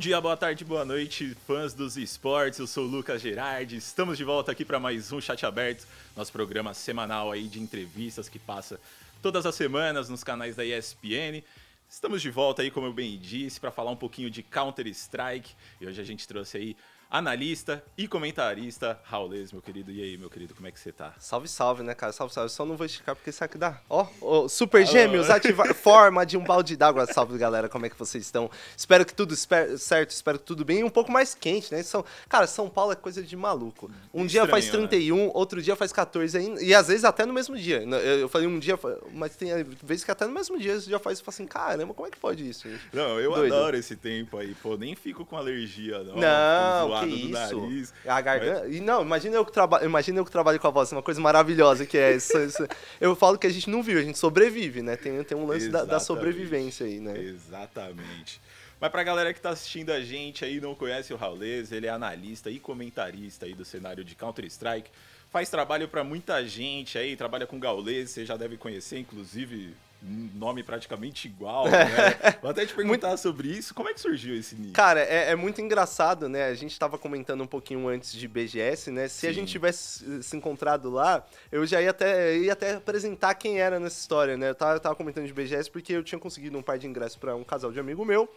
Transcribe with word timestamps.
dia, 0.00 0.18
boa 0.18 0.34
tarde, 0.34 0.64
boa 0.64 0.82
noite, 0.82 1.36
fãs 1.46 1.74
dos 1.74 1.98
esportes. 1.98 2.58
Eu 2.58 2.66
sou 2.66 2.86
o 2.86 2.88
Lucas 2.88 3.20
Gerardi. 3.20 3.76
Estamos 3.76 4.16
de 4.16 4.24
volta 4.24 4.50
aqui 4.50 4.64
para 4.64 4.80
mais 4.80 5.12
um 5.12 5.20
Chat 5.20 5.44
Aberto, 5.44 5.86
nosso 6.16 6.32
programa 6.32 6.72
semanal 6.72 7.30
aí 7.30 7.46
de 7.46 7.60
entrevistas 7.60 8.26
que 8.26 8.38
passa 8.38 8.80
todas 9.20 9.44
as 9.44 9.54
semanas 9.54 10.08
nos 10.08 10.24
canais 10.24 10.56
da 10.56 10.64
ESPN. 10.64 11.44
Estamos 11.86 12.22
de 12.22 12.30
volta 12.30 12.62
aí, 12.62 12.70
como 12.70 12.86
eu 12.86 12.94
bem 12.94 13.18
disse, 13.18 13.60
para 13.60 13.70
falar 13.70 13.90
um 13.90 13.96
pouquinho 13.96 14.30
de 14.30 14.42
Counter 14.42 14.86
Strike. 14.86 15.52
E 15.78 15.86
hoje 15.86 16.00
a 16.00 16.04
gente 16.04 16.26
trouxe 16.26 16.56
aí 16.56 16.76
analista 17.10 17.82
e 17.98 18.06
comentarista 18.06 18.98
Raulês, 19.02 19.52
meu 19.52 19.60
querido. 19.60 19.90
E 19.90 20.00
aí, 20.00 20.16
meu 20.16 20.30
querido, 20.30 20.54
como 20.54 20.68
é 20.68 20.70
que 20.70 20.78
você 20.78 20.92
tá? 20.92 21.12
Salve, 21.18 21.48
salve, 21.48 21.82
né, 21.82 21.92
cara? 21.92 22.12
Salve, 22.12 22.32
salve. 22.32 22.50
Só 22.50 22.64
não 22.64 22.76
vou 22.76 22.86
esticar 22.86 23.16
porque 23.16 23.30
isso 23.30 23.42
aqui 23.42 23.58
dá. 23.58 23.80
Ó, 23.88 24.06
oh, 24.20 24.44
oh, 24.44 24.48
Super 24.48 24.86
Gêmeos, 24.86 25.28
ativa 25.28 25.64
forma 25.74 26.24
de 26.24 26.36
um 26.36 26.44
balde 26.44 26.76
d'água. 26.76 27.06
Salve, 27.06 27.36
galera, 27.36 27.68
como 27.68 27.84
é 27.84 27.90
que 27.90 27.98
vocês 27.98 28.24
estão? 28.24 28.48
Espero 28.76 29.04
que 29.04 29.12
tudo 29.12 29.34
certo, 29.34 30.10
espero 30.10 30.38
que 30.38 30.44
tudo 30.44 30.64
bem. 30.64 30.84
Um 30.84 30.90
pouco 30.90 31.10
mais 31.10 31.34
quente, 31.34 31.72
né? 31.72 31.82
São... 31.82 32.04
Cara, 32.28 32.46
São 32.46 32.70
Paulo 32.70 32.92
é 32.92 32.96
coisa 32.96 33.22
de 33.22 33.36
maluco. 33.36 33.90
Um 34.14 34.24
Estranho, 34.24 34.28
dia 34.28 34.46
faz 34.46 34.70
31, 34.70 35.16
né? 35.16 35.30
outro 35.34 35.60
dia 35.60 35.74
faz 35.74 35.92
14 35.92 36.38
ainda. 36.38 36.62
E 36.62 36.72
às 36.72 36.86
vezes 36.86 37.04
até 37.04 37.26
no 37.26 37.32
mesmo 37.32 37.56
dia. 37.56 37.82
Eu 38.20 38.28
falei 38.28 38.46
um 38.46 38.58
dia, 38.58 38.78
mas 39.12 39.34
tem 39.34 39.50
vezes 39.82 40.04
que 40.04 40.10
até 40.10 40.26
no 40.26 40.32
mesmo 40.32 40.58
dia 40.58 40.80
você 40.80 40.88
já 40.88 40.98
faz 40.98 41.18
e 41.18 41.22
fala 41.22 41.34
assim, 41.34 41.46
caramba, 41.46 41.92
como 41.92 42.06
é 42.06 42.10
que 42.10 42.18
pode 42.18 42.48
isso? 42.48 42.68
Gente? 42.68 42.82
Não, 42.92 43.18
eu 43.18 43.32
Doido. 43.32 43.54
adoro 43.54 43.76
esse 43.76 43.96
tempo 43.96 44.38
aí. 44.38 44.54
Pô, 44.54 44.76
nem 44.76 44.94
fico 44.94 45.24
com 45.24 45.36
alergia, 45.36 46.04
não. 46.04 46.16
Não, 46.16 46.99
que 47.00 47.14
isso. 47.14 47.30
Nariz. 47.30 47.94
A 48.06 48.20
garganta. 48.20 48.60
Mas... 48.64 48.76
E 48.76 48.80
não, 48.80 49.02
imagina 49.02 49.36
eu 49.36 49.44
que 49.44 49.52
trabalho, 49.52 49.84
imagina 49.84 50.18
eu 50.18 50.24
que 50.24 50.30
trabalho 50.30 50.58
com 50.58 50.66
a 50.66 50.70
voz, 50.70 50.92
é 50.92 50.96
uma 50.96 51.02
coisa 51.02 51.20
maravilhosa 51.20 51.86
que 51.86 51.98
é 51.98 52.14
isso, 52.14 52.38
isso. 52.38 52.66
Eu 53.00 53.16
falo 53.16 53.38
que 53.38 53.46
a 53.46 53.50
gente 53.50 53.68
não 53.70 53.82
vive, 53.82 54.00
a 54.00 54.04
gente 54.04 54.18
sobrevive, 54.18 54.82
né? 54.82 54.96
Tem, 54.96 55.22
tem 55.24 55.36
um 55.36 55.46
lance 55.46 55.68
da, 55.68 55.84
da, 55.84 56.00
sobrevivência 56.00 56.86
aí, 56.86 57.00
né? 57.00 57.18
Exatamente. 57.18 58.40
Mas 58.80 58.90
pra 58.90 59.02
galera 59.02 59.32
que 59.34 59.40
tá 59.40 59.50
assistindo 59.50 59.90
a 59.90 60.00
gente 60.00 60.44
aí 60.44 60.60
não 60.60 60.74
conhece 60.74 61.12
o 61.12 61.16
Raulês, 61.16 61.70
ele 61.72 61.86
é 61.86 61.90
analista 61.90 62.50
e 62.50 62.58
comentarista 62.58 63.46
aí 63.46 63.54
do 63.54 63.64
cenário 63.64 64.04
de 64.04 64.14
Counter-Strike. 64.14 64.90
Faz 65.30 65.48
trabalho 65.48 65.86
para 65.86 66.02
muita 66.02 66.44
gente 66.46 66.98
aí, 66.98 67.14
trabalha 67.16 67.46
com 67.46 67.58
Gaules, 67.58 68.10
você 68.10 68.24
já 68.24 68.36
deve 68.36 68.56
conhecer, 68.56 68.98
inclusive 68.98 69.74
nome 70.02 70.62
praticamente 70.62 71.28
igual, 71.28 71.68
né? 71.68 72.38
Vou 72.40 72.50
até 72.50 72.64
te 72.64 72.74
perguntar 72.74 73.08
muito... 73.08 73.20
sobre 73.20 73.48
isso. 73.48 73.74
Como 73.74 73.88
é 73.88 73.94
que 73.94 74.00
surgiu 74.00 74.34
esse 74.34 74.54
nick? 74.54 74.72
Cara, 74.72 75.00
é, 75.00 75.30
é, 75.30 75.36
muito 75.36 75.60
engraçado, 75.60 76.28
né? 76.28 76.46
A 76.46 76.54
gente 76.54 76.72
estava 76.72 76.96
comentando 76.96 77.42
um 77.42 77.46
pouquinho 77.46 77.86
antes 77.88 78.12
de 78.12 78.26
BGS, 78.26 78.90
né? 78.90 79.08
Se 79.08 79.20
Sim. 79.20 79.26
a 79.28 79.32
gente 79.32 79.52
tivesse 79.52 80.22
se 80.22 80.36
encontrado 80.36 80.88
lá, 80.90 81.26
eu 81.52 81.66
já 81.66 81.82
ia 81.82 81.90
até, 81.90 82.36
ia 82.38 82.52
até 82.52 82.74
apresentar 82.74 83.34
quem 83.34 83.60
era 83.60 83.78
nessa 83.78 84.00
história, 84.00 84.36
né? 84.36 84.50
Eu 84.50 84.54
tava, 84.54 84.74
eu 84.74 84.80
tava 84.80 84.94
comentando 84.94 85.26
de 85.26 85.32
BGS 85.32 85.70
porque 85.70 85.92
eu 85.92 86.02
tinha 86.02 86.18
conseguido 86.18 86.56
um 86.56 86.62
par 86.62 86.78
de 86.78 86.86
ingressos 86.86 87.16
para 87.16 87.36
um 87.36 87.44
casal 87.44 87.70
de 87.70 87.78
amigo 87.78 88.04
meu 88.04 88.28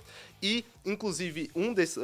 e, 0.41 0.66
inclusive, 0.85 1.50
um 1.56 1.74
desses, 1.74 1.97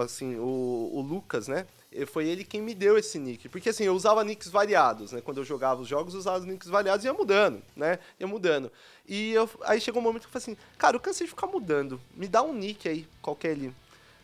assim, 0.00 0.36
o, 0.36 0.90
o 0.94 1.00
Lucas, 1.02 1.48
né? 1.48 1.66
Foi 2.06 2.26
ele 2.26 2.44
quem 2.44 2.60
me 2.60 2.74
deu 2.74 2.96
esse 2.96 3.18
nick. 3.18 3.48
Porque 3.48 3.68
assim, 3.68 3.84
eu 3.84 3.94
usava 3.94 4.24
nicks 4.24 4.48
variados, 4.48 5.12
né? 5.12 5.20
Quando 5.20 5.38
eu 5.38 5.44
jogava 5.44 5.80
os 5.80 5.88
jogos, 5.88 6.14
eu 6.14 6.20
usava 6.20 6.44
nicks 6.44 6.68
variados 6.68 7.04
e 7.04 7.08
ia 7.08 7.12
mudando, 7.12 7.62
né? 7.76 7.98
Ia 8.18 8.26
mudando. 8.26 8.70
E 9.06 9.32
eu, 9.32 9.48
aí 9.62 9.80
chegou 9.80 10.00
um 10.00 10.04
momento 10.04 10.22
que 10.22 10.28
eu 10.28 10.40
falei 10.40 10.54
assim, 10.54 10.66
cara, 10.78 10.96
eu 10.96 11.00
cansei 11.00 11.26
de 11.26 11.30
ficar 11.30 11.46
mudando. 11.46 12.00
Me 12.14 12.26
dá 12.26 12.42
um 12.42 12.54
nick 12.54 12.88
aí, 12.88 13.06
qualquer 13.20 13.52
ali. 13.52 13.74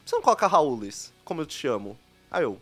Você 0.05 0.15
não 0.15 0.23
coloca 0.23 0.47
Raules, 0.47 1.13
como 1.25 1.43
eu 1.43 1.47
te 1.47 1.55
chamo? 1.55 1.99
Aí 2.31 2.43
eu, 2.43 2.59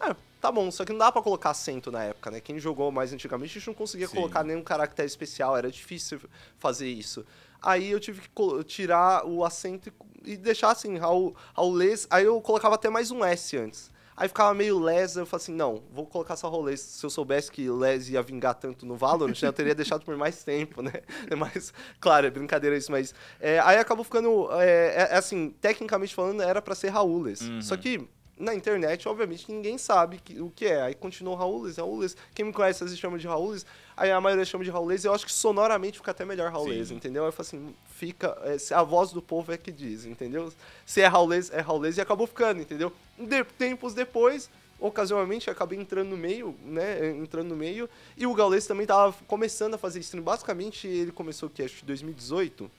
é, 0.00 0.14
tá 0.40 0.50
bom, 0.50 0.70
só 0.70 0.84
que 0.84 0.92
não 0.92 0.98
dá 0.98 1.12
pra 1.12 1.22
colocar 1.22 1.50
acento 1.50 1.92
na 1.92 2.02
época, 2.04 2.30
né? 2.30 2.40
Quem 2.40 2.58
jogou 2.58 2.90
mais 2.90 3.12
antigamente, 3.12 3.52
a 3.52 3.54
gente 3.60 3.66
não 3.68 3.74
conseguia 3.74 4.08
Sim. 4.08 4.16
colocar 4.16 4.42
nenhum 4.42 4.62
caractere 4.62 5.06
especial, 5.06 5.56
era 5.56 5.70
difícil 5.70 6.20
fazer 6.58 6.88
isso. 6.88 7.24
Aí 7.62 7.90
eu 7.90 7.98
tive 7.98 8.20
que 8.20 8.64
tirar 8.64 9.26
o 9.26 9.44
acento 9.44 9.92
e 10.24 10.36
deixar 10.36 10.70
assim, 10.70 10.98
Raul, 10.98 11.34
Raulês. 11.54 12.06
Aí 12.10 12.24
eu 12.24 12.40
colocava 12.40 12.74
até 12.74 12.90
mais 12.90 13.10
um 13.10 13.24
S 13.24 13.56
antes. 13.56 13.90
Aí 14.16 14.28
ficava 14.28 14.54
meio 14.54 14.78
lesa, 14.78 15.20
eu 15.20 15.26
falei 15.26 15.42
assim, 15.42 15.52
não, 15.52 15.82
vou 15.92 16.06
colocar 16.06 16.36
só 16.36 16.48
rolês. 16.48 16.80
Se 16.80 17.04
eu 17.04 17.10
soubesse 17.10 17.52
que 17.52 17.68
les 17.68 18.08
ia 18.08 18.22
vingar 18.22 18.54
tanto 18.54 18.86
no 18.86 18.96
Valorant, 18.96 19.42
eu 19.42 19.52
teria 19.52 19.74
deixado 19.74 20.04
por 20.04 20.16
mais 20.16 20.42
tempo, 20.42 20.80
né? 20.80 20.92
Mas, 21.36 21.72
claro, 22.00 22.26
é 22.26 22.30
brincadeira 22.30 22.76
isso, 22.76 22.90
mas... 22.90 23.14
É, 23.38 23.58
aí 23.60 23.76
acabou 23.76 24.04
ficando, 24.04 24.48
é, 24.52 25.08
é, 25.10 25.16
assim, 25.16 25.50
tecnicamente 25.60 26.14
falando, 26.14 26.42
era 26.42 26.62
para 26.62 26.74
ser 26.74 26.88
Raúles. 26.88 27.42
Uhum. 27.42 27.60
Só 27.60 27.76
que 27.76 28.08
na 28.38 28.54
internet, 28.54 29.08
obviamente, 29.08 29.50
ninguém 29.50 29.78
sabe 29.78 30.18
que, 30.18 30.40
o 30.40 30.50
que 30.50 30.66
é. 30.66 30.82
Aí 30.82 30.94
continuou 30.94 31.36
Raúles, 31.36 31.76
Raúles. 31.76 32.16
Quem 32.34 32.44
me 32.44 32.52
conhece, 32.52 32.84
às 32.84 32.90
vezes 32.90 32.98
chama 32.98 33.18
de 33.18 33.26
Raúles. 33.26 33.64
Aí 33.96 34.10
a 34.10 34.20
maioria 34.20 34.44
chama 34.44 34.62
de 34.62 34.70
Raúles. 34.70 35.04
Eu 35.04 35.14
acho 35.14 35.24
que 35.24 35.32
sonoramente 35.32 35.98
fica 35.98 36.10
até 36.10 36.24
melhor 36.24 36.52
Raúles, 36.52 36.90
entendeu? 36.90 37.22
Aí 37.22 37.28
eu 37.28 37.32
falo 37.32 37.46
assim, 37.46 37.74
fica... 37.96 38.36
É, 38.44 38.74
a 38.74 38.82
voz 38.82 39.10
do 39.10 39.22
povo 39.22 39.52
é 39.52 39.56
que 39.56 39.72
diz, 39.72 40.04
entendeu? 40.04 40.52
Se 40.84 41.00
é 41.00 41.06
Raúles, 41.06 41.50
é 41.50 41.60
Raúles. 41.60 41.96
E 41.96 42.00
acabou 42.00 42.26
ficando, 42.26 42.60
entendeu? 42.60 42.92
De, 43.18 43.42
tempos 43.44 43.94
depois, 43.94 44.50
ocasionalmente, 44.78 45.48
acabei 45.48 45.78
entrando 45.78 46.10
no 46.10 46.16
meio, 46.16 46.54
né? 46.64 47.10
Entrando 47.10 47.48
no 47.48 47.56
meio. 47.56 47.88
E 48.16 48.26
o 48.26 48.34
Gaules 48.34 48.66
também 48.66 48.86
tava 48.86 49.14
começando 49.26 49.74
a 49.74 49.78
fazer 49.78 50.00
stream. 50.00 50.22
Basicamente, 50.22 50.86
ele 50.86 51.12
começou, 51.12 51.48
que 51.48 51.62
acho 51.62 51.76
que 51.76 51.84
2018 51.84 52.70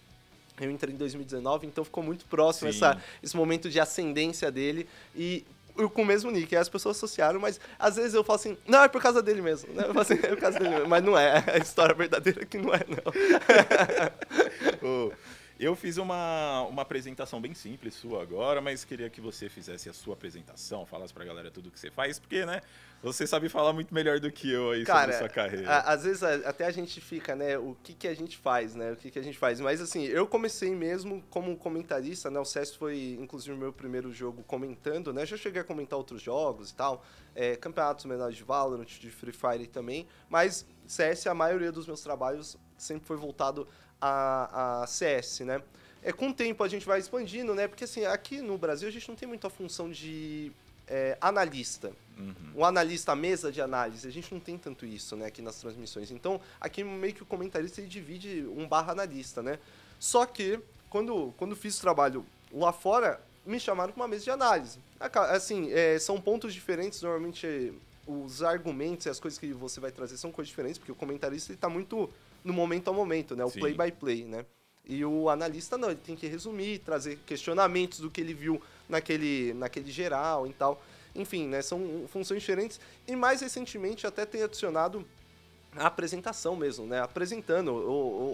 eu 0.59 0.71
entrei 0.71 0.93
em 0.93 0.97
2019, 0.97 1.67
então 1.67 1.83
ficou 1.83 2.03
muito 2.03 2.25
próximo 2.25 2.67
essa, 2.67 2.99
esse 3.21 3.37
momento 3.37 3.69
de 3.69 3.79
ascendência 3.79 4.51
dele. 4.51 4.87
E 5.15 5.45
com 5.93 6.01
o 6.01 6.05
mesmo 6.05 6.31
nick. 6.31 6.55
Aí 6.55 6.61
as 6.61 6.69
pessoas 6.69 6.97
associaram, 6.97 7.39
mas 7.39 7.59
às 7.77 7.95
vezes 7.95 8.13
eu 8.13 8.23
falo 8.23 8.39
assim, 8.39 8.57
não, 8.67 8.83
é 8.83 8.87
por 8.87 9.01
causa 9.01 9.21
dele 9.21 9.41
mesmo. 9.41 9.73
Né? 9.73 9.83
Eu 9.83 9.93
falo 9.93 10.01
assim, 10.01 10.15
é 10.15 10.27
por 10.27 10.39
causa 10.39 10.59
dele 10.59 10.71
mesmo. 10.71 10.87
Mas 10.87 11.03
não 11.03 11.17
é. 11.17 11.43
A 11.53 11.57
história 11.57 11.93
verdadeira 11.93 12.45
que 12.45 12.57
não 12.57 12.73
é, 12.73 12.81
não. 12.87 15.11
Eu 15.59 15.75
fiz 15.75 15.97
uma, 15.97 16.61
uma 16.63 16.83
apresentação 16.83 17.41
bem 17.41 17.55
simples 17.55 17.95
sua 17.95 18.21
agora, 18.21 18.61
mas 18.61 18.85
queria 18.85 19.09
que 19.09 19.19
você 19.19 19.49
fizesse 19.49 19.89
a 19.89 19.93
sua 19.93 20.13
apresentação, 20.13 20.85
falasse 20.85 21.11
pra 21.11 21.25
galera 21.25 21.49
tudo 21.49 21.71
que 21.71 21.79
você 21.79 21.89
faz, 21.89 22.19
porque, 22.19 22.45
né, 22.45 22.61
você 23.01 23.25
sabe 23.25 23.49
falar 23.49 23.73
muito 23.73 23.91
melhor 23.91 24.19
do 24.19 24.31
que 24.31 24.51
eu 24.51 24.69
aí 24.69 24.83
Cara, 24.83 24.99
sobre 24.99 25.15
a 25.15 25.19
sua 25.19 25.29
carreira. 25.29 25.71
A, 25.71 25.93
às 25.93 26.03
vezes 26.03 26.21
até 26.21 26.65
a 26.65 26.71
gente 26.71 27.01
fica, 27.01 27.35
né, 27.35 27.57
o 27.57 27.75
que, 27.81 27.95
que 27.95 28.07
a 28.07 28.15
gente 28.15 28.37
faz, 28.37 28.75
né, 28.75 28.91
o 28.91 28.95
que, 28.95 29.09
que 29.09 29.17
a 29.17 29.23
gente 29.23 29.37
faz. 29.37 29.59
Mas, 29.59 29.81
assim, 29.81 30.03
eu 30.03 30.27
comecei 30.27 30.75
mesmo 30.75 31.23
como 31.29 31.57
comentarista, 31.57 32.29
né, 32.29 32.39
o 32.39 32.45
CS 32.45 32.75
foi, 32.75 33.17
inclusive, 33.19 33.53
o 33.55 33.57
meu 33.57 33.73
primeiro 33.73 34.13
jogo 34.13 34.43
comentando, 34.43 35.11
né, 35.11 35.25
já 35.25 35.37
cheguei 35.37 35.61
a 35.61 35.65
comentar 35.65 35.97
outros 35.97 36.21
jogos 36.21 36.69
e 36.69 36.75
tal, 36.75 37.03
é, 37.33 37.55
campeonatos 37.55 38.05
menores 38.05 38.37
de 38.37 38.43
Valorant, 38.43 38.85
de 38.85 39.09
Free 39.09 39.33
Fire 39.33 39.65
também, 39.65 40.07
mas 40.29 40.67
CS, 40.85 41.25
a 41.25 41.33
maioria 41.33 41.71
dos 41.71 41.87
meus 41.87 42.01
trabalhos 42.01 42.57
sempre 42.77 43.07
foi 43.07 43.17
voltado 43.17 43.67
a, 44.01 44.81
a 44.83 44.87
CS, 44.87 45.41
né? 45.41 45.61
É, 46.03 46.13
com 46.13 46.29
o 46.29 46.33
tempo 46.33 46.63
a 46.63 46.67
gente 46.67 46.85
vai 46.85 46.99
expandindo, 46.99 47.53
né? 47.53 47.67
Porque 47.67 47.83
assim, 47.83 48.05
aqui 48.05 48.41
no 48.41 48.57
Brasil 48.57 48.87
a 48.87 48.91
gente 48.91 49.07
não 49.09 49.15
tem 49.15 49.27
muita 49.27 49.49
função 49.49 49.89
de 49.91 50.51
é, 50.87 51.17
analista. 51.19 51.91
Uhum. 52.17 52.33
O 52.55 52.65
analista, 52.65 53.11
a 53.11 53.15
mesa 53.15 53.51
de 53.51 53.61
análise, 53.61 54.07
a 54.07 54.11
gente 54.11 54.33
não 54.33 54.39
tem 54.39 54.57
tanto 54.57 54.85
isso, 54.85 55.15
né, 55.15 55.27
aqui 55.27 55.41
nas 55.41 55.57
transmissões. 55.57 56.09
Então, 56.09 56.41
aqui 56.59 56.83
meio 56.83 57.13
que 57.13 57.21
o 57.21 57.25
comentarista 57.25 57.79
ele 57.79 57.87
divide 57.87 58.45
um 58.55 58.67
barra 58.67 58.91
analista, 58.91 59.43
né? 59.43 59.59
Só 59.99 60.25
que, 60.25 60.59
quando, 60.89 61.33
quando 61.37 61.55
fiz 61.55 61.77
o 61.77 61.81
trabalho 61.81 62.25
lá 62.51 62.73
fora, 62.73 63.21
me 63.45 63.59
chamaram 63.59 63.93
para 63.93 64.01
uma 64.01 64.07
mesa 64.07 64.23
de 64.23 64.31
análise. 64.31 64.79
Assim, 64.99 65.71
é, 65.71 65.99
são 65.99 66.19
pontos 66.19 66.53
diferentes, 66.53 67.01
normalmente 67.01 67.73
os 68.07 68.41
argumentos 68.41 69.05
e 69.05 69.09
as 69.09 69.19
coisas 69.19 69.37
que 69.37 69.51
você 69.53 69.79
vai 69.79 69.91
trazer 69.91 70.17
são 70.17 70.31
coisas 70.31 70.49
diferentes, 70.49 70.77
porque 70.77 70.91
o 70.91 70.95
comentarista 70.95 71.53
está 71.53 71.69
muito 71.69 72.09
no 72.47 72.53
momento 72.53 72.89
a 72.89 72.93
momento, 72.93 73.35
né? 73.35 73.43
O 73.43 73.49
Sim. 73.49 73.59
play 73.59 73.73
by 73.73 73.91
play, 73.91 74.23
né? 74.23 74.45
E 74.85 75.03
o 75.03 75.29
analista 75.29 75.77
não, 75.77 75.91
ele 75.91 75.99
tem 75.99 76.15
que 76.15 76.27
resumir, 76.27 76.79
trazer 76.79 77.19
questionamentos 77.25 77.99
do 77.99 78.09
que 78.09 78.21
ele 78.21 78.33
viu 78.33 78.61
naquele, 78.87 79.53
naquele 79.53 79.91
geral 79.91 80.47
e 80.47 80.53
tal. 80.53 80.81
Enfim, 81.13 81.47
né? 81.47 81.61
São 81.61 82.05
funções 82.07 82.39
diferentes. 82.39 82.79
E 83.05 83.15
mais 83.15 83.41
recentemente 83.41 84.07
até 84.07 84.25
tem 84.25 84.43
adicionado 84.43 85.05
a 85.75 85.87
apresentação 85.87 86.55
mesmo, 86.55 86.85
né? 86.85 87.01
Apresentando. 87.01 87.71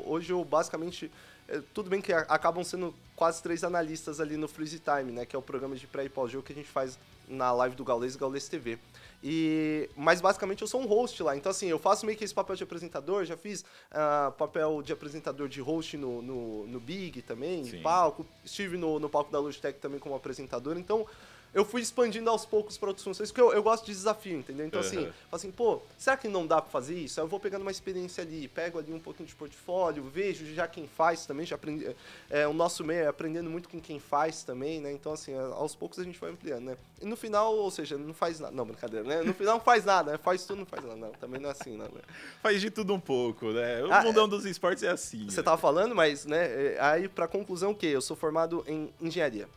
Hoje 0.07 0.31
eu 0.31 0.43
basicamente. 0.43 1.11
É, 1.47 1.61
tudo 1.73 1.89
bem 1.89 2.01
que 2.01 2.13
acabam 2.13 2.63
sendo 2.63 2.95
quase 3.17 3.43
três 3.43 3.65
analistas 3.65 4.21
ali 4.21 4.37
no 4.37 4.47
Freeze 4.47 4.79
Time, 4.79 5.11
né? 5.11 5.25
Que 5.25 5.35
é 5.35 5.39
o 5.39 5.41
programa 5.41 5.75
de 5.75 5.85
pré 5.85 6.05
e 6.05 6.09
pós-jogo 6.09 6.45
que 6.45 6.53
a 6.53 6.55
gente 6.55 6.69
faz 6.69 6.97
na 7.27 7.51
live 7.51 7.75
do 7.75 7.83
Gaules, 7.83 8.15
Gaules 8.15 8.47
TV. 8.47 8.77
E, 9.23 9.89
mas 9.95 10.19
basicamente 10.19 10.61
eu 10.61 10.67
sou 10.67 10.81
um 10.81 10.85
host 10.85 11.23
lá. 11.23 11.35
Então, 11.35 11.49
assim, 11.49 11.67
eu 11.67 11.79
faço 11.79 12.05
meio 12.05 12.17
que 12.17 12.25
esse 12.25 12.33
papel 12.33 12.55
de 12.55 12.63
apresentador. 12.63 13.23
Já 13.23 13.37
fiz 13.37 13.61
uh, 13.61 14.31
papel 14.33 14.81
de 14.81 14.91
apresentador 14.91 15.47
de 15.47 15.61
host 15.61 15.95
no, 15.95 16.21
no, 16.21 16.67
no 16.67 16.79
Big 16.79 17.21
também, 17.21 17.63
Sim. 17.63 17.81
palco. 17.81 18.25
Estive 18.43 18.77
no, 18.77 18.99
no 18.99 19.09
palco 19.09 19.31
da 19.31 19.39
Logitech 19.39 19.79
também 19.79 19.99
como 19.99 20.13
apresentador. 20.13 20.77
Então, 20.77 21.05
eu 21.53 21.63
fui 21.63 21.81
expandindo 21.81 22.29
aos 22.29 22.45
poucos 22.45 22.77
para 22.77 22.89
outras 22.89 23.03
funções, 23.03 23.31
porque 23.31 23.41
eu, 23.41 23.53
eu 23.53 23.61
gosto 23.61 23.85
de 23.85 23.91
desafio, 23.91 24.39
entendeu? 24.39 24.65
Então, 24.65 24.81
uhum. 24.81 24.87
assim, 24.87 25.09
assim, 25.31 25.51
pô, 25.51 25.81
será 25.97 26.17
que 26.17 26.27
não 26.27 26.47
dá 26.47 26.61
para 26.61 26.71
fazer 26.71 26.95
isso? 26.95 27.19
Eu 27.19 27.27
vou 27.27 27.39
pegando 27.39 27.61
uma 27.61 27.71
experiência 27.71 28.23
ali, 28.23 28.47
pego 28.47 28.79
ali 28.79 28.91
um 28.93 28.99
pouquinho 28.99 29.27
de 29.27 29.35
portfólio, 29.35 30.03
vejo 30.03 30.45
já 30.53 30.67
quem 30.67 30.87
faz 30.87 31.25
também, 31.25 31.45
já 31.45 31.55
aprendi. 31.55 31.95
É, 32.29 32.47
o 32.47 32.53
nosso 32.53 32.83
meio 32.83 33.03
é 33.03 33.07
aprendendo 33.07 33.49
muito 33.49 33.69
com 33.69 33.79
quem 33.79 33.99
faz 33.99 34.43
também, 34.43 34.81
né? 34.81 34.91
Então, 34.91 35.13
assim, 35.13 35.33
aos 35.35 35.75
poucos 35.75 35.99
a 35.99 36.03
gente 36.03 36.19
vai 36.19 36.31
ampliando, 36.31 36.65
né? 36.65 36.77
E 37.01 37.05
no 37.05 37.15
final, 37.15 37.53
ou 37.55 37.69
seja, 37.69 37.97
não 37.97 38.13
faz 38.13 38.39
nada. 38.39 38.55
Não, 38.55 38.65
brincadeira, 38.65 39.05
né? 39.05 39.21
No 39.21 39.33
final 39.33 39.55
não 39.55 39.63
faz 39.63 39.85
nada, 39.85 40.13
né? 40.13 40.17
Faz 40.17 40.45
tudo, 40.45 40.59
não 40.59 40.65
faz 40.65 40.83
nada. 40.83 40.95
Não, 40.95 41.11
também 41.11 41.39
não 41.39 41.49
é 41.49 41.51
assim, 41.51 41.77
não. 41.77 41.85
Né? 41.85 42.01
Faz 42.41 42.61
de 42.61 42.71
tudo 42.71 42.93
um 42.93 42.99
pouco, 42.99 43.51
né? 43.51 43.83
O 43.83 43.93
ah, 43.93 44.01
mundão 44.01 44.25
é, 44.25 44.27
dos 44.29 44.45
esportes 44.45 44.83
é 44.83 44.89
assim. 44.89 45.25
Você 45.25 45.37
né? 45.37 45.43
tava 45.43 45.57
falando, 45.57 45.93
mas, 45.93 46.25
né? 46.25 46.45
É, 46.45 46.77
aí, 46.79 47.07
pra 47.07 47.27
conclusão, 47.27 47.71
o 47.71 47.75
quê? 47.75 47.87
Eu 47.87 48.01
sou 48.01 48.15
formado 48.15 48.63
em 48.67 48.93
engenharia. 49.01 49.47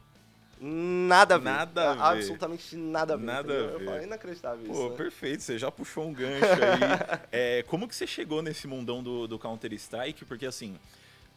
Nada 0.60 1.34
a 1.34 1.38
ver. 1.38 1.44
Nada 1.44 1.90
a 1.90 1.94
ver. 1.94 2.18
Absolutamente 2.18 2.76
nada 2.76 3.14
a 3.14 3.16
ver. 3.16 3.24
Nada 3.24 3.52
a 3.52 3.66
ver. 3.66 3.72
Eu 3.74 3.84
falei, 3.84 4.04
inacreditável 4.04 4.64
Pô, 4.64 4.72
isso. 4.72 4.90
Né? 4.90 4.96
perfeito. 4.96 5.42
Você 5.42 5.58
já 5.58 5.70
puxou 5.70 6.06
um 6.06 6.12
gancho 6.12 6.44
aí. 6.44 7.20
é, 7.30 7.62
como 7.64 7.86
que 7.86 7.94
você 7.94 8.06
chegou 8.06 8.42
nesse 8.42 8.66
mundão 8.66 9.02
do, 9.02 9.26
do 9.26 9.38
Counter-Strike? 9.38 10.24
Porque, 10.24 10.46
assim, 10.46 10.78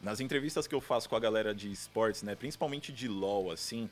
nas 0.02 0.20
entrevistas 0.20 0.68
que 0.68 0.74
eu 0.76 0.80
faço 0.80 1.10
com 1.10 1.16
a 1.16 1.20
galera 1.20 1.54
de 1.54 1.72
esportes, 1.72 2.24
né, 2.24 2.36
principalmente 2.36 2.92
de 2.94 3.08
LoL, 3.08 3.52
assim, 3.52 3.90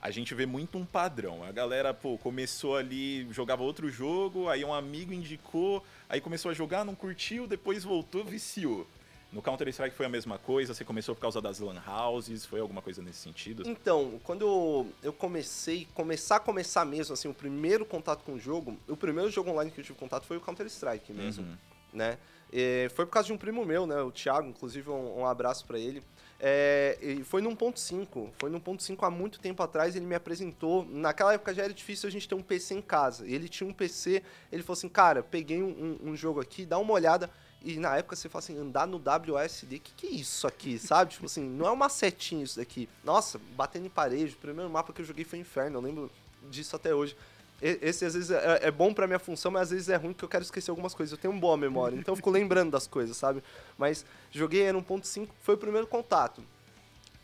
a 0.00 0.10
gente 0.10 0.34
vê 0.34 0.46
muito 0.46 0.78
um 0.78 0.86
padrão. 0.86 1.44
A 1.44 1.52
galera, 1.52 1.92
pô, 1.92 2.16
começou 2.16 2.76
ali, 2.76 3.28
jogava 3.30 3.62
outro 3.62 3.90
jogo, 3.90 4.48
aí 4.48 4.64
um 4.64 4.72
amigo 4.72 5.12
indicou, 5.12 5.84
aí 6.08 6.20
começou 6.20 6.50
a 6.50 6.54
jogar, 6.54 6.84
não 6.84 6.94
curtiu, 6.94 7.46
depois 7.46 7.84
voltou, 7.84 8.24
viciou. 8.24 8.86
No 9.32 9.40
Counter-Strike 9.40 9.96
foi 9.96 10.06
a 10.06 10.08
mesma 10.08 10.38
coisa? 10.38 10.74
Você 10.74 10.84
começou 10.84 11.14
por 11.14 11.20
causa 11.20 11.40
das 11.40 11.60
lan 11.60 11.80
houses? 11.86 12.44
Foi 12.44 12.60
alguma 12.60 12.82
coisa 12.82 13.00
nesse 13.00 13.18
sentido? 13.18 13.62
Então, 13.66 14.20
quando 14.24 14.86
eu 15.02 15.12
comecei, 15.12 15.86
começar 15.94 16.36
a 16.36 16.40
começar 16.40 16.84
mesmo, 16.84 17.14
assim, 17.14 17.28
o 17.28 17.34
primeiro 17.34 17.84
contato 17.84 18.24
com 18.24 18.34
o 18.34 18.38
jogo, 18.38 18.76
o 18.88 18.96
primeiro 18.96 19.30
jogo 19.30 19.50
online 19.50 19.70
que 19.70 19.80
eu 19.80 19.84
tive 19.84 19.98
contato 19.98 20.26
foi 20.26 20.36
o 20.36 20.40
Counter-Strike 20.40 21.12
mesmo, 21.12 21.44
uhum. 21.44 21.56
né? 21.92 22.18
E 22.52 22.88
foi 22.94 23.06
por 23.06 23.12
causa 23.12 23.26
de 23.28 23.32
um 23.32 23.38
primo 23.38 23.64
meu, 23.64 23.86
né, 23.86 24.00
o 24.02 24.10
Thiago, 24.10 24.48
inclusive 24.48 24.90
um, 24.90 25.20
um 25.20 25.26
abraço 25.26 25.64
para 25.64 25.78
ele. 25.78 26.02
É, 26.42 26.98
foi 27.24 27.42
no 27.42 27.54
1.5, 27.54 28.30
foi 28.38 28.50
no 28.50 28.60
1.5 28.60 29.06
há 29.06 29.10
muito 29.10 29.38
tempo 29.38 29.62
atrás, 29.62 29.94
ele 29.94 30.06
me 30.06 30.14
apresentou, 30.14 30.86
naquela 30.86 31.34
época 31.34 31.52
já 31.52 31.64
era 31.64 31.72
difícil 31.72 32.08
a 32.08 32.10
gente 32.10 32.26
ter 32.26 32.34
um 32.34 32.42
PC 32.42 32.74
em 32.74 32.80
casa, 32.82 33.26
ele 33.28 33.46
tinha 33.46 33.68
um 33.68 33.74
PC, 33.74 34.22
ele 34.50 34.62
falou 34.62 34.72
assim, 34.72 34.88
cara, 34.88 35.22
peguei 35.22 35.62
um, 35.62 35.98
um, 36.02 36.10
um 36.10 36.16
jogo 36.16 36.40
aqui, 36.40 36.64
dá 36.64 36.78
uma 36.78 36.94
olhada, 36.94 37.30
e 37.62 37.78
na 37.78 37.96
época 37.96 38.16
você 38.16 38.28
fala 38.28 38.42
assim, 38.42 38.58
andar 38.58 38.86
no 38.86 39.00
WASD, 39.04 39.76
o 39.76 39.80
que, 39.80 39.92
que 39.96 40.06
é 40.06 40.10
isso 40.10 40.46
aqui, 40.46 40.78
sabe? 40.78 41.12
tipo 41.12 41.26
assim, 41.26 41.42
não 41.42 41.66
é 41.66 41.70
uma 41.70 41.88
setinha 41.88 42.42
isso 42.42 42.58
daqui. 42.58 42.88
Nossa, 43.04 43.38
batendo 43.54 43.86
em 43.86 43.90
parede, 43.90 44.34
o 44.34 44.38
primeiro 44.38 44.70
mapa 44.70 44.92
que 44.92 45.02
eu 45.02 45.04
joguei 45.04 45.24
foi 45.24 45.38
Inferno, 45.38 45.78
eu 45.78 45.82
lembro 45.82 46.10
disso 46.48 46.74
até 46.74 46.94
hoje. 46.94 47.16
Esse 47.60 48.06
às 48.06 48.14
vezes 48.14 48.30
é, 48.30 48.60
é 48.62 48.70
bom 48.70 48.94
pra 48.94 49.06
minha 49.06 49.18
função, 49.18 49.50
mas 49.50 49.64
às 49.64 49.70
vezes 49.70 49.88
é 49.90 49.96
ruim 49.96 50.14
porque 50.14 50.24
eu 50.24 50.28
quero 50.30 50.42
esquecer 50.42 50.70
algumas 50.70 50.94
coisas. 50.94 51.12
Eu 51.12 51.18
tenho 51.18 51.32
uma 51.32 51.40
boa 51.40 51.58
memória, 51.58 51.94
então 51.94 52.12
eu 52.12 52.16
fico 52.16 52.30
lembrando 52.30 52.70
das 52.70 52.86
coisas, 52.86 53.16
sabe? 53.16 53.42
Mas 53.76 54.06
joguei 54.30 54.62
era 54.62 54.78
1.5, 54.78 55.28
foi 55.42 55.54
o 55.54 55.58
primeiro 55.58 55.86
contato. 55.86 56.42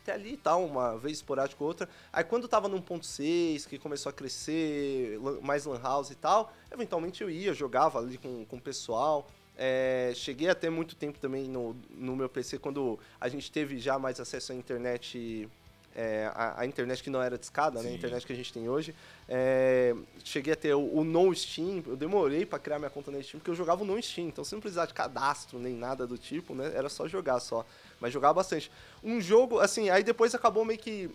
Até 0.03 0.13
ali 0.13 0.33
e 0.33 0.37
tal, 0.37 0.63
uma 0.63 0.95
vez 0.97 1.17
esporádico 1.17 1.63
outra. 1.63 1.89
Aí 2.13 2.23
quando 2.23 2.47
tava 2.47 2.67
no 2.67 2.79
1.6, 2.79 3.67
que 3.67 3.79
começou 3.79 4.11
a 4.11 4.13
crescer, 4.13 5.19
mais 5.41 5.65
lan 5.65 5.81
house 5.81 6.11
e 6.11 6.15
tal, 6.15 6.53
eventualmente 6.71 7.23
eu 7.23 7.29
ia, 7.31 7.51
jogava 7.55 7.97
ali 7.97 8.19
com, 8.19 8.45
com 8.45 8.57
o 8.57 8.61
pessoal. 8.61 9.27
É, 9.59 10.11
cheguei 10.15 10.49
a 10.49 10.53
ter 10.55 10.69
muito 10.69 10.95
tempo 10.95 11.17
também 11.19 11.47
no, 11.47 11.75
no 11.89 12.15
meu 12.15 12.29
PC 12.29 12.59
quando 12.59 12.99
a 13.19 13.27
gente 13.27 13.51
teve 13.51 13.79
já 13.79 13.97
mais 13.97 14.19
acesso 14.19 14.51
à 14.51 14.55
internet, 14.55 15.49
é, 15.95 16.31
a, 16.35 16.61
a, 16.61 16.65
internet 16.67 17.01
que 17.01 17.09
não 17.09 17.19
era 17.19 17.39
discada, 17.39 17.81
né? 17.81 17.89
A 17.89 17.91
internet 17.91 18.23
que 18.23 18.31
a 18.31 18.35
gente 18.35 18.53
tem 18.53 18.69
hoje. 18.69 18.93
É, 19.27 19.95
cheguei 20.23 20.53
a 20.53 20.55
ter 20.55 20.75
o, 20.75 20.99
o 20.99 21.03
No 21.03 21.33
Steam, 21.33 21.83
eu 21.87 21.95
demorei 21.95 22.45
para 22.45 22.59
criar 22.59 22.77
minha 22.77 22.91
conta 22.91 23.09
no 23.09 23.21
Steam, 23.23 23.39
porque 23.39 23.49
eu 23.49 23.55
jogava 23.55 23.83
no 23.83 23.99
Steam, 23.99 24.27
então 24.27 24.43
você 24.43 24.53
não 24.53 24.61
precisava 24.61 24.85
de 24.85 24.93
cadastro 24.93 25.57
nem 25.57 25.73
nada 25.73 26.05
do 26.05 26.19
tipo, 26.19 26.53
né? 26.53 26.71
Era 26.75 26.87
só 26.87 27.07
jogar 27.07 27.39
só. 27.39 27.65
Mas 27.99 28.13
jogava 28.13 28.35
bastante. 28.35 28.71
Um 29.03 29.19
jogo, 29.19 29.59
assim, 29.59 29.89
aí 29.89 30.03
depois 30.03 30.35
acabou 30.35 30.63
meio 30.63 30.79
que 30.79 31.09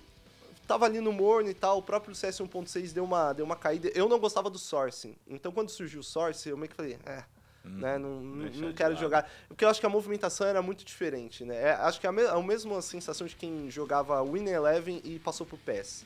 tava 0.67 0.87
ali 0.87 1.01
no 1.01 1.13
morno 1.13 1.49
e 1.49 1.55
tal, 1.55 1.79
o 1.79 1.83
próprio 1.83 2.13
CS 2.13 2.41
1.6 2.41 2.93
deu 2.93 3.05
uma, 3.05 3.33
deu 3.33 3.45
uma 3.45 3.55
caída. 3.55 3.89
Eu 3.95 4.09
não 4.09 4.19
gostava 4.19 4.51
do 4.51 4.59
Sourcing. 4.59 5.15
Então 5.29 5.53
quando 5.53 5.69
surgiu 5.69 6.01
o 6.01 6.05
Source, 6.05 6.49
eu 6.49 6.57
meio 6.57 6.69
que 6.69 6.75
falei, 6.75 6.99
é, 7.07 7.23
Hum, 7.65 7.79
né? 7.79 7.99
Não, 7.99 8.21
não 8.21 8.73
quero 8.73 8.97
jogar. 8.97 9.31
Porque 9.49 9.65
eu 9.65 9.69
acho 9.69 9.81
que 9.81 9.87
a 9.87 9.89
movimentação 9.89 10.47
era 10.47 10.61
muito 10.61 10.85
diferente, 10.85 11.45
né? 11.45 11.57
É, 11.57 11.73
acho 11.73 12.01
que 12.01 12.07
é 12.07 12.11
a, 12.11 12.13
me 12.13 12.23
a 12.23 12.41
mesma 12.41 12.83
sensação 12.83 13.27
de 13.27 13.37
quem 13.37 13.71
jogava 13.71 14.23
Win 14.25 14.49
Eleven 14.49 15.01
e 15.05 15.19
passou 15.19 15.47
pro 15.47 15.57
PES. 15.57 16.05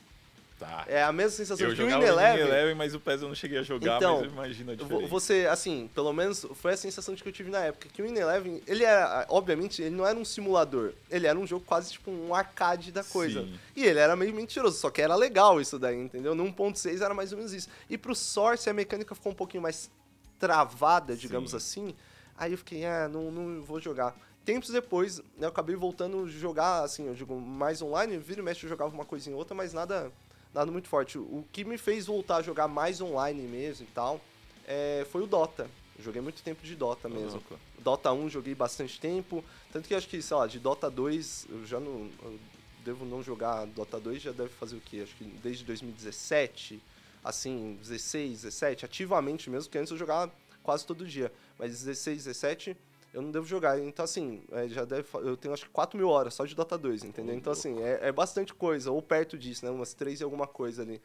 Tá. 0.59 0.85
É 0.87 1.03
a 1.03 1.11
mesma 1.11 1.31
sensação 1.31 1.67
eu 1.67 1.75
de 1.75 1.83
Win 1.83 1.91
Eleven. 2.01 2.47
Eleven, 2.47 2.73
mas 2.73 2.95
o 2.95 2.99
PES 2.99 3.21
eu 3.21 3.27
não 3.27 3.35
cheguei 3.35 3.59
a 3.59 3.63
jogar, 3.63 3.97
então, 3.97 4.21
mas 4.21 4.31
imagina 4.31 4.71
a 4.71 4.75
diferença. 4.75 5.07
Você, 5.07 5.47
assim, 5.49 5.87
pelo 5.93 6.11
menos 6.11 6.47
foi 6.55 6.73
a 6.73 6.77
sensação 6.77 7.13
de 7.13 7.21
que 7.21 7.29
eu 7.29 7.33
tive 7.33 7.51
na 7.51 7.59
época, 7.59 7.87
que 7.93 8.01
o 8.01 8.05
Win 8.05 8.17
Eleven, 8.17 8.61
ele 8.65 8.83
era, 8.83 9.25
obviamente, 9.29 9.83
ele 9.83 9.95
não 9.95 10.05
era 10.05 10.17
um 10.17 10.25
simulador, 10.25 10.93
ele 11.11 11.27
era 11.27 11.37
um 11.37 11.45
jogo 11.45 11.63
quase 11.63 11.91
tipo 11.91 12.09
um 12.09 12.33
arcade 12.33 12.91
da 12.91 13.03
coisa. 13.03 13.43
Sim. 13.43 13.59
E 13.75 13.85
ele 13.85 13.99
era 13.99 14.15
meio 14.15 14.33
mentiroso, 14.33 14.79
só 14.79 14.89
que 14.89 14.99
era 14.99 15.15
legal 15.15 15.61
isso 15.61 15.77
daí, 15.77 15.95
entendeu? 15.95 16.33
No 16.33 16.43
1.6 16.45 17.01
era 17.01 17.13
mais 17.13 17.31
ou 17.31 17.37
menos 17.37 17.53
isso. 17.53 17.69
E 17.87 17.95
pro 17.95 18.15
Source 18.15 18.67
a 18.67 18.73
mecânica 18.73 19.13
ficou 19.13 19.31
um 19.31 19.35
pouquinho 19.35 19.61
mais 19.61 19.91
travada, 20.39 21.15
digamos 21.15 21.51
Sim. 21.51 21.57
assim. 21.57 21.95
Aí 22.37 22.51
eu 22.51 22.57
fiquei, 22.57 22.85
ah, 22.85 23.07
não, 23.07 23.31
não 23.31 23.63
vou 23.63 23.79
jogar. 23.79 24.15
Tempos 24.45 24.69
depois, 24.69 25.21
eu 25.37 25.47
acabei 25.47 25.75
voltando 25.75 26.23
a 26.23 26.27
jogar, 26.27 26.83
assim, 26.83 27.07
eu 27.07 27.13
digo, 27.13 27.39
mais 27.39 27.81
online, 27.81 28.17
vira 28.17 28.39
e 28.39 28.43
mexe 28.43 28.65
eu 28.65 28.69
jogava 28.69 28.93
uma 28.93 29.03
coisinha 29.03 29.35
ou 29.35 29.39
outra, 29.39 29.53
mas 29.53 29.73
nada, 29.73 30.11
nada 30.53 30.71
muito 30.71 30.87
forte. 30.87 31.17
O 31.17 31.43
que 31.51 31.65
me 31.65 31.77
fez 31.77 32.05
voltar 32.05 32.37
a 32.37 32.41
jogar 32.41 32.67
mais 32.67 33.01
online 33.01 33.41
mesmo 33.41 33.85
e 33.85 33.91
tal, 33.91 34.21
é, 34.65 35.05
foi 35.11 35.21
o 35.23 35.27
Dota. 35.27 35.69
Eu 35.97 36.03
joguei 36.03 36.21
muito 36.21 36.41
tempo 36.43 36.63
de 36.63 36.75
Dota 36.75 37.09
mesmo. 37.09 37.41
Uhum. 37.51 37.57
Dota 37.79 38.13
1 38.13 38.29
joguei 38.29 38.55
bastante 38.55 38.99
tempo, 38.99 39.43
tanto 39.71 39.87
que 39.87 39.95
acho 39.95 40.07
que, 40.07 40.21
sei 40.21 40.37
lá, 40.37 40.47
de 40.47 40.59
Dota 40.59 40.89
2 40.89 41.47
eu 41.49 41.65
já 41.65 41.79
não... 41.79 42.09
Eu 42.23 42.39
devo 42.85 43.03
não 43.03 43.21
jogar 43.21 43.65
Dota 43.65 43.99
2, 43.99 44.21
já 44.21 44.31
deve 44.31 44.49
fazer 44.49 44.77
o 44.77 44.79
quê? 44.79 45.01
Acho 45.03 45.13
que 45.15 45.25
desde 45.25 45.65
2017 45.65 46.81
assim, 47.27 47.77
16, 47.81 48.43
17, 48.43 48.85
ativamente 48.85 49.49
mesmo, 49.49 49.65
porque 49.65 49.77
antes 49.77 49.91
eu 49.91 49.97
jogava 49.97 50.31
quase 50.63 50.85
todo 50.85 51.05
dia. 51.05 51.31
Mas 51.57 51.71
16, 51.83 52.25
17 52.25 52.77
eu 53.13 53.21
não 53.21 53.31
devo 53.31 53.45
jogar. 53.45 53.79
Então, 53.79 54.05
assim, 54.05 54.43
é, 54.51 54.67
já 54.67 54.85
deve, 54.85 55.07
eu 55.13 55.35
tenho 55.35 55.53
acho 55.53 55.65
que 55.65 55.71
4 55.71 55.97
mil 55.97 56.09
horas 56.09 56.33
só 56.33 56.45
de 56.45 56.53
Dota 56.53 56.77
2, 56.77 57.03
entendeu? 57.03 57.35
Então, 57.35 57.51
assim, 57.51 57.81
é, 57.81 58.09
é 58.09 58.11
bastante 58.11 58.53
coisa, 58.53 58.91
ou 58.91 59.01
perto 59.01 59.37
disso, 59.37 59.65
né? 59.65 59.71
Umas 59.71 59.93
3 59.93 60.19
e 60.19 60.23
alguma 60.23 60.45
coisa 60.45 60.83
ali. 60.83 61.01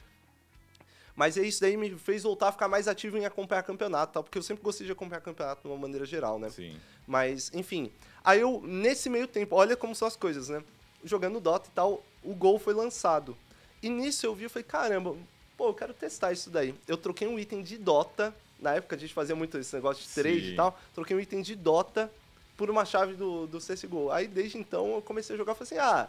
Mas 1.15 1.37
é 1.37 1.43
isso 1.43 1.61
daí 1.61 1.77
me 1.77 1.91
fez 1.97 2.23
voltar 2.23 2.49
a 2.49 2.53
ficar 2.53 2.69
mais 2.69 2.89
ativo 2.89 3.19
em 3.19 3.27
acompanhar 3.27 3.63
campeonato, 3.63 4.15
tal, 4.15 4.25
porque 4.25 4.39
eu 4.39 4.43
sempre 4.43 4.63
gostei 4.63 4.87
de 4.87 4.93
acompanhar 4.93 5.21
campeonato 5.21 5.63
de 5.63 5.69
uma 5.69 5.77
maneira 5.77 6.07
geral, 6.07 6.39
né? 6.39 6.51
Sim. 6.51 6.77
Mas, 7.07 7.51
enfim. 7.55 7.93
Aí 8.25 8.41
eu, 8.41 8.61
nesse 8.63 9.11
meio 9.11 9.27
tempo, 9.27 9.57
olha 9.57 9.77
como 9.77 9.95
são 9.95 10.09
as 10.09 10.17
coisas, 10.17 10.49
né? 10.49 10.63
Jogando 11.05 11.41
Dota 11.41 11.69
e 11.69 11.73
tal, 11.73 12.03
o 12.23 12.35
gol 12.35 12.59
foi 12.59 12.75
lançado. 12.75 13.37
E 13.83 13.89
nisso 13.89 14.25
eu 14.25 14.35
vi, 14.35 14.45
eu 14.45 14.51
falei, 14.51 14.65
caramba, 14.65 15.17
pô, 15.63 15.69
eu 15.69 15.75
quero 15.75 15.95
testar 15.95 16.33
isso 16.33 16.51
daí. 16.51 16.75
Eu 16.89 16.97
troquei 16.97 17.29
um 17.29 17.39
item 17.39 17.63
de 17.63 17.79
Dota, 17.79 18.35
na 18.59 18.75
época 18.75 18.97
a 18.97 18.99
gente 18.99 19.15
fazia 19.15 19.37
muito 19.37 19.57
esse 19.59 19.73
negócio 19.77 20.03
de 20.03 20.13
trade 20.13 20.41
Sim. 20.41 20.53
e 20.55 20.57
tal, 20.57 20.77
troquei 20.93 21.17
um 21.17 21.21
item 21.21 21.41
de 21.41 21.55
Dota 21.55 22.11
por 22.57 22.69
uma 22.69 22.85
chave 22.85 23.15
do, 23.15 23.47
do 23.47 23.59
CSGO. 23.59 24.11
Aí 24.11 24.27
desde 24.27 24.59
então 24.59 24.97
eu 24.97 25.03
comecei 25.03 25.37
a 25.37 25.39
jogar 25.39 25.53
e 25.53 25.55
falei 25.55 25.81
assim, 25.81 25.89
ah, 25.89 26.09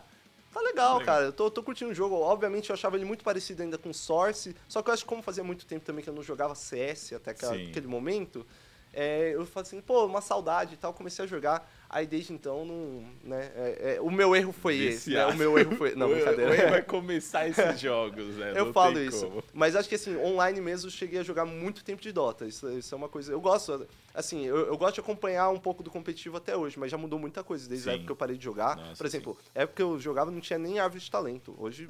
tá 0.52 0.60
legal, 0.60 0.98
legal. 0.98 1.06
cara, 1.06 1.26
eu 1.26 1.32
tô, 1.32 1.52
tô 1.52 1.62
curtindo 1.62 1.92
o 1.92 1.94
jogo. 1.94 2.16
Obviamente 2.16 2.72
eu 2.72 2.74
achava 2.74 2.96
ele 2.96 3.06
muito 3.06 3.24
parecido 3.24 3.62
ainda 3.62 3.78
com 3.78 3.94
Source, 3.94 4.56
só 4.68 4.82
que 4.82 4.90
eu 4.90 4.94
acho 4.96 5.04
que 5.04 5.10
como 5.10 5.22
fazia 5.22 5.44
muito 5.44 5.68
tempo 5.68 5.86
também 5.86 6.04
que 6.04 6.10
eu 6.10 6.16
não 6.16 6.24
jogava 6.24 6.56
CS 6.56 7.14
até 7.14 7.30
aquela, 7.30 7.54
aquele 7.54 7.86
momento, 7.86 8.44
é, 8.92 9.36
eu 9.36 9.46
falei 9.46 9.68
assim, 9.68 9.82
pô, 9.82 10.04
uma 10.08 10.22
saudade 10.22 10.74
e 10.74 10.78
tal, 10.78 10.96
comecei 10.96 11.26
a 11.26 11.28
jogar. 11.28 11.72
Aí 11.94 12.08
desde 12.08 12.34
então, 12.34 12.66
não, 12.66 13.04
né, 13.24 13.52
é, 13.56 13.96
é, 13.98 14.02
o 14.02 14.10
meu 14.10 14.36
erro 14.36 14.52
foi 14.52 14.76
Viciado. 14.76 14.98
esse, 14.98 15.10
né? 15.12 15.26
O 15.28 15.38
meu 15.38 15.60
erro 15.60 15.76
foi... 15.76 15.94
Não, 15.94 16.10
brincadeira. 16.12 16.50
O 16.50 16.54
erro 16.56 16.70
vai 16.72 16.82
começar 16.82 17.48
esses 17.48 17.78
jogos, 17.80 18.36
né? 18.36 18.50
Eu 18.56 18.66
não 18.66 18.74
falo 18.74 19.00
isso. 19.00 19.28
Como. 19.28 19.44
Mas 19.54 19.76
acho 19.76 19.88
que, 19.88 19.94
assim, 19.94 20.18
online 20.18 20.60
mesmo, 20.60 20.88
eu 20.88 20.92
cheguei 20.92 21.20
a 21.20 21.24
jogar 21.24 21.46
muito 21.46 21.84
tempo 21.84 22.02
de 22.02 22.12
Dota. 22.12 22.48
Isso, 22.48 22.68
isso 22.72 22.96
é 22.96 22.98
uma 22.98 23.08
coisa... 23.08 23.32
Eu 23.32 23.40
gosto, 23.40 23.86
assim, 24.12 24.44
eu, 24.44 24.58
eu, 24.66 24.76
gosto 24.76 24.96
de 24.96 25.02
acompanhar 25.02 25.50
um 25.50 25.60
pouco 25.60 25.84
do 25.84 25.92
competitivo 25.92 26.38
até 26.38 26.58
hoje, 26.58 26.80
mas 26.80 26.90
já 26.90 26.98
mudou 26.98 27.20
muita 27.20 27.44
coisa 27.44 27.70
desde 27.70 27.84
sim. 27.84 27.90
a 27.92 27.94
época 27.94 28.08
que 28.08 28.12
eu 28.12 28.16
parei 28.16 28.38
de 28.38 28.44
jogar. 28.44 28.76
Nossa, 28.76 28.96
Por 28.96 29.06
exemplo, 29.06 29.38
sim. 29.40 29.52
época 29.54 29.76
que 29.76 29.84
eu 29.84 30.00
jogava 30.00 30.32
não 30.32 30.42
tinha 30.42 30.58
nem 30.58 30.80
árvore 30.80 31.00
de 31.00 31.12
talento. 31.12 31.56
Hoje 31.60 31.88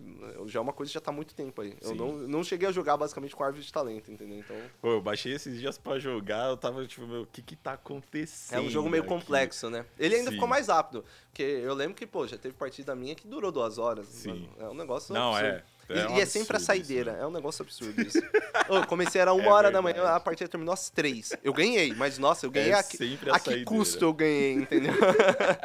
já 0.48 0.60
é 0.60 0.62
uma 0.62 0.74
coisa 0.74 0.89
que 0.89 0.95
já 0.95 1.01
tá 1.01 1.12
há 1.12 1.13
muito 1.13 1.33
tempo 1.33 1.62
aí. 1.62 1.77
Sim. 1.81 1.91
Eu 1.91 1.95
não, 1.95 2.13
não 2.17 2.43
cheguei 2.43 2.67
a 2.67 2.74
jogar 2.74 2.98
basicamente 2.98 3.33
com 3.33 3.41
árvore 3.41 3.63
de 3.63 3.72
talento, 3.72 4.12
entendeu? 4.12 4.38
Então... 4.38 4.57
Pô, 4.81 4.89
eu 4.89 5.01
baixei 5.01 5.31
esses 5.31 5.57
dias 5.57 5.77
pra 5.77 5.98
jogar, 5.98 6.50
eu 6.50 6.57
tava 6.57 6.86
tipo, 6.86 7.07
meu, 7.07 7.22
o 7.22 7.25
que 7.25 7.41
que 7.41 7.55
tá 7.55 7.72
acontecendo? 7.72 8.60
É 8.60 8.62
um 8.62 8.69
jogo 8.69 8.89
meio 8.89 9.03
aqui? 9.03 9.13
complexo, 9.13 9.69
né? 9.69 9.86
Ele 9.97 10.15
ainda 10.15 10.31
ficou 10.31 10.47
mais 10.47 10.67
rápido. 10.67 11.03
Porque 11.29 11.43
eu 11.43 11.73
lembro 11.73 11.95
que, 11.95 12.05
pô, 12.05 12.27
já 12.27 12.38
teve 12.38 12.55
partida 12.55 12.95
minha 12.95 13.15
que 13.15 13.27
durou 13.27 13.51
duas 13.51 13.77
horas. 13.77 14.07
Sim. 14.07 14.50
É 14.59 14.65
um 14.65 14.73
negócio 14.73 15.13
Não, 15.13 15.35
absurdo. 15.35 15.55
é. 15.55 15.63
É 15.89 16.00
e, 16.00 16.07
um 16.07 16.17
e 16.17 16.21
é 16.21 16.25
sempre 16.25 16.55
a 16.55 16.59
saideira. 16.59 17.12
Isso, 17.12 17.19
né? 17.19 17.23
É 17.23 17.27
um 17.27 17.31
negócio 17.31 17.62
absurdo 17.63 18.00
isso. 18.01 18.19
eu 18.69 18.88
comecei 18.88 19.19
era 19.19 19.33
uma 19.33 19.43
é 19.43 19.47
hora 19.50 19.69
verdade. 19.69 19.95
da 19.95 20.01
manhã, 20.01 20.15
a 20.15 20.19
partida 20.19 20.50
terminou 20.50 20.73
às 20.73 20.89
três. 20.89 21.33
Eu 21.43 21.53
ganhei, 21.53 21.93
mas 21.93 22.17
nossa, 22.17 22.45
eu 22.45 22.51
ganhei 22.51 22.71
é 22.71 22.75
a, 22.75 22.79
a, 22.79 23.35
a 23.35 23.39
que 23.39 23.63
custo 23.65 24.05
eu 24.05 24.13
ganhei, 24.13 24.53
entendeu? 24.53 24.93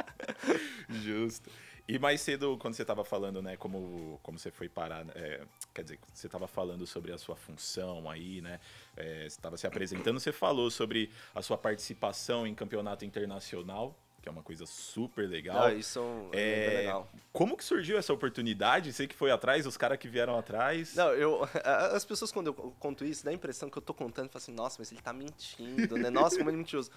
Justo. 0.90 1.48
E 1.88 1.98
mais 1.98 2.20
cedo, 2.20 2.58
quando 2.58 2.74
você 2.74 2.82
estava 2.82 3.02
falando, 3.02 3.40
né, 3.40 3.56
como, 3.56 4.20
como 4.22 4.38
você 4.38 4.50
foi 4.50 4.68
parar, 4.68 5.06
é, 5.14 5.40
quer 5.72 5.82
dizer, 5.82 5.98
você 6.12 6.26
estava 6.26 6.46
falando 6.46 6.86
sobre 6.86 7.12
a 7.12 7.16
sua 7.16 7.34
função 7.34 8.10
aí, 8.10 8.42
né, 8.42 8.60
é, 8.94 9.20
você 9.20 9.26
estava 9.28 9.56
se 9.56 9.66
apresentando, 9.66 10.20
você 10.20 10.30
falou 10.30 10.70
sobre 10.70 11.10
a 11.34 11.40
sua 11.40 11.56
participação 11.56 12.46
em 12.46 12.54
campeonato 12.54 13.06
internacional, 13.06 13.96
que 14.20 14.28
é 14.28 14.32
uma 14.32 14.42
coisa 14.42 14.66
super 14.66 15.28
legal. 15.28 15.64
Ah, 15.64 15.74
isso 15.74 16.00
é, 16.32 16.64
é 16.64 16.78
legal. 16.78 17.08
Como 17.32 17.56
que 17.56 17.64
surgiu 17.64 17.96
essa 17.98 18.12
oportunidade? 18.12 18.92
Sei 18.92 19.06
que 19.06 19.14
foi 19.14 19.30
atrás, 19.30 19.66
os 19.66 19.76
caras 19.76 19.98
que 19.98 20.08
vieram 20.08 20.36
atrás. 20.38 20.94
Não, 20.94 21.12
eu. 21.12 21.48
As 21.94 22.04
pessoas, 22.04 22.32
quando 22.32 22.48
eu 22.48 22.54
conto 22.78 23.04
isso, 23.04 23.24
dá 23.24 23.30
a 23.30 23.34
impressão 23.34 23.70
que 23.70 23.78
eu 23.78 23.82
tô 23.82 23.94
contando 23.94 24.30
e 24.32 24.36
assim, 24.36 24.52
nossa, 24.52 24.76
mas 24.78 24.90
ele 24.90 25.00
tá 25.00 25.12
mentindo, 25.12 25.96
né? 25.96 26.10
Nossa, 26.10 26.36
como 26.36 26.50
ele 26.50 26.56
é 26.56 26.58
mentiroso 26.58 26.90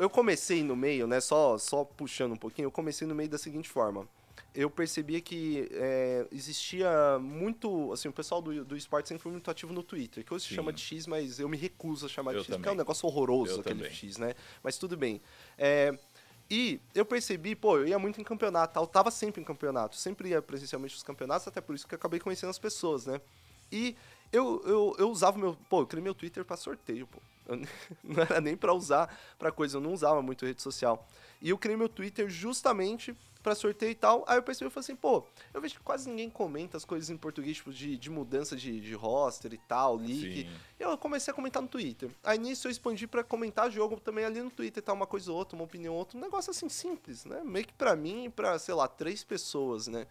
eu 0.00 0.08
comecei 0.08 0.62
no 0.62 0.74
meio, 0.74 1.06
né? 1.06 1.20
Só, 1.20 1.58
só 1.58 1.84
puxando 1.84 2.32
um 2.32 2.36
pouquinho, 2.36 2.66
eu 2.66 2.70
comecei 2.70 3.06
no 3.06 3.14
meio 3.14 3.28
da 3.28 3.36
seguinte 3.36 3.68
forma. 3.68 4.08
Eu 4.54 4.68
percebia 4.70 5.20
que 5.20 5.68
é, 5.70 6.26
existia 6.32 7.18
muito. 7.20 7.92
Assim, 7.92 8.08
o 8.08 8.12
pessoal 8.12 8.40
do, 8.40 8.64
do 8.64 8.76
esporte 8.76 9.08
sempre 9.08 9.22
foi 9.22 9.30
muito 9.30 9.48
ativo 9.48 9.72
no 9.72 9.82
Twitter, 9.82 10.24
que 10.24 10.34
hoje 10.34 10.46
se 10.46 10.54
chama 10.54 10.72
de 10.72 10.80
X, 10.80 11.06
mas 11.06 11.38
eu 11.38 11.48
me 11.48 11.56
recuso 11.56 12.06
a 12.06 12.08
chamar 12.08 12.32
eu 12.32 12.38
de 12.38 12.44
X, 12.44 12.46
também. 12.46 12.60
porque 12.60 12.68
é 12.70 12.72
um 12.72 12.76
negócio 12.76 13.06
horroroso 13.06 13.52
eu 13.52 13.60
aquele 13.60 13.80
também. 13.80 13.92
X, 13.92 14.16
né? 14.16 14.34
Mas 14.62 14.76
tudo 14.76 14.96
bem. 14.96 15.20
É, 15.56 15.96
e 16.50 16.80
eu 16.94 17.04
percebi, 17.04 17.54
pô, 17.54 17.78
eu 17.78 17.86
ia 17.86 17.98
muito 17.98 18.20
em 18.20 18.24
campeonato, 18.24 18.74
tal, 18.74 18.86
tava 18.86 19.10
sempre 19.10 19.40
em 19.40 19.44
campeonato, 19.44 19.94
sempre 19.94 20.30
ia 20.30 20.42
presencialmente 20.42 20.94
nos 20.94 21.02
campeonatos, 21.04 21.46
até 21.46 21.60
por 21.60 21.76
isso 21.76 21.86
que 21.86 21.94
eu 21.94 21.96
acabei 21.96 22.18
conhecendo 22.18 22.50
as 22.50 22.58
pessoas, 22.58 23.06
né? 23.06 23.20
E 23.70 23.96
eu, 24.32 24.60
eu, 24.66 24.96
eu 24.98 25.10
usava 25.10 25.38
meu. 25.38 25.56
Pô, 25.68 25.82
eu 25.82 25.86
criei 25.86 26.02
meu 26.02 26.14
Twitter 26.14 26.44
para 26.44 26.56
sorteio, 26.56 27.06
pô. 27.06 27.20
Eu, 27.46 27.56
não 28.02 28.22
era 28.22 28.40
nem 28.40 28.56
para 28.56 28.72
usar 28.72 29.16
para 29.38 29.52
coisa, 29.52 29.76
eu 29.76 29.80
não 29.80 29.92
usava 29.92 30.20
muito 30.22 30.44
rede 30.44 30.60
social. 30.60 31.06
E 31.40 31.50
eu 31.50 31.58
criei 31.58 31.76
meu 31.76 31.88
Twitter 31.88 32.28
justamente 32.28 33.16
para 33.42 33.54
sorteio 33.54 33.90
e 33.90 33.94
tal. 33.94 34.24
Aí 34.26 34.36
eu 34.36 34.42
percebi, 34.42 34.66
eu 34.66 34.70
falei 34.70 34.84
assim, 34.84 34.96
pô, 34.96 35.24
eu 35.52 35.60
vejo 35.60 35.74
que 35.74 35.80
quase 35.80 36.08
ninguém 36.08 36.28
comenta 36.28 36.76
as 36.76 36.84
coisas 36.84 37.10
em 37.10 37.16
português, 37.16 37.56
tipo, 37.56 37.72
de, 37.72 37.96
de 37.96 38.10
mudança 38.10 38.56
de, 38.56 38.80
de 38.80 38.94
roster 38.94 39.52
e 39.54 39.58
tal, 39.58 39.96
leak. 39.96 40.42
Sim. 40.42 40.50
E 40.78 40.82
eu 40.82 40.96
comecei 40.98 41.32
a 41.32 41.34
comentar 41.34 41.62
no 41.62 41.68
Twitter. 41.68 42.10
Aí 42.22 42.38
nisso 42.38 42.66
eu 42.66 42.70
expandi 42.70 43.06
para 43.06 43.24
comentar 43.24 43.70
jogo 43.70 43.98
também 43.98 44.24
ali 44.24 44.42
no 44.42 44.50
Twitter, 44.50 44.82
tal, 44.82 44.94
uma 44.94 45.06
coisa 45.06 45.30
ou 45.32 45.38
outra, 45.38 45.56
uma 45.56 45.64
opinião 45.64 45.94
ou 45.94 45.98
outra. 45.98 46.18
Um 46.18 46.20
negócio 46.20 46.50
assim 46.50 46.68
simples, 46.68 47.24
né? 47.24 47.42
Meio 47.44 47.66
que 47.66 47.72
pra 47.72 47.96
mim 47.96 48.24
e 48.24 48.28
pra, 48.28 48.58
sei 48.58 48.74
lá, 48.74 48.86
três 48.86 49.24
pessoas, 49.24 49.86
né? 49.86 50.06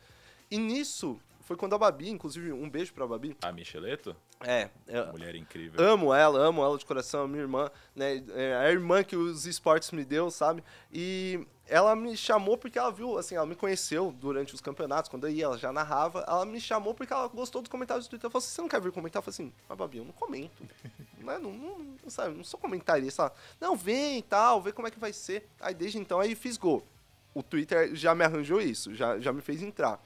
E 0.50 0.58
nisso 0.58 1.20
foi 1.50 1.58
quando 1.58 1.74
a 1.74 1.80
Babi, 1.80 2.12
inclusive, 2.12 2.52
um 2.52 2.70
beijo 2.70 2.94
pra 2.94 3.08
Babi. 3.08 3.36
A 3.42 3.52
Micheleto? 3.52 4.16
É. 4.40 4.70
Mulher 5.12 5.34
incrível. 5.34 5.84
Amo 5.84 6.14
ela, 6.14 6.38
amo 6.38 6.64
ela 6.64 6.78
de 6.78 6.86
coração, 6.86 7.28
minha 7.28 7.42
irmã, 7.42 7.72
né? 7.96 8.24
É 8.36 8.56
a 8.56 8.70
irmã 8.70 9.04
que 9.04 9.16
os 9.16 9.48
esportes 9.48 9.90
me 9.90 10.06
deu, 10.06 10.30
sabe? 10.30 10.64
E 10.94 11.44
ela 11.66 11.96
me 11.96 12.16
chamou 12.16 12.56
porque 12.56 12.78
ela 12.78 12.92
viu, 12.92 13.18
assim, 13.18 13.34
ela 13.34 13.48
me 13.48 13.56
conheceu 13.56 14.12
durante 14.12 14.54
os 14.54 14.62
campeonatos, 14.62 15.10
quando 15.10 15.26
eu 15.26 15.32
ia, 15.32 15.46
ela 15.46 15.58
já 15.58 15.74
narrava. 15.74 16.24
Ela 16.28 16.46
me 16.46 16.62
chamou 16.62 16.94
porque 16.94 17.12
ela 17.12 17.28
gostou 17.28 17.64
dos 17.64 17.72
comentários 17.72 18.06
do 18.06 18.12
Twitter. 18.12 18.28
Ela 18.28 18.32
falou 18.32 18.46
assim: 18.46 18.54
você 18.54 18.62
não 18.62 18.70
quer 18.70 18.80
vir 18.80 18.92
comentar? 18.92 19.20
Eu 19.20 19.24
falei 19.24 19.34
assim: 19.34 19.54
mas 19.68 19.76
Babi, 19.76 19.98
eu 19.98 20.06
não 20.06 20.14
comento. 20.14 20.64
não, 21.18 21.40
não, 21.40 21.52
não, 21.52 21.80
não, 21.80 22.10
sabe, 22.12 22.36
não 22.36 22.44
sou 22.44 22.60
comentarista. 22.60 23.34
Não, 23.60 23.76
vem 23.76 24.20
e 24.20 24.22
tal, 24.22 24.62
vê 24.62 24.72
como 24.72 24.88
é 24.88 24.92
que 24.92 25.00
vai 25.00 25.14
ser. 25.14 25.50
Aí 25.60 25.74
desde 25.74 25.98
então, 25.98 26.20
aí 26.20 26.36
fiz 26.36 26.58
gol. 26.58 26.86
O 27.34 27.42
Twitter 27.42 27.96
já 27.96 28.14
me 28.14 28.24
arranjou 28.24 28.62
isso, 28.62 28.94
já, 28.94 29.20
já 29.20 29.34
me 29.34 29.42
fez 29.42 29.64
entrar. 29.64 30.00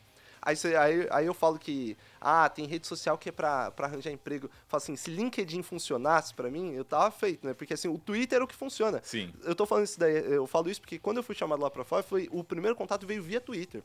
Aí, 0.46 0.58
você, 0.58 0.76
aí, 0.76 1.08
aí 1.10 1.26
eu 1.26 1.34
falo 1.34 1.58
que, 1.58 1.98
ah, 2.20 2.50
tem 2.50 2.66
rede 2.66 2.86
social 2.86 3.18
que 3.18 3.30
é 3.30 3.32
pra, 3.32 3.72
pra 3.72 3.88
arranjar 3.88 4.12
emprego. 4.12 4.50
Falo 4.68 4.84
assim, 4.84 4.96
se 4.98 5.10
LinkedIn 5.10 5.64
funcionasse 5.64 6.34
pra 6.34 6.52
mim, 6.52 6.74
eu 6.74 6.84
tava 6.84 7.10
feito, 7.12 7.48
né? 7.48 7.54
Porque 7.54 7.74
assim, 7.74 7.88
o 7.88 7.98
Twitter 7.98 8.42
é 8.42 8.44
o 8.44 8.48
que 8.48 8.56
funciona. 8.56 9.00
Sim. 9.04 9.34
Eu 9.44 9.56
tô 9.56 9.66
falando 9.66 9.86
isso 9.86 9.98
daí, 9.98 10.16
eu 10.34 10.46
falo 10.46 10.70
isso 10.70 10.82
porque 10.82 11.00
quando 11.00 11.18
eu 11.18 11.24
fui 11.24 11.34
chamado 11.34 11.62
lá 11.62 11.72
pra 11.72 11.86
fora, 11.86 12.04
foi, 12.04 12.28
o 12.30 12.44
primeiro 12.44 12.76
contato 12.76 13.08
veio 13.08 13.24
via 13.24 13.40
Twitter. 13.40 13.82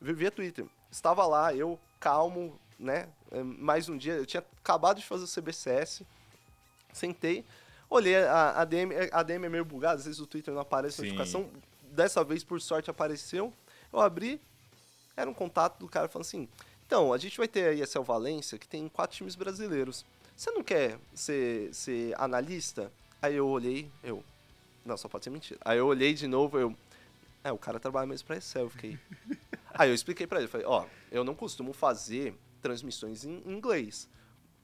Veio 0.00 0.16
via 0.16 0.30
Twitter. 0.32 0.66
Estava 0.90 1.24
lá, 1.24 1.54
eu 1.54 1.78
calmo, 2.00 2.58
né? 2.76 3.08
É, 3.30 3.40
mais 3.40 3.88
um 3.88 3.96
dia, 3.96 4.14
eu 4.14 4.26
tinha 4.26 4.44
acabado 4.60 4.98
de 4.98 5.06
fazer 5.06 5.22
o 5.22 5.28
CBCS, 5.28 6.02
sentei, 6.92 7.44
olhei 7.88 8.16
a, 8.16 8.60
a 8.60 8.64
DM, 8.64 8.92
a 9.12 9.22
DM 9.22 9.46
é 9.46 9.48
meio 9.48 9.64
bugada, 9.64 10.00
às 10.00 10.04
vezes 10.04 10.18
o 10.18 10.26
Twitter 10.26 10.52
não 10.52 10.62
aparece 10.62 10.96
Sim. 10.96 11.02
notificação. 11.02 11.48
Dessa 11.92 12.24
vez, 12.24 12.42
por 12.42 12.60
sorte, 12.60 12.90
apareceu. 12.90 13.52
Eu 13.92 14.00
abri, 14.00 14.40
era 15.16 15.28
um 15.28 15.34
contato 15.34 15.78
do 15.78 15.88
cara 15.88 16.08
falando 16.08 16.26
assim: 16.26 16.48
então, 16.86 17.12
a 17.12 17.16
gente 17.16 17.38
vai 17.38 17.48
ter 17.48 17.68
aí 17.68 17.82
a 17.82 17.86
Cel 17.86 18.04
Valência, 18.04 18.58
que 18.58 18.68
tem 18.68 18.86
quatro 18.88 19.16
times 19.16 19.34
brasileiros. 19.34 20.04
Você 20.36 20.50
não 20.50 20.62
quer 20.62 20.98
ser, 21.14 21.72
ser 21.74 22.14
analista? 22.20 22.92
Aí 23.20 23.34
eu 23.36 23.48
olhei, 23.48 23.90
eu. 24.02 24.22
Não, 24.84 24.96
só 24.96 25.08
pode 25.08 25.24
ser 25.24 25.30
mentira. 25.30 25.58
Aí 25.64 25.78
eu 25.78 25.86
olhei 25.86 26.12
de 26.12 26.26
novo, 26.26 26.58
eu. 26.58 26.76
É, 27.44 27.50
o 27.50 27.56
cara 27.56 27.80
trabalha 27.80 28.06
mesmo 28.06 28.26
pra 28.26 28.36
Excel, 28.36 28.64
eu 28.64 28.70
fiquei. 28.70 28.98
aí 29.72 29.88
eu 29.88 29.94
expliquei 29.94 30.26
pra 30.26 30.38
ele, 30.38 30.48
falei, 30.48 30.66
ó, 30.66 30.84
eu 31.10 31.24
não 31.24 31.34
costumo 31.34 31.72
fazer 31.72 32.34
transmissões 32.60 33.24
em 33.24 33.42
inglês 33.46 34.06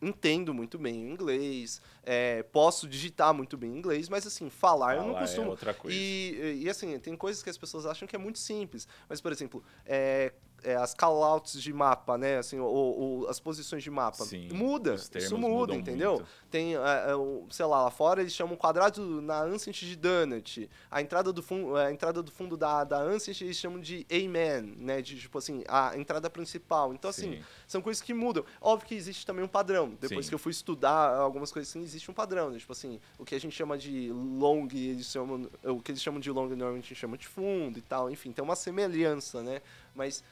entendo 0.00 0.54
muito 0.54 0.78
bem 0.78 1.10
inglês, 1.10 1.80
é, 2.04 2.42
posso 2.44 2.88
digitar 2.88 3.34
muito 3.34 3.56
bem 3.56 3.76
inglês, 3.76 4.08
mas 4.08 4.26
assim, 4.26 4.48
falar, 4.48 4.94
falar 4.94 4.96
eu 4.96 5.08
não 5.08 5.16
é 5.16 5.20
costumo. 5.20 5.46
É 5.46 5.50
outra 5.50 5.74
coisa. 5.74 5.96
E, 5.96 6.62
e 6.62 6.70
assim, 6.70 6.98
tem 6.98 7.16
coisas 7.16 7.42
que 7.42 7.50
as 7.50 7.58
pessoas 7.58 7.86
acham 7.86 8.06
que 8.06 8.14
é 8.14 8.18
muito 8.18 8.38
simples. 8.38 8.86
Mas, 9.08 9.20
por 9.20 9.32
exemplo, 9.32 9.62
é, 9.84 10.32
é, 10.62 10.74
as 10.76 10.94
callouts 10.94 11.60
de 11.60 11.72
mapa, 11.72 12.18
né? 12.18 12.38
Assim, 12.38 12.58
ou, 12.58 12.98
ou 12.98 13.28
as 13.28 13.38
posições 13.38 13.82
de 13.82 13.90
mapa. 13.90 14.24
Sim, 14.24 14.48
muda. 14.52 14.94
Isso 14.94 15.38
muda, 15.38 15.74
entendeu? 15.74 16.14
Muito. 16.14 16.28
Tem, 16.50 16.74
é, 16.74 16.78
é, 16.78 17.12
sei 17.50 17.66
lá, 17.66 17.84
lá 17.84 17.90
fora 17.90 18.20
eles 18.20 18.32
chamam 18.32 18.56
quadrado 18.56 19.20
na 19.20 19.42
Ancient 19.42 19.80
de 19.80 19.96
Donut. 19.96 20.68
A 20.90 21.00
entrada 21.00 21.32
do 21.32 21.42
fundo, 21.42 21.76
a 21.76 21.92
entrada 21.92 22.22
do 22.22 22.30
fundo 22.30 22.56
da, 22.56 22.84
da 22.84 22.98
Ancient 23.00 23.40
eles 23.42 23.56
chamam 23.56 23.80
de 23.80 24.06
Amen, 24.10 24.74
né? 24.78 25.02
De, 25.02 25.18
tipo 25.18 25.38
assim, 25.38 25.62
a 25.68 25.96
entrada 25.96 26.28
principal. 26.30 26.92
Então, 26.92 27.10
assim, 27.10 27.36
Sim. 27.36 27.44
são 27.66 27.80
coisas 27.80 28.02
que 28.02 28.14
mudam. 28.14 28.44
Óbvio 28.60 28.88
que 28.88 28.94
existe 28.94 29.26
também 29.26 29.44
um 29.44 29.48
padrão. 29.48 29.96
Depois 30.00 30.26
Sim. 30.26 30.30
que 30.30 30.34
eu 30.34 30.38
fui 30.38 30.52
estudar 30.52 31.16
algumas 31.16 31.52
coisas 31.52 31.70
assim, 31.70 31.82
existe 31.82 32.10
um 32.10 32.14
padrão. 32.14 32.50
Né? 32.50 32.58
Tipo 32.58 32.72
assim, 32.72 33.00
o 33.18 33.24
que 33.24 33.34
a 33.34 33.40
gente 33.40 33.54
chama 33.54 33.76
de 33.76 34.10
long, 34.12 34.66
eles 34.72 35.06
chamam, 35.06 35.48
o 35.64 35.80
que 35.80 35.92
eles 35.92 36.02
chamam 36.02 36.20
de 36.20 36.30
long 36.30 36.48
normalmente 36.48 36.86
a 36.86 36.88
gente 36.88 36.96
chama 36.96 37.16
de 37.16 37.26
fundo 37.26 37.78
e 37.78 37.82
tal. 37.82 38.10
Enfim, 38.10 38.32
tem 38.32 38.42
uma 38.42 38.56
semelhança, 38.56 39.42
né? 39.42 39.60
Mas 39.98 40.22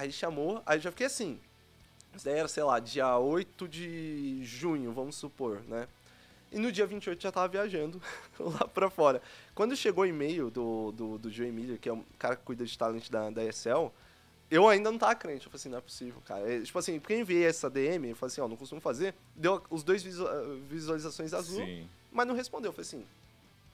Aí 0.00 0.10
chamou, 0.10 0.62
aí 0.64 0.80
já 0.80 0.90
fiquei 0.90 1.06
assim. 1.06 1.38
Isso 2.14 2.24
daí 2.24 2.38
era, 2.38 2.48
sei 2.48 2.62
lá, 2.62 2.78
dia 2.78 3.18
8 3.18 3.68
de 3.68 4.40
junho, 4.42 4.92
vamos 4.92 5.14
supor, 5.14 5.60
né? 5.68 5.86
E 6.50 6.58
no 6.58 6.72
dia 6.72 6.86
28 6.86 7.22
já 7.22 7.30
tava 7.30 7.46
viajando 7.48 8.00
lá 8.40 8.66
pra 8.66 8.88
fora. 8.88 9.20
Quando 9.54 9.76
chegou 9.76 10.04
o 10.04 10.06
e-mail 10.06 10.50
do, 10.50 10.90
do, 10.92 11.18
do 11.18 11.30
Joe 11.30 11.48
Emílio, 11.48 11.76
que 11.76 11.86
é 11.86 11.92
o 11.92 12.02
cara 12.18 12.34
que 12.34 12.42
cuida 12.44 12.64
de 12.64 12.78
talento 12.78 13.12
da, 13.12 13.28
da 13.28 13.44
ESL, 13.44 13.92
eu 14.50 14.66
ainda 14.66 14.90
não 14.90 14.98
tava 14.98 15.14
crente. 15.16 15.44
Eu 15.44 15.50
falei 15.50 15.60
assim, 15.60 15.68
não 15.68 15.76
é 15.76 15.82
possível, 15.82 16.22
cara. 16.24 16.50
É, 16.50 16.62
tipo 16.62 16.78
assim, 16.78 16.98
porque 16.98 17.12
eu 17.12 17.20
enviei 17.20 17.44
essa 17.44 17.68
DM, 17.68 18.08
eu 18.08 18.16
falei 18.16 18.32
assim, 18.32 18.40
ó, 18.40 18.48
não 18.48 18.56
costumo 18.56 18.80
fazer. 18.80 19.14
Deu 19.36 19.62
os 19.68 19.82
dois 19.84 20.02
visualizações 20.66 21.34
azul, 21.34 21.62
Sim. 21.62 21.86
mas 22.10 22.26
não 22.26 22.34
respondeu. 22.34 22.70
Eu 22.70 22.72
falei 22.72 22.86
assim, 22.88 23.04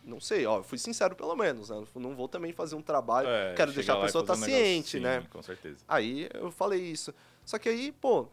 não 0.07 0.21
sei, 0.21 0.47
ó, 0.47 0.63
fui 0.63 0.79
sincero 0.79 1.17
pelo 1.17 1.35
menos, 1.35 1.69
né? 1.69 1.85
Não 1.97 2.15
vou 2.15 2.29
também 2.29 2.53
fazer 2.53 2.77
um 2.77 2.83
trabalho, 2.83 3.29
é, 3.29 3.55
quero 3.55 3.73
deixar 3.73 3.95
a 3.95 4.03
pessoa 4.03 4.23
estar 4.23 4.35
tá 4.35 4.41
um 4.41 4.45
ciente, 4.45 5.01
né? 5.01 5.27
Com 5.31 5.43
certeza. 5.43 5.85
Aí 5.89 6.29
eu 6.33 6.51
falei 6.53 6.81
isso. 6.81 7.13
Só 7.45 7.59
que 7.59 7.69
aí, 7.69 7.91
pô, 7.91 8.29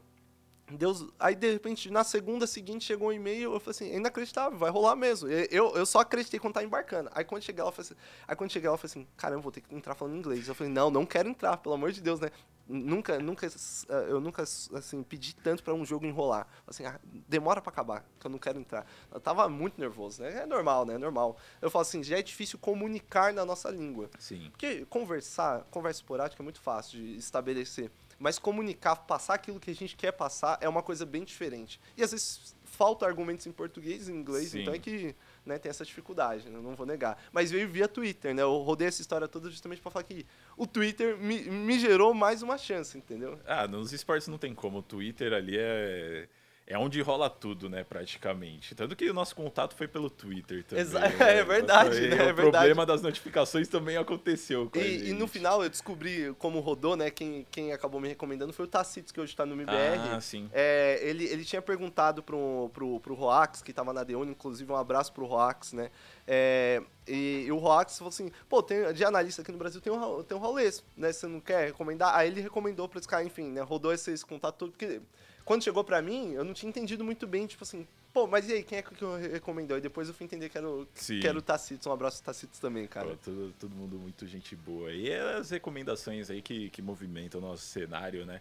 Deus, 0.72 1.06
aí 1.20 1.36
de 1.36 1.52
repente 1.52 1.90
na 1.90 2.04
segunda 2.04 2.48
seguinte 2.48 2.86
chegou 2.86 3.10
um 3.10 3.12
e-mail, 3.12 3.54
eu 3.54 3.60
falei 3.60 3.72
assim, 3.72 3.92
é 3.92 3.96
inacreditável, 3.98 4.58
vai 4.58 4.70
rolar 4.70 4.96
mesmo. 4.96 5.28
Eu, 5.28 5.76
eu 5.76 5.86
só 5.86 6.00
acreditei 6.00 6.40
quando 6.40 6.54
tá 6.54 6.64
embarcando. 6.64 7.10
Aí 7.14 7.26
quando 7.26 7.42
cheguei 7.42 7.62
eu 7.64 7.72
falei 7.72 7.92
assim, 7.92 7.96
aí 8.28 8.36
quando 8.36 8.52
cheguei 8.52 8.70
eu 8.70 8.78
falei 8.78 8.92
assim, 8.92 9.08
caramba, 9.18 9.42
vou 9.42 9.52
ter 9.52 9.62
que 9.62 9.74
entrar 9.74 9.96
falando 9.96 10.16
inglês. 10.16 10.48
Eu 10.48 10.56
falei, 10.56 10.72
não, 10.72 10.90
não 10.90 11.06
quero 11.06 11.28
entrar, 11.28 11.58
pelo 11.58 11.76
amor 11.76 11.92
de 11.92 12.02
Deus, 12.02 12.20
né? 12.20 12.30
Nunca, 12.74 13.20
nunca, 13.20 13.46
eh, 13.46 14.06
eu 14.10 14.20
nunca, 14.20 14.42
assim, 14.42 15.04
pedi 15.04 15.36
tanto 15.36 15.64
para 15.64 15.76
um 15.76 15.86
jogo 15.86 16.08
enrolar. 16.08 16.48
Assim, 16.66 16.84
ah, 16.86 17.00
demora 17.30 17.62
para 17.62 17.72
acabar, 17.72 18.04
que 18.20 18.26
eu 18.26 18.32
não 18.32 18.40
quero 18.40 18.60
entrar. 18.60 18.84
Eu 19.14 19.20
tava 19.20 19.48
muito 19.48 19.80
nervoso, 19.80 20.24
né? 20.24 20.42
É 20.42 20.46
normal, 20.48 20.84
né? 20.84 20.96
É 20.96 20.98
normal. 20.98 21.38
Eu 21.62 21.70
falo 21.70 21.84
assim, 21.84 22.02
já 22.04 22.18
é 22.18 22.24
difícil 22.24 22.58
comunicar 22.58 23.32
na 23.32 23.46
nossa 23.46 23.70
língua. 23.70 24.10
Sim. 24.18 24.50
Porque 24.50 24.86
conversar, 24.86 25.62
conversa 25.70 26.00
esporádica 26.00 26.42
é 26.42 26.44
muito 26.44 26.60
fácil 26.60 26.98
de 27.00 27.16
estabelecer. 27.16 27.92
Mas 28.18 28.40
comunicar, 28.40 28.96
passar 28.96 29.36
aquilo 29.36 29.60
que 29.60 29.70
a 29.70 29.76
gente 29.76 29.96
quer 29.96 30.12
passar 30.12 30.58
é 30.60 30.68
uma 30.68 30.82
coisa 30.82 31.06
bem 31.06 31.24
diferente. 31.24 31.80
E 31.96 32.02
às 32.02 32.12
vezes 32.12 32.56
falta 32.64 33.06
argumentos 33.06 33.46
em 33.46 33.52
português 33.52 34.08
e 34.08 34.12
em 34.12 34.16
inglês, 34.16 34.50
Sim. 34.50 34.62
então 34.62 34.74
é 34.74 34.80
que 34.80 35.16
né, 35.46 35.58
tem 35.58 35.70
essa 35.70 35.86
dificuldade, 35.86 36.50
né, 36.50 36.60
não 36.62 36.76
vou 36.76 36.86
negar. 36.86 37.22
Mas 37.32 37.52
veio 37.52 37.68
via 37.68 37.88
Twitter, 37.88 38.34
né? 38.34 38.42
Eu 38.42 38.58
rodei 38.58 38.88
essa 38.88 39.02
história 39.02 39.28
toda 39.28 39.50
justamente 39.50 39.82
para 39.82 39.92
falar 39.92 40.04
que 40.04 40.26
o 40.58 40.66
Twitter 40.66 41.18
me, 41.18 41.42
me 41.42 41.80
gerou 41.80 42.14
mais 42.14 42.42
uma 42.42 42.58
chance, 42.58 42.98
entendeu? 42.98 43.40
Ah, 43.46 43.68
nos 43.68 43.92
esportes 43.94 44.28
não 44.28 44.38
tem 44.38 44.54
como. 44.54 44.80
O 44.80 44.84
Twitter 44.84 45.34
ali 45.34 45.58
é 45.58 46.28
é 46.66 46.78
onde 46.78 47.02
rola 47.02 47.30
tudo, 47.30 47.70
né, 47.70 47.84
praticamente. 47.84 48.74
Tanto 48.74 48.96
que 48.96 49.10
o 49.10 49.14
nosso 49.14 49.36
contato 49.36 49.76
foi 49.76 49.88
pelo 49.88 50.10
Twitter 50.10 50.64
também. 50.64 50.82
Exa 50.84 51.00
né? 51.02 51.14
é 51.40 51.44
verdade, 51.44 51.90
Foi- 51.90 52.08
né? 52.08 52.16
É 52.18 52.32
O 52.32 52.36
verdade. 52.36 52.52
problema 52.52 52.86
das 52.86 53.02
notificações 53.02 53.68
também 53.68 53.98
aconteceu 53.98 54.72
E, 54.76 55.10
e 55.10 55.14
no 55.14 55.28
final 55.28 55.62
eu 55.62 55.70
descobri 55.70 56.34
como 56.40 56.62
rodou, 56.62 56.96
né? 56.96 57.12
Quem, 57.12 57.46
quem 57.52 57.74
acabou 57.74 58.00
me 58.00 58.08
recomendando 58.08 58.54
foi 58.54 58.64
o 58.66 58.68
Tacitos, 58.68 59.12
que 59.12 59.20
hoje 59.20 59.36
tá 59.36 59.46
no 59.46 59.54
MBR. 59.56 60.10
Ah, 60.14 60.22
sim. 60.22 60.50
É, 60.54 61.00
ele, 61.02 61.26
ele 61.26 61.44
tinha 61.44 61.62
perguntado 61.62 62.24
pro, 62.24 62.70
pro, 62.74 63.00
pro 63.02 63.14
Roax, 63.14 63.62
que 63.62 63.74
tava 63.74 63.92
na 63.92 64.04
Deone, 64.04 64.32
inclusive 64.32 64.72
um 64.72 64.78
abraço 64.78 65.12
pro 65.12 65.26
Roax, 65.26 65.74
né? 65.74 65.92
É, 66.26 66.82
e, 67.06 67.44
e 67.46 67.52
o 67.52 67.58
Roax 67.58 67.98
falou 67.98 68.10
assim, 68.10 68.32
pô, 68.48 68.64
tem, 68.64 68.94
de 68.94 69.04
analista 69.04 69.42
aqui 69.42 69.52
no 69.52 69.58
Brasil 69.58 69.82
tem 69.82 69.92
um, 69.92 70.24
tem 70.24 70.38
um 70.38 70.40
Raulês, 70.40 70.82
né? 70.96 71.12
Você 71.12 71.28
não 71.28 71.42
quer 71.42 71.66
recomendar? 71.68 72.16
Aí 72.16 72.30
ele 72.30 72.40
recomendou 72.40 72.88
pra 72.88 73.00
esse 73.00 73.08
cara, 73.08 73.24
enfim, 73.26 73.50
né? 73.50 73.62
Rodou 73.62 73.92
esse, 73.92 74.12
esse 74.12 74.26
contato 74.26 74.56
todo, 74.56 74.72
porque 74.72 75.02
quando 75.46 75.64
chegou 75.64 75.84
pra 75.84 76.02
mim, 76.02 76.34
eu 76.34 76.44
não 76.44 76.54
tinha 76.54 76.70
entendido 76.70 77.04
muito 77.04 77.28
bem, 77.28 77.46
tipo 77.46 77.64
assim, 77.64 77.86
pô, 78.14 78.28
mas 78.28 78.48
e 78.48 78.54
aí, 78.54 78.64
quem 78.64 78.78
é 78.78 78.82
que 78.82 79.02
eu 79.02 79.18
recomendou? 79.18 79.78
E 79.78 79.82
depois 79.82 80.08
eu 80.08 80.14
fui 80.14 80.26
entender 80.26 80.50
que 80.50 80.58
era 80.58 80.70
o, 80.70 80.88
Sim. 80.94 81.20
que 81.20 81.28
era 81.28 81.38
o 81.38 81.42
Tacitos. 81.42 81.86
Um 81.88 81.92
abraço 81.92 82.24
Tacitos 82.24 82.60
também, 82.60 82.88
cara. 82.88 83.08
Pô, 83.08 83.18
todo, 83.18 83.54
todo 83.60 83.76
mundo 83.76 83.98
muito 83.98 84.26
gente 84.28 84.56
boa. 84.56 84.92
E 84.92 85.10
é 85.10 85.38
as 85.38 85.50
recomendações 85.50 86.30
aí 86.30 86.42
que, 86.42 86.70
que 86.70 86.82
movimentam 86.82 87.42
o 87.42 87.44
nosso 87.44 87.64
cenário, 87.64 88.26
né? 88.26 88.40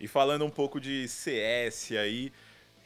E 0.00 0.08
falando 0.08 0.44
um 0.44 0.50
pouco 0.50 0.80
de 0.80 1.06
CS 1.06 1.92
aí, 1.92 2.32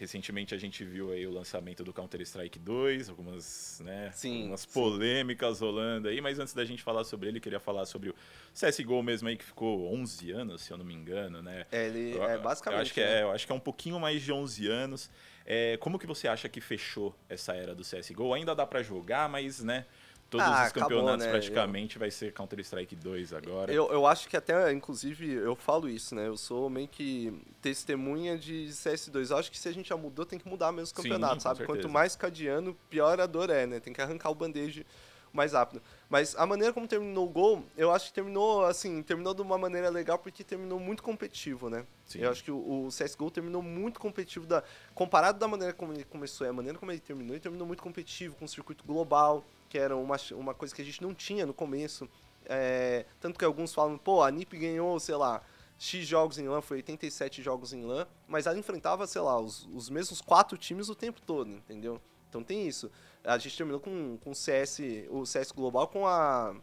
recentemente 0.05 0.55
a 0.55 0.59
gente 0.59 0.85
viu 0.85 1.11
aí 1.11 1.27
o 1.27 1.31
lançamento 1.33 1.83
do 1.83 1.93
Counter-Strike 1.93 2.59
2, 2.59 3.09
algumas, 3.09 3.81
né, 3.83 4.11
Sim, 4.13 4.41
algumas 4.43 4.61
sim. 4.61 4.69
polêmicas 4.73 5.61
rolando 5.61 6.09
aí, 6.09 6.21
mas 6.21 6.39
antes 6.39 6.53
da 6.53 6.63
gente 6.65 6.83
falar 6.83 7.05
sobre 7.05 7.29
ele, 7.29 7.41
queria 7.41 7.59
falar 7.59 7.87
sobre 7.87 8.11
o 8.11 8.15
CSGO 8.55 9.03
mesmo 9.03 9.29
aí, 9.29 9.37
que 9.37 9.45
ficou 9.45 9.91
11 9.95 10.31
anos, 10.31 10.61
se 10.63 10.71
eu 10.73 10.77
não 10.77 10.85
me 10.85 10.93
engano, 10.95 11.41
né? 11.43 11.65
É, 11.73 11.87
ele 11.87 12.17
Eu- 12.17 12.25
é 12.25 12.37
basicamente. 12.39 12.79
Eu 12.79 12.83
acho 12.83 12.95
que, 12.95 13.01
né? 13.01 13.21
é, 13.21 13.23
eu 13.23 13.31
acho 13.33 13.47
que 13.47 13.53
é 13.53 13.55
um 13.55 13.61
pouquinho 13.61 13.99
mais 13.99 14.21
de 14.23 14.31
11 14.31 14.69
anos. 14.69 15.11
É, 15.47 15.77
como 15.79 15.99
que 15.99 16.07
você 16.07 16.29
acha 16.29 16.49
que 16.49 16.61
fechou 16.61 17.15
essa 17.29 17.55
era 17.55 17.75
do 17.75 17.83
CSGO? 17.83 18.35
Ainda 18.35 18.55
dá 18.55 18.67
pra 18.67 18.83
jogar, 18.83 19.29
mas, 19.29 19.63
né, 19.65 19.87
todos 20.35 20.47
Ah, 20.49 20.65
os 20.65 20.69
acabou, 20.71 20.89
campeonatos 20.89 21.27
né? 21.27 21.31
praticamente 21.31 21.97
vai 21.97 22.11
ser 22.11 22.33
Counter-Strike 22.33 22.97
2 22.97 23.33
agora. 23.33 23.73
Eu, 23.73 23.89
eu 23.93 24.05
acho 24.05 24.29
que 24.29 24.37
até, 24.37 24.73
inclusive, 24.73 25.33
eu 25.33 25.55
falo 25.55 25.89
isso, 25.89 26.13
né? 26.15 26.27
Eu 26.27 26.37
sou 26.37 26.69
meio 26.69 26.89
que 26.89 27.33
testemunha 27.63 28.37
de 28.37 28.67
CS2. 28.69 29.31
Eu 29.31 29.37
acho 29.37 29.51
que 29.51 29.59
se 29.59 29.69
a 29.69 29.73
gente 29.73 29.89
já 29.89 29.97
mudou, 29.97 30.27
tem 30.27 30.39
que 30.39 30.49
mudar 30.49 30.73
mesmo 30.73 30.85
os 30.85 30.89
Sim, 30.91 30.97
campeonatos, 30.97 31.37
com 31.37 31.41
sabe? 31.43 31.59
certeza. 31.59 31.79
Quanto 31.79 31.89
mais 31.89 32.17
cadeano, 32.17 32.77
pior 32.91 33.21
a 33.21 33.27
dor 33.27 33.49
é, 33.49 33.65
né? 33.65 33.79
Tem 33.79 33.93
que 33.93 34.03
arrancar 34.03 34.31
o 34.31 34.35
bandejo 34.35 34.85
mais 35.33 35.53
rápido. 35.53 35.81
Mas 36.09 36.35
a 36.37 36.47
maneira 36.47 36.73
como 36.73 36.87
terminou 36.87 37.27
o 37.27 37.31
gol, 37.31 37.65
eu 37.77 37.93
acho 37.93 38.07
que 38.07 38.13
terminou, 38.13 38.65
assim, 38.65 39.03
terminou 39.03 39.35
de 39.35 39.43
uma 39.43 39.59
maneira 39.59 39.89
legal 39.89 40.19
porque 40.19 40.43
terminou 40.43 40.79
muito 40.81 41.03
competitivo, 41.03 41.69
né? 41.71 41.85
Sim. 42.07 42.21
Eu 42.21 42.31
acho 42.31 42.43
que 42.43 42.51
o, 42.51 42.87
o 42.87 42.89
CSGO 42.89 43.31
terminou 43.31 43.61
muito 43.63 43.99
competitivo, 43.99 44.47
da, 44.47 44.63
comparado 44.95 45.39
da 45.39 45.49
maneira 45.49 45.73
como 45.73 45.93
ele 45.93 46.05
começou 46.05 46.49
a 46.49 46.53
maneira 46.53 46.79
como 46.79 46.91
ele 46.93 47.01
terminou, 47.01 47.35
ele 47.35 47.41
terminou 47.41 47.67
muito 47.67 47.83
competitivo, 47.83 48.37
com 48.37 48.45
um 48.45 48.49
circuito 48.49 48.85
global, 48.85 49.45
que 49.69 49.79
era 49.79 49.97
uma, 49.97 50.17
uma 50.33 50.55
coisa 50.55 50.75
que 50.75 50.83
a 50.83 50.85
gente 50.85 51.03
não 51.03 51.15
tinha 51.15 51.47
no 51.47 51.55
começo. 51.55 52.09
É, 52.47 53.07
tanto 53.21 53.39
que 53.39 53.45
alguns 53.45 53.73
falam, 53.73 53.97
pô, 53.97 54.23
a 54.23 54.31
NiP 54.31 54.59
ganhou, 54.59 54.99
sei 55.01 55.17
lá, 55.17 55.43
X 55.79 56.07
jogos 56.07 56.39
em 56.39 56.47
LAN, 56.49 56.61
foi 56.61 56.79
87 56.79 57.43
jogos 57.43 57.73
em 57.73 57.85
LAN, 57.85 58.07
mas 58.29 58.47
ela 58.47 58.59
enfrentava, 58.59 59.07
sei 59.07 59.21
lá, 59.21 59.39
os, 59.39 59.69
os 59.75 59.91
mesmos 59.91 60.21
quatro 60.21 60.57
times 60.57 60.89
o 60.89 60.95
tempo 60.95 61.21
todo, 61.21 61.51
entendeu? 61.51 62.01
Então 62.29 62.43
tem 62.43 62.67
isso. 62.67 62.91
A 63.23 63.39
gente 63.39 63.57
terminou 63.57 63.81
com, 63.81 64.19
com 64.19 64.31
o 64.31 64.35
CS, 64.35 64.81
o 65.09 65.25
CS 65.25 65.53
Global 65.53 65.89
com 65.89 66.07
a 66.07 66.55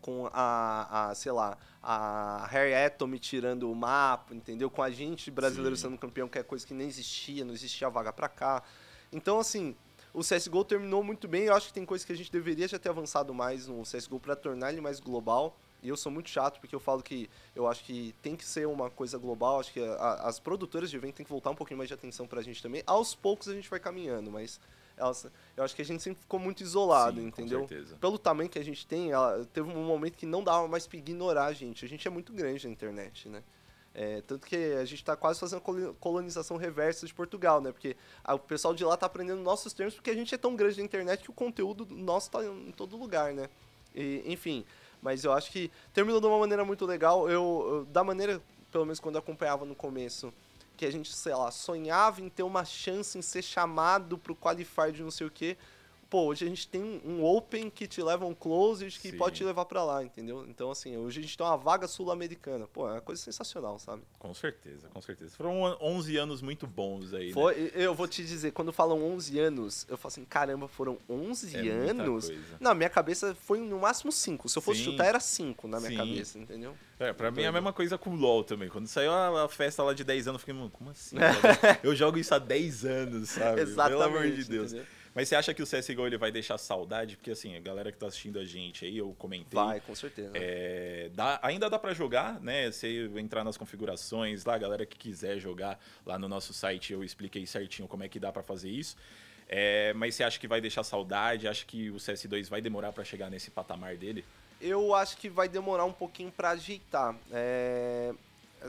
com 0.00 0.30
a, 0.32 1.08
a, 1.10 1.14
sei 1.16 1.32
lá, 1.32 1.58
a 1.82 2.46
Harry 2.48 2.72
Atom 2.72 3.16
tirando 3.16 3.68
o 3.68 3.74
mapa, 3.74 4.36
entendeu? 4.36 4.70
Com 4.70 4.80
a 4.80 4.88
gente 4.88 5.32
brasileiro 5.32 5.74
Sim. 5.74 5.82
sendo 5.82 5.98
campeão, 5.98 6.28
que 6.28 6.38
é 6.38 6.44
coisa 6.44 6.64
que 6.64 6.72
nem 6.72 6.86
existia, 6.86 7.44
não 7.44 7.52
existia 7.52 7.90
vaga 7.90 8.12
pra 8.12 8.28
cá. 8.28 8.62
Então, 9.10 9.40
assim, 9.40 9.74
o 10.16 10.22
CSGO 10.22 10.64
terminou 10.64 11.04
muito 11.04 11.28
bem. 11.28 11.44
Eu 11.44 11.54
acho 11.54 11.66
que 11.68 11.74
tem 11.74 11.84
coisa 11.84 12.04
que 12.06 12.10
a 12.12 12.16
gente 12.16 12.32
deveria 12.32 12.66
já 12.66 12.78
ter 12.78 12.88
avançado 12.88 13.34
mais 13.34 13.66
no 13.66 13.82
CSGO 13.82 14.18
pra 14.18 14.34
tornar 14.34 14.72
ele 14.72 14.80
mais 14.80 14.98
global. 14.98 15.54
E 15.82 15.88
eu 15.90 15.96
sou 15.96 16.10
muito 16.10 16.30
chato, 16.30 16.58
porque 16.58 16.74
eu 16.74 16.80
falo 16.80 17.02
que 17.02 17.28
eu 17.54 17.66
acho 17.68 17.84
que 17.84 18.14
tem 18.22 18.34
que 18.34 18.44
ser 18.44 18.66
uma 18.66 18.88
coisa 18.88 19.18
global. 19.18 19.60
Acho 19.60 19.72
que 19.74 19.80
a- 19.80 20.14
as 20.26 20.40
produtoras 20.40 20.88
de 20.90 20.96
evento 20.96 21.16
têm 21.16 21.24
que 21.26 21.30
voltar 21.30 21.50
um 21.50 21.54
pouquinho 21.54 21.76
mais 21.76 21.88
de 21.88 21.94
atenção 21.94 22.26
pra 22.26 22.40
gente 22.40 22.62
também. 22.62 22.82
Aos 22.86 23.14
poucos 23.14 23.46
a 23.46 23.52
gente 23.52 23.68
vai 23.68 23.78
caminhando, 23.78 24.30
mas 24.30 24.58
elas, 24.96 25.26
eu 25.54 25.62
acho 25.62 25.76
que 25.76 25.82
a 25.82 25.84
gente 25.84 26.02
sempre 26.02 26.20
ficou 26.22 26.40
muito 26.40 26.62
isolado, 26.62 27.20
Sim, 27.20 27.26
entendeu? 27.26 27.60
Com 27.60 27.68
certeza. 27.68 27.96
pelo 27.96 28.18
tamanho 28.18 28.48
que 28.48 28.58
a 28.58 28.64
gente 28.64 28.86
tem, 28.86 29.12
ela, 29.12 29.44
teve 29.52 29.70
um 29.70 29.84
momento 29.84 30.16
que 30.16 30.24
não 30.24 30.42
dava 30.42 30.66
mais 30.66 30.86
pra 30.86 30.96
ignorar 30.96 31.44
a 31.44 31.52
gente. 31.52 31.84
A 31.84 31.88
gente 31.88 32.08
é 32.08 32.10
muito 32.10 32.32
grande 32.32 32.66
na 32.66 32.72
internet, 32.72 33.28
né? 33.28 33.42
É, 33.98 34.20
tanto 34.26 34.46
que 34.46 34.54
a 34.74 34.84
gente 34.84 35.02
tá 35.02 35.16
quase 35.16 35.40
fazendo 35.40 35.62
colo- 35.62 35.94
colonização 35.98 36.58
reversa 36.58 37.06
de 37.06 37.14
Portugal, 37.14 37.62
né? 37.62 37.72
Porque 37.72 37.96
a- 38.22 38.34
o 38.34 38.38
pessoal 38.38 38.74
de 38.74 38.84
lá 38.84 38.94
tá 38.94 39.06
aprendendo 39.06 39.40
nossos 39.40 39.72
termos, 39.72 39.94
porque 39.94 40.10
a 40.10 40.14
gente 40.14 40.34
é 40.34 40.36
tão 40.38 40.54
grande 40.54 40.76
na 40.76 40.84
internet 40.84 41.22
que 41.22 41.30
o 41.30 41.32
conteúdo 41.32 41.86
nosso 41.90 42.30
tá 42.30 42.44
em 42.44 42.72
todo 42.72 42.94
lugar, 42.94 43.32
né? 43.32 43.48
E, 43.94 44.22
enfim, 44.26 44.66
mas 45.00 45.24
eu 45.24 45.32
acho 45.32 45.50
que 45.50 45.70
terminou 45.94 46.20
de 46.20 46.26
uma 46.26 46.38
maneira 46.38 46.62
muito 46.62 46.84
legal. 46.84 47.26
Eu, 47.30 47.64
eu- 47.70 47.84
da 47.86 48.04
maneira, 48.04 48.38
pelo 48.70 48.84
menos 48.84 49.00
quando 49.00 49.14
eu 49.14 49.20
acompanhava 49.20 49.64
no 49.64 49.74
começo, 49.74 50.30
que 50.76 50.84
a 50.84 50.92
gente, 50.92 51.10
sei 51.14 51.34
lá, 51.34 51.50
sonhava 51.50 52.20
em 52.20 52.28
ter 52.28 52.42
uma 52.42 52.66
chance 52.66 53.16
em 53.16 53.22
ser 53.22 53.40
chamado 53.40 54.18
pro 54.18 54.36
qualifier 54.36 54.92
de 54.92 55.02
não 55.02 55.10
sei 55.10 55.26
o 55.26 55.30
quê. 55.30 55.56
Pô, 56.08 56.26
hoje 56.26 56.44
a 56.44 56.48
gente 56.48 56.68
tem 56.68 57.00
um- 57.04 57.24
Open 57.24 57.68
que 57.68 57.86
te 57.88 58.00
leva 58.00 58.24
um 58.24 58.34
Closed 58.34 58.98
que 59.00 59.10
Sim. 59.10 59.16
pode 59.16 59.36
te 59.36 59.44
levar 59.44 59.64
pra 59.64 59.82
lá, 59.82 60.04
entendeu? 60.04 60.44
Então, 60.48 60.70
assim, 60.70 60.96
hoje 60.96 61.18
a 61.18 61.22
gente 61.22 61.36
tem 61.36 61.44
uma 61.44 61.56
vaga 61.56 61.88
sul-americana. 61.88 62.66
Pô, 62.68 62.88
é 62.88 62.92
uma 62.92 63.00
coisa 63.00 63.20
sensacional, 63.20 63.78
sabe? 63.78 64.02
Com 64.18 64.32
certeza, 64.32 64.88
com 64.88 65.00
certeza. 65.00 65.34
Foram 65.36 65.76
11 65.80 66.16
anos 66.16 66.40
muito 66.40 66.66
bons 66.66 67.12
aí, 67.12 67.28
né? 67.28 67.32
Foi, 67.32 67.72
eu 67.74 67.92
vou 67.94 68.06
te 68.06 68.24
dizer, 68.24 68.52
quando 68.52 68.72
falam 68.72 69.02
11 69.02 69.38
anos, 69.38 69.84
eu 69.88 69.96
falo 69.96 70.12
assim, 70.12 70.24
caramba, 70.24 70.68
foram 70.68 70.98
11 71.08 71.56
É 71.56 71.68
anos? 71.68 72.30
Na 72.60 72.72
minha 72.72 72.88
cabeça 72.88 73.34
foi 73.34 73.58
no 73.58 73.80
máximo 73.80 74.12
5. 74.12 74.48
Se 74.48 74.56
eu 74.58 74.62
fosse 74.62 74.78
Sim. 74.78 74.92
chutar, 74.92 75.06
era 75.06 75.18
5 75.20 75.66
na 75.66 75.78
minha 75.80 75.90
Sim. 75.90 75.96
cabeça, 75.96 76.38
entendeu? 76.38 76.76
É, 77.00 77.12
pra 77.12 77.30
mim 77.30 77.42
é 77.42 77.46
a 77.46 77.52
mesma 77.52 77.72
coisa 77.72 77.98
com 77.98 78.10
o 78.10 78.16
LoL 78.16 78.44
também. 78.44 78.68
Quando 78.68 78.86
saiu 78.86 79.12
a, 79.12 79.48
festa 79.48 79.82
lá 79.82 79.92
de 79.92 80.04
10 80.04 80.28
anos, 80.28 80.36
eu 80.36 80.40
fiquei, 80.40 80.54
mano, 80.54 80.70
como 80.70 80.90
assim? 80.90 81.16
eu 81.82 81.94
jogo 81.94 82.16
isso 82.18 82.34
há 82.34 82.38
10 82.38 82.84
anos, 82.84 83.30
sabe? 83.30 83.60
Exatamente. 83.60 83.98
Pelo 83.98 84.02
amor 84.16 84.30
de 84.30 84.44
Deus. 84.44 84.72
entendeu? 84.72 84.86
Mas 85.16 85.28
você 85.30 85.34
acha 85.34 85.54
que 85.54 85.62
o 85.62 85.66
CSGO 85.66 86.06
ele 86.06 86.18
vai 86.18 86.30
deixar 86.30 86.58
saudade? 86.58 87.16
Porque 87.16 87.30
assim, 87.30 87.56
a 87.56 87.60
galera 87.60 87.90
que 87.90 87.96
tá 87.96 88.06
assistindo 88.06 88.38
a 88.38 88.44
gente 88.44 88.84
aí, 88.84 88.98
eu 88.98 89.14
comentei. 89.18 89.58
Vai, 89.58 89.80
com 89.80 89.94
certeza. 89.94 90.30
É, 90.34 91.08
dá- 91.14 91.40
ainda 91.42 91.70
dá 91.70 91.78
pra 91.78 91.94
jogar, 91.94 92.38
né? 92.42 92.70
Você 92.70 93.10
entrar 93.16 93.42
nas 93.42 93.56
configurações 93.56 94.44
lá, 94.44 94.54
a 94.54 94.58
galera 94.58 94.84
que 94.84 94.94
quiser 94.98 95.38
jogar 95.38 95.80
lá 96.04 96.18
no 96.18 96.28
nosso 96.28 96.52
site, 96.52 96.92
eu 96.92 97.02
expliquei 97.02 97.46
certinho 97.46 97.88
como 97.88 98.04
é 98.04 98.08
que 98.10 98.20
dá 98.20 98.30
pra 98.30 98.42
fazer 98.42 98.68
isso. 98.68 98.94
É, 99.48 99.94
mas 99.94 100.14
você 100.14 100.22
acha 100.22 100.38
que 100.38 100.46
vai 100.46 100.60
deixar 100.60 100.84
saudade? 100.84 101.48
Acha 101.48 101.64
que 101.64 101.88
o 101.90 101.96
CS2 101.96 102.50
vai 102.50 102.60
demorar 102.60 102.92
pra 102.92 103.02
chegar 103.02 103.30
nesse 103.30 103.50
patamar 103.50 103.96
dele? 103.96 104.22
Eu 104.60 104.94
acho 104.94 105.16
que 105.16 105.30
vai 105.30 105.48
demorar 105.48 105.86
um 105.86 105.92
pouquinho 105.94 106.30
pra 106.30 106.50
ajeitar. 106.50 107.16
É, 107.32 108.12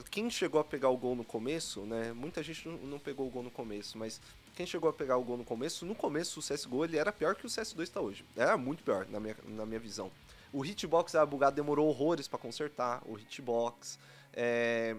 Quem 0.10 0.30
chegou 0.30 0.62
a 0.62 0.64
pegar 0.64 0.88
o 0.90 0.96
gol 0.98 1.14
no 1.14 1.26
começo, 1.26 1.82
né? 1.82 2.14
Muita 2.14 2.42
gente 2.42 2.68
não 2.70 3.00
pegou 3.00 3.28
o 3.28 3.30
gol 3.30 3.44
no 3.44 3.52
começo, 3.52 3.98
mas 3.98 4.22
quem 4.58 4.65
chegou 4.65 4.89
a 4.89 4.93
pegar 4.93 5.17
o 5.17 5.24
gol 5.24 5.38
no 5.38 5.46
começo, 5.46 5.86
no 5.86 5.93
começo 5.93 6.39
o 6.39 6.43
CSGO 6.43 6.84
ele 6.84 6.98
era 6.98 7.12
pior 7.12 7.36
que 7.36 7.46
o 7.46 7.50
CS2 7.50 7.89
tá 7.89 8.02
hoje. 8.02 8.26
Era 8.36 8.58
muito 8.58 8.84
pior, 8.84 9.06
na 9.08 9.20
minha, 9.20 9.38
na 9.46 9.67
minha 9.67 9.80
visão. 9.80 10.12
O 10.52 10.65
hitbox 10.65 11.13
era 11.13 11.24
bugado, 11.28 11.56
demorou 11.56 11.88
horrores 11.88 12.28
pra 12.28 12.39
consertar. 12.39 13.04
O 13.06 13.20
hitbox. 13.20 14.00
É, 14.34 14.96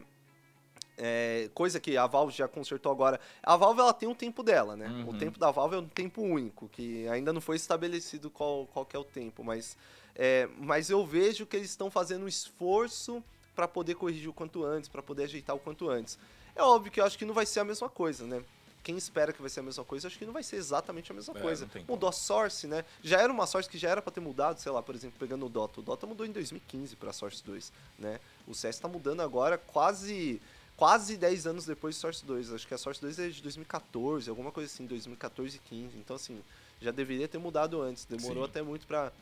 é, 0.97 1.51
coisa 1.55 1.81
que 1.81 1.97
a 1.97 2.07
Valve 2.07 2.33
já 2.33 2.47
consertou 2.47 2.93
agora. 2.93 3.19
A 3.43 3.57
Valve 3.57 3.81
ela 3.81 3.93
tem 3.93 4.09
um 4.09 4.15
tempo 4.15 4.45
dela, 4.45 4.77
né? 4.77 4.87
O 5.05 5.11
Uhum. 5.11 5.19
tempo 5.19 5.41
da 5.41 5.51
Valve 5.51 5.75
é 5.75 5.79
um 5.81 5.89
tempo 5.89 6.23
único, 6.23 6.69
que 6.69 7.09
ainda 7.09 7.33
não 7.33 7.41
foi 7.41 7.57
estabelecido 7.57 8.31
qual, 8.31 8.65
qual 8.67 8.87
que 8.87 8.95
é 8.95 8.99
o 8.99 9.05
tempo, 9.05 9.43
mas, 9.43 9.77
é, 10.15 10.49
mas 10.57 10.89
eu 10.89 11.05
vejo 11.05 11.47
que 11.47 11.57
eles 11.57 11.71
estão 11.71 11.91
fazendo 11.91 12.25
um 12.27 12.29
esforço 12.29 13.21
para 13.57 13.67
poder 13.67 13.97
corrigir 13.97 14.29
o 14.29 14.33
quanto 14.33 14.65
antes, 14.65 14.89
para 14.89 15.03
poder 15.03 15.25
ajeitar 15.25 15.57
o 15.57 15.59
quanto 15.59 15.91
antes. 15.91 16.17
É 16.55 16.63
óbvio 16.63 16.93
que 16.93 17.01
eu 17.01 17.05
acho 17.05 17.19
que 17.19 17.25
não 17.25 17.35
vai 17.35 17.45
ser 17.47 17.59
a 17.59 17.65
mesma 17.65 17.89
coisa, 17.89 18.25
né? 18.25 18.41
Quem 18.83 18.97
espera 18.97 19.33
que 19.33 19.41
vai 19.41 19.51
ser 19.51 19.61
a 19.61 19.63
mesma 19.63 19.85
coisa, 19.85 20.09
acho 20.09 20.19
que 20.19 20.25
não 20.25 20.33
vai 20.33 20.43
ser 20.43 20.57
exatamente 20.57 21.13
a 21.13 21.15
mesma 21.15 21.37
É, 21.37 21.41
coisa. 21.41 21.69
Mudou 21.87 22.09
a 22.09 22.13
Source, 22.13 22.67
né? 22.67 22.85
Já 23.03 23.21
era 23.21 23.33
uma 23.33 23.47
Source 23.47 23.69
que 23.69 23.77
já 23.77 23.91
era 23.91 24.01
para 24.01 24.13
ter 24.13 24.21
mudado, 24.21 24.59
sei 24.61 24.73
lá, 24.73 24.83
por 24.83 24.95
exemplo, 24.95 25.19
pegando 25.19 25.45
o 25.45 25.49
Dota. 25.49 25.81
O 25.81 25.83
Dota 25.83 26.07
mudou 26.07 26.25
em 26.25 26.33
2015 26.33 26.97
para 26.97 27.13
Source 27.13 27.43
2, 27.45 27.73
né? 27.99 28.19
O 28.47 28.55
CS 28.55 28.79
tá 28.79 28.89
mudando 28.89 29.21
agora 29.21 29.59
quase 29.59 30.41
quase 30.79 31.17
10 31.17 31.47
anos 31.49 31.67
depois 31.67 31.97
de 31.97 32.01
Source 32.01 32.25
2. 32.25 32.53
Acho 32.53 32.67
que 32.67 32.73
a 32.73 32.79
Source 32.79 33.01
2 33.01 33.19
é 33.19 33.29
de 33.29 33.43
2014, 33.43 34.31
alguma 34.31 34.53
coisa 34.53 34.73
assim, 34.73 34.87
2014 34.87 35.57
e 35.57 35.59
15. 35.59 35.99
Então, 35.99 36.15
assim, 36.15 36.41
já 36.81 36.93
deveria 36.93 37.27
ter 37.27 37.39
mudado 37.39 37.83
antes. 37.83 38.05
Demorou 38.05 38.45
Sim. 38.45 38.51
até 38.51 38.63
muito 38.63 38.87
pra, 38.87 39.13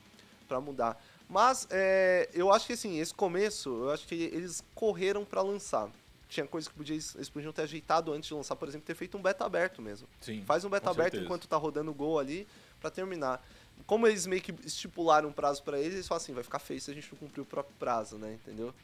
pra 0.47 0.61
mudar. 0.61 1.03
Mas 1.29 1.67
é, 1.71 2.29
eu 2.35 2.53
acho 2.53 2.67
que, 2.67 2.75
assim, 2.75 3.01
esse 3.01 3.13
começo, 3.13 3.71
eu 3.71 3.91
acho 3.91 4.07
que 4.07 4.15
eles 4.15 4.63
correram 4.75 5.25
pra 5.25 5.41
lançar. 5.41 5.91
Tinha 6.29 6.47
coisa 6.47 6.69
que 6.69 6.75
podia, 6.75 6.95
eles 6.95 7.29
podiam 7.31 7.53
ter 7.53 7.63
ajeitado 7.63 8.13
antes 8.13 8.29
de 8.29 8.35
lançar, 8.35 8.57
por 8.57 8.69
exemplo, 8.69 8.87
ter 8.87 8.95
feito 8.95 9.17
um 9.17 9.23
beta 9.23 9.45
aberto 9.45 9.81
mesmo. 9.81 10.09
Sim. 10.21 10.43
Faz 10.45 10.65
um 10.65 10.69
beta 10.69 10.91
aberto 10.91 11.13
certeza. 11.13 11.25
enquanto 11.25 11.47
tá 11.47 11.57
rodando 11.57 11.91
o 11.91 11.95
gol 11.95 12.19
ali 12.19 12.47
pra 12.81 12.91
terminar. 12.91 13.45
Como 13.87 14.07
eles 14.07 14.27
meio 14.27 14.43
que 14.43 14.53
estipularam 14.65 15.29
um 15.29 15.33
prazo 15.33 15.63
pra 15.63 15.79
eles, 15.79 15.95
eles 15.95 16.09
falam 16.09 16.23
assim, 16.23 16.33
vai 16.33 16.43
ficar 16.43 16.59
feio 16.59 16.81
se 16.81 16.91
a 16.91 16.95
gente 16.95 17.09
não 17.13 17.19
cumprir 17.19 17.43
o 17.43 17.45
próprio 17.45 17.75
prazo, 17.79 18.17
né? 18.19 18.35
Entendeu? 18.35 18.75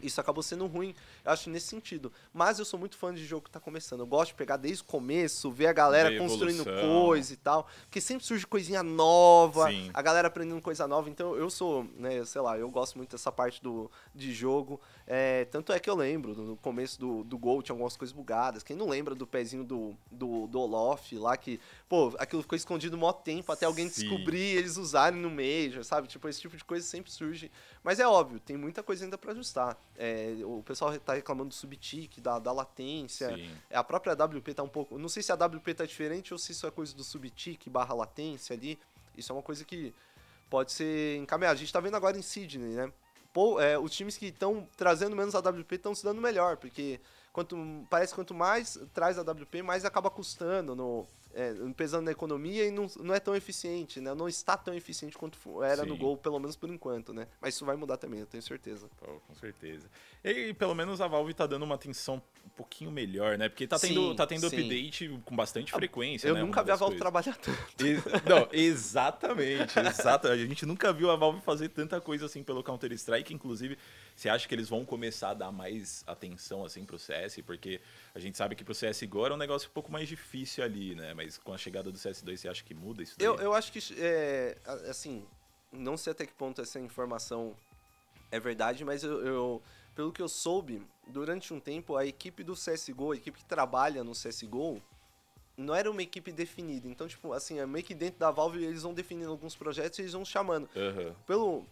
Isso 0.00 0.20
acabou 0.20 0.42
sendo 0.42 0.66
ruim, 0.66 0.94
eu 1.24 1.32
acho, 1.32 1.50
nesse 1.50 1.66
sentido. 1.66 2.10
Mas 2.32 2.58
eu 2.58 2.64
sou 2.64 2.78
muito 2.78 2.96
fã 2.96 3.12
de 3.12 3.24
jogo 3.24 3.44
que 3.44 3.50
tá 3.50 3.60
começando. 3.60 4.00
Eu 4.00 4.06
gosto 4.06 4.30
de 4.30 4.36
pegar 4.36 4.56
desde 4.56 4.82
o 4.82 4.86
começo, 4.86 5.50
ver 5.50 5.66
a 5.66 5.72
galera 5.72 6.08
a 6.08 6.18
construindo 6.18 6.64
coisa 6.64 7.32
e 7.32 7.36
tal. 7.36 7.68
Porque 7.82 8.00
sempre 8.00 8.24
surge 8.24 8.46
coisinha 8.46 8.82
nova, 8.82 9.68
Sim. 9.68 9.90
a 9.92 10.00
galera 10.00 10.28
aprendendo 10.28 10.60
coisa 10.62 10.86
nova. 10.86 11.10
Então 11.10 11.34
eu 11.34 11.50
sou, 11.50 11.84
né, 11.96 12.24
sei 12.24 12.40
lá, 12.40 12.56
eu 12.56 12.70
gosto 12.70 12.96
muito 12.96 13.10
dessa 13.10 13.30
parte 13.30 13.62
do, 13.62 13.90
de 14.14 14.32
jogo. 14.32 14.80
É, 15.06 15.44
tanto 15.46 15.72
é 15.72 15.80
que 15.80 15.90
eu 15.90 15.94
lembro, 15.94 16.34
no 16.34 16.56
começo 16.56 16.98
do, 16.98 17.24
do 17.24 17.36
Gol 17.36 17.62
tinha 17.62 17.74
algumas 17.74 17.96
coisas 17.96 18.14
bugadas. 18.14 18.62
Quem 18.62 18.76
não 18.76 18.88
lembra 18.88 19.14
do 19.14 19.26
pezinho 19.26 19.64
do, 19.64 19.96
do, 20.10 20.46
do 20.46 20.60
Olof 20.60 21.12
lá, 21.16 21.36
que, 21.36 21.60
pô, 21.88 22.14
aquilo 22.18 22.42
ficou 22.42 22.56
escondido 22.56 22.96
maior 22.96 23.12
tempo 23.12 23.50
até 23.50 23.66
alguém 23.66 23.88
Sim. 23.88 24.02
descobrir 24.02 24.54
e 24.54 24.56
eles 24.56 24.76
usarem 24.76 25.20
no 25.20 25.30
Major, 25.30 25.84
sabe? 25.84 26.08
Tipo, 26.08 26.28
esse 26.28 26.40
tipo 26.40 26.56
de 26.56 26.64
coisa 26.64 26.86
sempre 26.86 27.10
surge. 27.10 27.50
Mas 27.82 27.98
é 27.98 28.06
óbvio, 28.06 28.38
tem 28.40 28.56
muita 28.56 28.82
coisa 28.82 29.04
ainda 29.04 29.18
pra 29.18 29.32
ajustar. 29.32 29.76
É, 29.98 30.36
o 30.44 30.62
pessoal 30.62 30.96
tá 31.00 31.14
reclamando 31.14 31.48
do 31.48 31.54
subtick, 31.54 32.20
da, 32.20 32.38
da 32.38 32.52
latência. 32.52 33.34
Sim. 33.34 33.50
A 33.72 33.82
própria 33.82 34.14
WP 34.14 34.54
tá 34.54 34.62
um 34.62 34.68
pouco. 34.68 34.98
Não 34.98 35.08
sei 35.08 35.22
se 35.22 35.32
a 35.32 35.34
WP 35.34 35.74
tá 35.74 35.84
diferente 35.84 36.32
ou 36.32 36.38
se 36.38 36.52
isso 36.52 36.66
é 36.66 36.70
coisa 36.70 36.94
do 36.94 37.02
subtick 37.02 37.68
barra 37.68 37.94
latência 37.94 38.54
ali. 38.54 38.78
Isso 39.16 39.32
é 39.32 39.34
uma 39.34 39.42
coisa 39.42 39.64
que 39.64 39.92
pode 40.48 40.72
ser 40.72 41.16
encaminhada. 41.16 41.54
A 41.54 41.58
gente 41.58 41.72
tá 41.72 41.80
vendo 41.80 41.96
agora 41.96 42.16
em 42.16 42.22
Sydney, 42.22 42.74
né? 42.74 42.92
É, 43.60 43.78
os 43.78 43.92
times 43.92 44.16
que 44.16 44.26
estão 44.26 44.68
trazendo 44.76 45.16
menos 45.16 45.34
a 45.34 45.38
WP 45.38 45.74
estão 45.74 45.94
se 45.94 46.04
dando 46.04 46.20
melhor, 46.20 46.56
porque 46.56 47.00
quanto, 47.32 47.56
parece 47.88 48.12
que 48.12 48.16
quanto 48.16 48.34
mais 48.34 48.78
traz 48.92 49.18
a 49.18 49.22
WP, 49.22 49.62
mais 49.62 49.84
acaba 49.84 50.10
custando, 50.10 50.76
no, 50.76 51.06
é, 51.34 51.52
pesando 51.76 52.04
na 52.04 52.10
economia 52.12 52.64
e 52.66 52.70
não, 52.70 52.86
não 53.00 53.14
é 53.14 53.20
tão 53.20 53.34
eficiente, 53.34 54.00
né? 54.00 54.14
Não 54.14 54.28
está 54.28 54.56
tão 54.56 54.74
eficiente 54.74 55.16
quanto 55.16 55.62
era 55.62 55.84
no 55.84 55.94
Sim. 55.94 56.00
gol, 56.00 56.16
pelo 56.16 56.38
menos 56.38 56.56
por 56.56 56.68
enquanto, 56.70 57.12
né? 57.12 57.26
Mas 57.40 57.54
isso 57.54 57.64
vai 57.64 57.76
mudar 57.76 57.96
também, 57.96 58.20
eu 58.20 58.26
tenho 58.26 58.42
certeza. 58.42 58.88
Pô, 58.98 59.20
com 59.26 59.34
certeza. 59.34 59.88
E 60.24 60.52
pelo 60.54 60.74
menos 60.74 61.00
a 61.00 61.06
Valve 61.08 61.34
tá 61.34 61.46
dando 61.46 61.64
uma 61.64 61.74
atenção 61.74 62.22
um 62.44 62.48
pouquinho 62.50 62.90
melhor, 62.90 63.38
né? 63.38 63.48
Porque 63.48 63.66
tá 63.66 63.78
tendo, 63.78 64.10
Sim, 64.10 64.16
tá 64.16 64.26
tendo 64.26 64.48
sim. 64.48 64.56
update 64.56 65.20
com 65.24 65.34
bastante 65.36 65.72
frequência, 65.72 66.28
eu 66.28 66.34
né? 66.34 66.40
nunca 66.42 66.60
uma 66.60 66.64
vi 66.64 66.70
a 66.72 66.76
Valve 66.76 66.96
coisas. 66.98 67.00
trabalhar 67.00 67.36
tanto. 67.38 67.82
E- 67.82 68.28
não, 68.28 68.48
exatamente, 68.52 69.78
exato. 69.78 70.28
A 70.28 70.36
gente 70.36 70.66
nunca 70.66 70.92
viu 70.92 71.10
a 71.10 71.16
Valve 71.16 71.40
fazer 71.40 71.68
tanta 71.68 72.00
coisa 72.00 72.26
assim 72.26 72.42
pelo 72.42 72.62
Counter-Strike. 72.62 73.32
Inclusive, 73.32 73.78
você 74.14 74.28
acha 74.28 74.46
que 74.46 74.54
eles 74.54 74.68
vão 74.68 74.84
começar 74.84 75.30
a 75.30 75.34
dar 75.34 75.52
mais 75.52 76.04
atenção 76.06 76.64
assim 76.64 76.84
pro 76.84 76.98
CS? 76.98 77.40
Porque 77.46 77.80
a 78.14 78.18
gente 78.18 78.36
sabe 78.36 78.54
que 78.54 78.64
pro 78.64 78.74
CSGO 78.74 79.24
era 79.24 79.34
um 79.34 79.38
negócio 79.38 79.68
um 79.68 79.72
pouco 79.72 79.90
mais 79.90 80.08
difícil 80.08 80.62
ali, 80.64 80.94
né? 80.94 81.14
Mas 81.14 81.21
com 81.44 81.52
a 81.52 81.58
chegada 81.58 81.90
do 81.90 81.98
CS2, 81.98 82.36
você 82.40 82.48
acha 82.48 82.64
que 82.64 82.74
muda 82.74 83.02
isso 83.02 83.14
daí? 83.18 83.26
Eu, 83.26 83.36
eu 83.36 83.54
acho 83.54 83.72
que, 83.72 83.78
é, 83.98 84.56
assim, 84.88 85.24
não 85.70 85.96
sei 85.96 86.12
até 86.12 86.26
que 86.26 86.32
ponto 86.32 86.60
essa 86.60 86.78
informação 86.80 87.56
é 88.30 88.38
verdade, 88.40 88.84
mas 88.84 89.02
eu, 89.04 89.24
eu- 89.24 89.62
pelo 89.94 90.12
que 90.12 90.22
eu 90.22 90.28
soube, 90.28 90.82
durante 91.06 91.52
um 91.52 91.60
tempo, 91.60 91.96
a 91.96 92.06
equipe 92.06 92.42
do 92.42 92.54
CSGO, 92.54 93.12
a 93.12 93.16
equipe 93.16 93.38
que 93.38 93.44
trabalha 93.44 94.02
no 94.02 94.12
CSGO, 94.14 94.82
não 95.56 95.74
era 95.74 95.90
uma 95.90 96.02
equipe 96.02 96.32
definida. 96.32 96.88
Então, 96.88 97.06
tipo, 97.06 97.32
assim, 97.34 97.58
é 97.58 97.66
meio 97.66 97.84
que 97.84 97.94
dentro 97.94 98.18
da 98.18 98.30
Valve 98.30 98.64
eles 98.64 98.82
vão 98.82 98.94
definindo 98.94 99.30
alguns 99.30 99.54
projetos 99.54 99.98
e 99.98 100.02
eles 100.02 100.12
vão 100.14 100.24
chamando. 100.24 100.68
Aham. 100.74 101.14
Pelo 101.26 101.66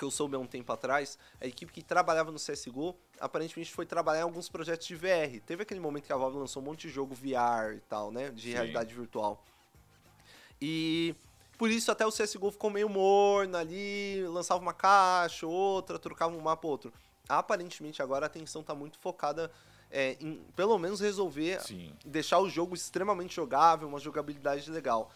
que 0.00 0.04
eu 0.04 0.10
soube 0.10 0.34
há 0.34 0.38
um 0.38 0.46
tempo 0.46 0.72
atrás, 0.72 1.18
a 1.38 1.46
equipe 1.46 1.70
que 1.70 1.82
trabalhava 1.82 2.32
no 2.32 2.38
CSGO 2.38 2.96
aparentemente 3.20 3.70
foi 3.70 3.84
trabalhar 3.84 4.20
em 4.20 4.22
alguns 4.22 4.48
projetos 4.48 4.86
de 4.86 4.96
VR. 4.96 5.42
Teve 5.44 5.62
aquele 5.62 5.78
momento 5.78 6.04
que 6.04 6.12
a 6.12 6.16
Valve 6.16 6.38
lançou 6.38 6.62
um 6.62 6.64
monte 6.64 6.88
de 6.88 6.94
jogo 6.94 7.14
VR 7.14 7.76
e 7.76 7.80
tal, 7.86 8.10
né? 8.10 8.30
De 8.30 8.44
Sim. 8.44 8.52
realidade 8.52 8.94
virtual. 8.94 9.44
E 10.58 11.14
por 11.58 11.70
isso 11.70 11.92
até 11.92 12.06
o 12.06 12.10
CSGO 12.10 12.50
ficou 12.50 12.70
meio 12.70 12.88
morno 12.88 13.58
ali, 13.58 14.24
lançava 14.26 14.62
uma 14.62 14.72
caixa, 14.72 15.46
outra, 15.46 15.98
trocava 15.98 16.34
um 16.34 16.40
mapa, 16.40 16.66
outro. 16.66 16.90
Aparentemente 17.28 18.00
agora 18.00 18.24
a 18.24 18.28
atenção 18.28 18.62
tá 18.62 18.74
muito 18.74 18.98
focada 18.98 19.52
é, 19.90 20.16
em 20.18 20.40
pelo 20.56 20.78
menos 20.78 21.00
resolver 21.00 21.60
Sim. 21.60 21.92
deixar 22.06 22.38
o 22.38 22.48
jogo 22.48 22.74
extremamente 22.74 23.36
jogável, 23.36 23.86
uma 23.86 24.00
jogabilidade 24.00 24.70
legal. 24.70 25.10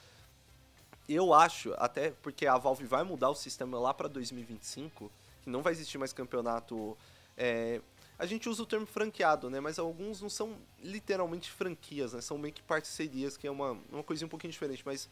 Eu 1.09 1.35
acho, 1.35 1.75
até 1.77 2.11
porque 2.23 2.47
a 2.47 2.57
Valve 2.57 2.85
vai 2.85 3.05
mudar 3.05 3.31
o 3.31 3.35
sistema 3.35 3.79
lá 3.79 3.93
para 3.93 4.09
2025, 4.09 5.11
que 5.43 5.51
não 5.51 5.63
vai 5.63 5.73
existir 5.73 5.99
mais 5.99 6.13
campeonato. 6.13 6.97
é, 7.37 7.81
a 8.19 8.27
gente 8.27 8.49
usa 8.49 8.63
o 8.63 8.67
termo 8.67 8.87
franqueado, 8.87 9.51
né? 9.51 9.61
Mas 9.61 9.79
alguns 9.79 10.23
não 10.23 10.31
são 10.31 10.57
literalmente 10.81 11.51
franquias, 11.51 12.13
né? 12.13 12.21
São 12.21 12.39
meio 12.39 12.55
que 12.55 12.63
parcerias, 12.63 13.37
que 13.37 13.47
é 13.47 13.51
uma, 13.51 13.77
uma 13.91 14.03
coisinha 14.05 14.27
um 14.27 14.31
pouquinho 14.31 14.53
diferente. 14.53 14.83
Mas 14.87 15.09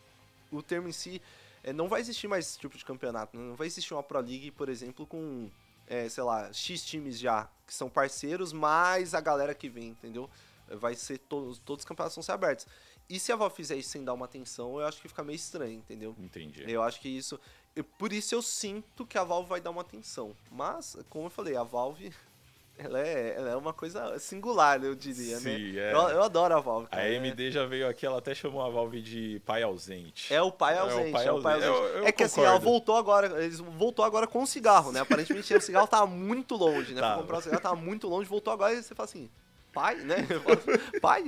o 0.50 0.62
termo 0.62 0.88
em 0.88 0.92
si 0.92 1.20
é, 1.64 1.72
não 1.72 1.88
vai 1.88 2.00
existir 2.00 2.28
mais 2.28 2.46
esse 2.46 2.59
tipo 2.59 2.76
de 2.76 2.85
campeonato. 2.85 3.37
né? 3.37 3.42
Não 3.42 3.57
vai 3.57 3.66
existir 3.66 3.92
uma 3.92 4.02
Pro 4.02 4.20
League, 4.20 4.50
por 4.52 4.68
exemplo, 4.68 5.07
com, 5.07 5.50
é, 5.87 6.09
sei 6.09 6.22
lá, 6.22 6.52
X 6.52 6.85
times 6.85 7.18
já, 7.18 7.48
que 7.66 7.74
são 7.74 7.90
parceiros, 7.90 8.52
mais 8.52 9.14
a 9.14 9.20
galera 9.20 9.55
que 9.55 9.68
vem, 9.68 9.88
entendeu? 9.88 10.31
Vai 10.68 10.94
ser 10.94 11.18
todos, 11.18 11.59
todos 11.59 11.83
os 11.83 11.88
campeonatos 11.88 12.14
vão 12.14 12.22
ser 12.22 12.33
abertos. 12.33 12.66
E 13.08 13.18
se 13.20 13.30
a 13.32 13.36
Valve 13.36 13.54
fizer 13.56 13.76
isso 13.76 13.90
sem 13.90 14.04
dar 14.04 14.14
uma 14.14 14.24
atenção, 14.24 14.80
eu 14.80 14.86
acho 14.86 15.00
que 15.00 15.08
fica 15.08 15.22
meio 15.22 15.36
estranho, 15.36 15.74
entendeu? 15.74 16.14
Entendi. 16.18 16.64
Eu 16.66 16.82
acho 16.82 17.00
que 17.00 17.08
isso. 17.08 17.38
eu- 17.76 17.84
Por 17.84 18.12
isso 18.12 18.34
eu 18.34 18.42
sinto 18.42 19.04
que 19.06 19.18
a 19.18 19.24
Valve 19.24 19.48
vai 19.48 19.60
dar 19.60 19.70
uma 19.70 19.82
atenção. 19.82 20.34
Mas, 20.50 20.96
como 21.10 21.26
eu 21.26 21.30
falei, 21.30 21.56
a 21.56 21.62
Valve. 21.62 22.12
Ela 22.78 23.00
é, 23.06 23.34
ela 23.36 23.50
é 23.50 23.54
uma 23.56 23.74
coisa 23.74 24.18
singular, 24.18 24.82
eu 24.82 24.94
diria, 24.94 25.38
né? 25.40 25.56
Sim, 25.58 25.78
é. 25.78 25.92
Eu, 25.92 25.98
eu 26.08 26.22
adoro 26.22 26.56
a 26.56 26.58
Valve. 26.58 26.86
A 26.86 26.96
cara. 26.96 27.06
é- 27.06 27.18
AMD 27.18 27.50
já 27.50 27.66
veio 27.66 27.86
aqui, 27.86 28.06
ela 28.06 28.16
até 28.18 28.34
chamou 28.34 28.62
a 28.62 28.70
Valve 28.70 29.02
de 29.02 29.40
pai 29.44 29.62
ausente. 29.62 30.32
É 30.32 30.40
o 30.40 30.50
pai 30.50 30.78
É 30.78 30.80
o 30.80 30.84
ausente, 30.84 31.04
é 31.28 31.32
o 31.32 31.42
pai 31.42 31.42
pai, 31.42 31.54
ausente. 31.68 31.68
ausente. 31.70 31.92
Eu- 31.96 31.98
eu 31.98 32.06
é 32.06 32.10
que 32.12 32.22
assim, 32.24 32.40
ela 32.40 32.52
concordo. 32.52 32.64
voltou 32.70 32.96
agora, 32.96 33.44
eles 33.44 33.58
voltou 33.60 34.02
agora 34.02 34.26
com 34.26 34.42
o 34.42 34.46
cigarro, 34.46 34.90
né? 34.90 35.00
Aparentemente 35.00 35.54
o 35.54 35.60
cigarro 35.60 35.86
tava 35.86 36.06
muito 36.06 36.56
longe, 36.56 36.94
né? 36.94 37.00
Pra 37.02 37.08
Tava. 37.10 37.20
comprar 37.20 37.38
o 37.38 37.42
cigarro 37.42 37.62
tava 37.62 37.76
muito 37.76 38.08
longe, 38.08 38.26
voltou 38.28 38.50
agora 38.52 38.72
e 38.72 38.82
você 38.82 38.94
fala 38.94 39.04
assim, 39.08 39.30
pai, 39.72 39.96
né? 39.96 40.26
Pai? 41.00 41.24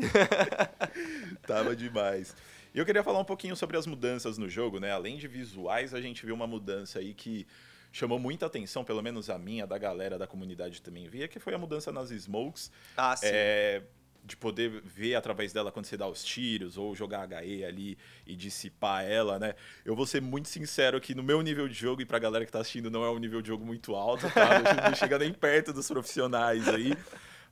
Tava 1.47 1.75
demais. 1.75 2.37
E 2.75 2.79
eu 2.79 2.85
queria 2.85 3.03
falar 3.03 3.21
um 3.21 3.25
pouquinho 3.25 3.57
sobre 3.57 3.77
as 3.77 3.87
mudanças 3.87 4.37
no 4.37 4.49
jogo, 4.49 4.79
né? 4.79 4.93
Além 4.93 5.17
de 5.17 5.29
visuais, 5.29 5.95
a 5.95 6.01
gente 6.01 6.25
viu 6.27 6.35
uma 6.35 6.47
mudança 6.47 6.99
aí 6.99 7.15
que 7.15 7.47
chamou 7.93 8.19
muita 8.19 8.47
atenção, 8.47 8.85
pelo 8.85 9.01
menos 9.01 9.31
a 9.31 9.39
minha, 9.39 9.67
da 9.67 9.79
galera 9.79 10.19
da 10.19 10.27
comunidade 10.27 10.83
também 10.83 11.09
via, 11.09 11.29
que 11.29 11.39
foi 11.39 11.55
a 11.55 11.59
mudança 11.59 11.93
nas 11.93 12.11
smokes. 12.11 12.71
ah, 12.97 13.17
sim. 13.17 13.27
É, 13.29 13.83
de 14.25 14.37
poder 14.37 14.83
ver 14.83 15.15
através 15.15 15.53
dela 15.53 15.71
quando 15.71 15.85
você 15.85 15.97
dá 15.97 16.09
os 16.09 16.25
tiros 16.25 16.79
ou 16.79 16.95
jogar 16.95 17.29
HE 17.45 17.65
ali 17.65 17.99
e 18.27 18.35
dissipar 18.35 19.05
ela, 19.05 19.39
né? 19.39 19.55
Eu 19.85 19.95
vou 19.95 20.07
ser 20.07 20.23
muito 20.23 20.49
sincero 20.49 21.01
que 21.01 21.15
no 21.15 21.23
meu 21.23 21.43
nível 21.43 21.69
de 21.69 21.75
jogo 21.75 22.01
e 22.01 22.07
pra 22.07 22.19
galera 22.19 22.47
que 22.47 22.51
tá 22.51 22.61
assistindo 22.61 22.91
não 22.91 23.05
é 23.05 23.11
um 23.11 23.19
nível 23.19 23.43
de 23.43 23.49
jogo 23.49 23.65
muito 23.67 23.95
alto, 23.95 24.31
tá? 24.31 24.89
Não 24.89 24.97
chega 24.97 25.19
nem 25.19 25.33
perto 25.33 25.73
dos 25.73 25.87
profissionais 25.87 26.67
aí. 26.69 26.97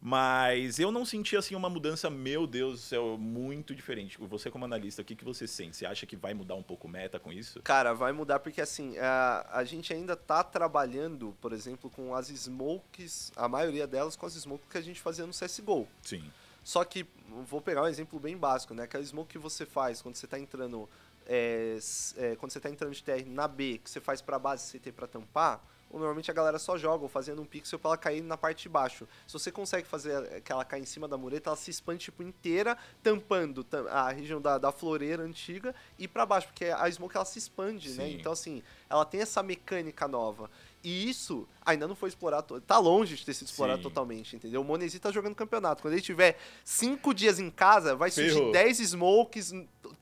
Mas 0.04 0.80
eu 0.80 0.90
não 0.90 1.04
senti 1.04 1.36
assim 1.36 1.54
uma 1.54 1.70
mudança, 1.70 2.10
meu 2.10 2.44
Deus 2.44 2.72
do 2.72 2.78
céu, 2.78 3.16
muito 3.16 3.72
diferente. 3.72 4.18
Você 4.18 4.50
como 4.50 4.64
analista, 4.64 5.00
o 5.00 5.04
que, 5.04 5.14
que 5.14 5.24
você 5.24 5.46
sente? 5.46 5.76
Você 5.76 5.86
acha 5.86 6.04
que 6.04 6.16
vai 6.16 6.34
mudar 6.34 6.56
um 6.56 6.62
pouco 6.62 6.88
o 6.88 6.90
meta 6.90 7.20
com 7.20 7.32
isso? 7.32 7.62
Cara, 7.62 7.92
vai 7.92 8.10
mudar 8.10 8.40
porque 8.40 8.60
assim, 8.60 8.98
a, 8.98 9.46
a 9.52 9.62
gente 9.62 9.92
ainda 9.92 10.16
tá 10.16 10.42
trabalhando, 10.42 11.36
por 11.40 11.52
exemplo, 11.52 11.88
com 11.88 12.16
as 12.16 12.30
smokes, 12.30 13.30
a 13.36 13.48
maioria 13.48 13.86
delas 13.86 14.16
com 14.16 14.26
as 14.26 14.34
smokes 14.34 14.66
que 14.68 14.76
a 14.76 14.82
gente 14.82 15.00
fazia 15.00 15.24
no 15.24 15.32
CSGO. 15.32 15.86
Sim. 16.02 16.28
Só 16.64 16.84
que, 16.84 17.06
vou 17.46 17.60
pegar 17.60 17.82
um 17.82 17.88
exemplo 17.88 18.18
bem 18.18 18.36
básico, 18.36 18.74
né? 18.74 18.82
Aquela 18.82 19.04
smoke 19.04 19.30
que 19.30 19.38
você 19.38 19.64
faz 19.64 20.02
quando 20.02 20.16
você 20.16 20.26
tá 20.26 20.36
entrando. 20.36 20.88
é, 21.28 21.78
é, 22.16 22.34
quando 22.34 22.50
você 22.50 22.58
tá 22.58 22.68
entrando 22.68 22.92
de 22.92 23.04
TR 23.04 23.24
na 23.26 23.46
B, 23.46 23.78
que 23.78 23.88
você 23.88 24.00
faz 24.00 24.20
pra 24.20 24.36
base 24.36 24.76
CT 24.76 24.90
pra 24.90 25.06
tampar, 25.06 25.62
normalmente 25.92 26.30
a 26.30 26.34
galera 26.34 26.58
só 26.58 26.76
joga, 26.78 27.02
ou 27.04 27.08
fazendo 27.08 27.42
um 27.42 27.44
pixel 27.44 27.78
pra 27.78 27.90
ela 27.90 27.96
cair 27.98 28.22
na 28.22 28.36
parte 28.36 28.62
de 28.64 28.68
baixo. 28.68 29.06
Se 29.26 29.32
você 29.32 29.50
consegue 29.52 29.86
fazer 29.86 30.40
que 30.42 30.50
ela 30.52 30.64
caia 30.64 30.80
em 30.80 30.86
cima 30.86 31.06
da 31.06 31.16
mureta, 31.16 31.50
ela 31.50 31.56
se 31.56 31.70
expande 31.70 32.04
tipo 32.04 32.22
inteira, 32.22 32.76
tampando 33.02 33.62
tam- 33.64 33.86
a 33.88 34.10
região 34.10 34.40
da, 34.40 34.58
da 34.58 34.72
floreira 34.72 35.22
antiga 35.22 35.74
e 35.98 36.06
pra 36.08 36.24
baixo, 36.26 36.48
porque 36.48 36.66
a 36.66 36.90
smoke 36.90 37.16
ela 37.16 37.24
se 37.24 37.38
expande, 37.38 37.90
né? 37.90 38.06
Sim. 38.06 38.14
Então 38.18 38.32
assim, 38.32 38.62
ela 38.88 39.04
tem 39.04 39.20
essa 39.20 39.42
mecânica 39.42 40.06
nova. 40.08 40.50
E 40.84 41.08
isso 41.08 41.46
ainda 41.64 41.86
não 41.86 41.94
foi 41.94 42.08
explorado, 42.08 42.60
tá 42.60 42.76
longe 42.76 43.14
de 43.14 43.24
ter 43.24 43.34
sido 43.34 43.46
explorado 43.46 43.78
Sim. 43.78 43.88
totalmente, 43.88 44.34
entendeu? 44.34 44.62
O 44.62 44.64
Monesi 44.64 44.98
tá 44.98 45.12
jogando 45.12 45.32
campeonato. 45.36 45.80
Quando 45.80 45.94
ele 45.94 46.02
tiver 46.02 46.36
cinco 46.64 47.14
dias 47.14 47.38
em 47.38 47.50
casa, 47.50 47.94
vai 47.94 48.10
surgir 48.10 48.34
Ferrou. 48.34 48.50
10 48.52 48.80
smokes, 48.80 49.52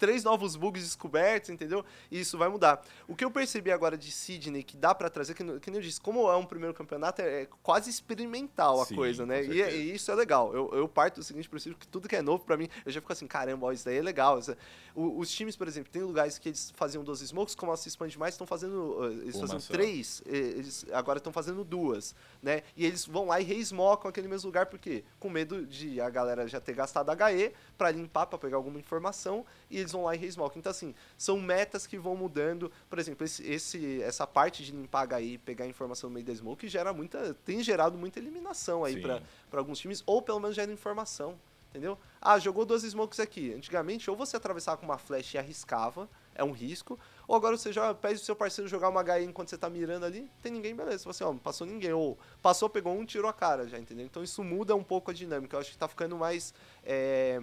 três 0.00 0.24
novos 0.24 0.56
bugs 0.56 0.82
descobertos, 0.82 1.50
entendeu? 1.50 1.84
E 2.10 2.18
isso 2.20 2.36
vai 2.38 2.48
mudar. 2.48 2.82
O 3.06 3.14
que 3.14 3.22
eu 3.24 3.30
percebi 3.30 3.70
agora 3.70 3.96
de 3.98 4.10
Sydney, 4.10 4.62
que 4.64 4.74
dá 4.76 4.94
pra 4.94 5.10
trazer, 5.10 5.34
que, 5.34 5.44
que 5.60 5.70
nem 5.70 5.78
eu 5.78 5.82
disse, 5.82 6.00
como 6.00 6.26
é 6.28 6.36
um 6.36 6.46
primeiro 6.46 6.74
campeonato, 6.74 7.20
é, 7.20 7.42
é 7.42 7.48
quase 7.62 7.90
experimental 7.90 8.80
a 8.80 8.86
Sim, 8.86 8.96
coisa, 8.96 9.26
né? 9.26 9.44
E, 9.44 9.60
é- 9.62 9.76
e 9.76 9.94
isso 9.94 10.10
é 10.10 10.14
legal. 10.14 10.54
Eu, 10.54 10.70
eu 10.72 10.88
parto 10.88 11.16
do 11.20 11.22
seguinte 11.22 11.48
princípio, 11.48 11.78
que 11.78 11.86
tudo 11.86 12.08
que 12.08 12.16
é 12.16 12.22
novo 12.22 12.44
pra 12.44 12.56
mim, 12.56 12.68
eu 12.84 12.90
já 12.90 13.00
fico 13.00 13.12
assim, 13.12 13.26
caramba, 13.26 13.66
ó, 13.66 13.72
isso 13.72 13.84
daí 13.84 13.98
é 13.98 14.02
legal. 14.02 14.38
É- 14.38 14.56
o- 14.94 15.18
os 15.18 15.30
times, 15.30 15.54
por 15.54 15.68
exemplo, 15.68 15.92
tem 15.92 16.02
lugares 16.02 16.38
que 16.38 16.48
eles 16.48 16.72
faziam 16.74 17.04
12 17.04 17.26
smokes, 17.26 17.54
como 17.54 17.70
ela 17.70 17.76
se 17.76 17.88
expande 17.88 18.18
mais, 18.18 18.34
estão 18.34 18.46
fazendo, 18.46 18.98
uh, 18.98 19.04
eles 19.12 19.34
Uma 19.34 19.42
faziam 19.42 19.60
só. 19.60 19.72
três, 19.72 20.22
eles 20.26 20.86
agora 20.92 21.18
estão 21.18 21.32
fazendo 21.32 21.62
duas, 21.62 22.14
né? 22.42 22.62
E 22.74 22.86
eles 22.86 23.04
vão 23.04 23.26
lá 23.26 23.38
e 23.38 23.44
reesmocam 23.44 24.08
aquele 24.08 24.28
mesmo 24.28 24.46
lugar, 24.48 24.64
por 24.66 24.78
quê? 24.78 25.04
Com 25.18 25.28
medo 25.28 25.66
de 25.66 26.00
a 26.00 26.08
galera 26.08 26.48
já 26.48 26.58
ter 26.58 26.72
gastado 26.72 27.10
HE 27.10 27.52
pra 27.76 27.90
limpar, 27.90 28.26
pra 28.26 28.38
pegar 28.38 28.56
alguma 28.56 28.78
informação, 28.78 29.44
e 29.70 29.78
eles 29.78 29.92
vão 29.92 30.04
lá 30.04 30.14
e 30.14 30.18
resmolkam. 30.18 30.58
Então, 30.58 30.70
assim, 30.70 30.94
são 31.16 31.38
metas 31.40 31.86
que 31.86 31.96
vão 31.96 32.16
mudando. 32.16 32.70
Por 32.88 32.98
exemplo, 32.98 33.24
esse, 33.24 33.42
esse 33.46 34.02
essa 34.02 34.26
parte 34.26 34.64
de 34.64 34.72
limpar 34.72 35.08
HI, 35.20 35.38
pegar 35.38 35.66
informação 35.66 36.10
no 36.10 36.14
meio 36.14 36.26
da 36.26 36.34
smoke, 36.34 36.68
gera 36.68 36.92
muita, 36.92 37.34
tem 37.44 37.62
gerado 37.62 37.96
muita 37.96 38.18
eliminação 38.18 38.84
aí 38.84 39.00
para 39.00 39.20
alguns 39.52 39.78
times, 39.78 40.02
ou 40.04 40.20
pelo 40.20 40.40
menos 40.40 40.56
gera 40.56 40.72
informação. 40.72 41.38
Entendeu? 41.70 41.96
Ah, 42.20 42.36
jogou 42.36 42.64
duas 42.64 42.82
smokes 42.82 43.20
aqui. 43.20 43.54
Antigamente, 43.54 44.10
ou 44.10 44.16
você 44.16 44.36
atravessava 44.36 44.76
com 44.76 44.86
uma 44.86 44.98
flash 44.98 45.34
e 45.34 45.38
arriscava, 45.38 46.08
é 46.34 46.42
um 46.42 46.50
risco. 46.50 46.98
Ou 47.28 47.36
agora 47.36 47.56
você 47.56 47.72
já 47.72 47.94
pede 47.94 48.16
o 48.16 48.24
seu 48.24 48.34
parceiro 48.34 48.68
jogar 48.68 48.88
uma 48.88 49.02
HE 49.02 49.24
enquanto 49.24 49.50
você 49.50 49.56
tá 49.56 49.70
mirando 49.70 50.04
ali, 50.04 50.28
tem 50.42 50.50
ninguém, 50.50 50.74
beleza. 50.74 51.04
Você, 51.04 51.22
ó, 51.22 51.28
não 51.28 51.38
passou 51.38 51.64
ninguém. 51.64 51.92
Ou 51.92 52.18
passou, 52.42 52.68
pegou 52.68 52.92
um, 52.92 53.04
tirou 53.04 53.30
a 53.30 53.32
cara 53.32 53.68
já, 53.68 53.78
entendeu? 53.78 54.04
Então 54.04 54.20
isso 54.22 54.42
muda 54.42 54.74
um 54.74 54.82
pouco 54.82 55.12
a 55.12 55.14
dinâmica. 55.14 55.54
Eu 55.54 55.60
acho 55.60 55.70
que 55.70 55.78
tá 55.78 55.86
ficando 55.86 56.16
mais. 56.16 56.52
É, 56.82 57.40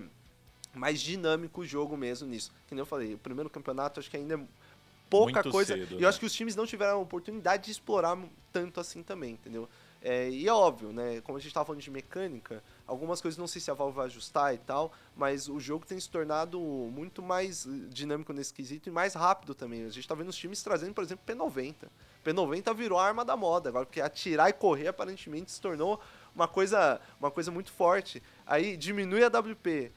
mais 0.78 1.02
dinâmico 1.02 1.62
o 1.62 1.66
jogo 1.66 1.98
mesmo 1.98 2.28
nisso. 2.28 2.52
Que 2.68 2.76
nem 2.76 2.80
eu 2.82 2.86
falei, 2.86 3.14
o 3.14 3.18
primeiro 3.18 3.50
campeonato 3.50 4.00
acho 4.00 4.10
que 4.10 4.18
ainda 4.18 4.36
é 4.36 4.40
pouca 5.10 5.42
Muito 5.42 5.52
coisa. 5.52 5.76
cedo, 5.76 5.94
e 5.94 5.98
né? 5.98 6.06
eu 6.06 6.10
acho 6.10 6.20
que 6.20 6.26
os 6.26 6.34
times 6.34 6.56
não 6.56 6.66
tiveram 6.66 6.94
a 6.94 7.02
oportunidade 7.02 7.66
de 7.66 7.72
explorar 7.72 8.18
tanto 8.52 8.80
assim 8.80 9.04
também, 9.04 9.34
entendeu? 9.34 9.68
É, 10.02 10.30
e 10.30 10.48
é 10.48 10.54
óbvio, 10.54 10.94
né? 10.94 11.22
Como 11.22 11.38
a 11.38 11.42
gente 11.42 11.50
estava 11.50 11.66
falando 11.66 11.82
de 11.82 11.90
mecânica, 11.90 12.64
algumas 12.86 13.20
coisas 13.20 13.38
não 13.38 13.48
sei 13.48 13.60
se 13.60 13.72
a 13.72 13.74
Valve 13.74 13.96
vai 13.96 14.06
ajustar 14.06 14.54
e 14.54 14.58
tal, 14.60 14.92
mas 15.16 15.50
o 15.50 15.60
jogo 15.60 15.86
tem 15.86 16.00
se 16.00 16.10
tornado 16.10 16.60
muito 16.60 17.22
mais 17.22 17.66
eh, 17.66 17.70
dinâmico 17.90 18.32
nesse 18.32 18.54
quesito 18.54 18.88
e 18.88 18.92
mais 18.92 19.16
rápido 19.16 19.56
também. 19.56 19.82
A 19.82 19.90
gente 19.90 20.00
está 20.00 20.14
vendo 20.14 20.30
os 20.30 20.38
times 20.38 20.62
trazendo, 20.62 20.94
por 20.94 21.04
exemplo, 21.04 21.26
P90. 21.26 21.88
P90 22.24 22.76
virou 22.76 23.00
a 23.00 23.06
arma 23.06 23.26
da 23.26 23.36
moda 23.36 23.70
agora, 23.70 23.86
porque 23.86 24.00
atirar 24.00 24.50
e 24.50 24.54
correr 24.54 24.88
aparentemente 24.88 25.52
se 25.52 25.60
tornou 25.60 26.00
uma 26.36 26.48
coisa, 26.48 27.02
uma 27.20 27.32
coisa 27.32 27.50
muito 27.50 27.72
forte. 27.72 28.22
Aí 28.46 28.78
diminui 28.78 29.24
a 29.24 29.28
WP, 29.28 29.92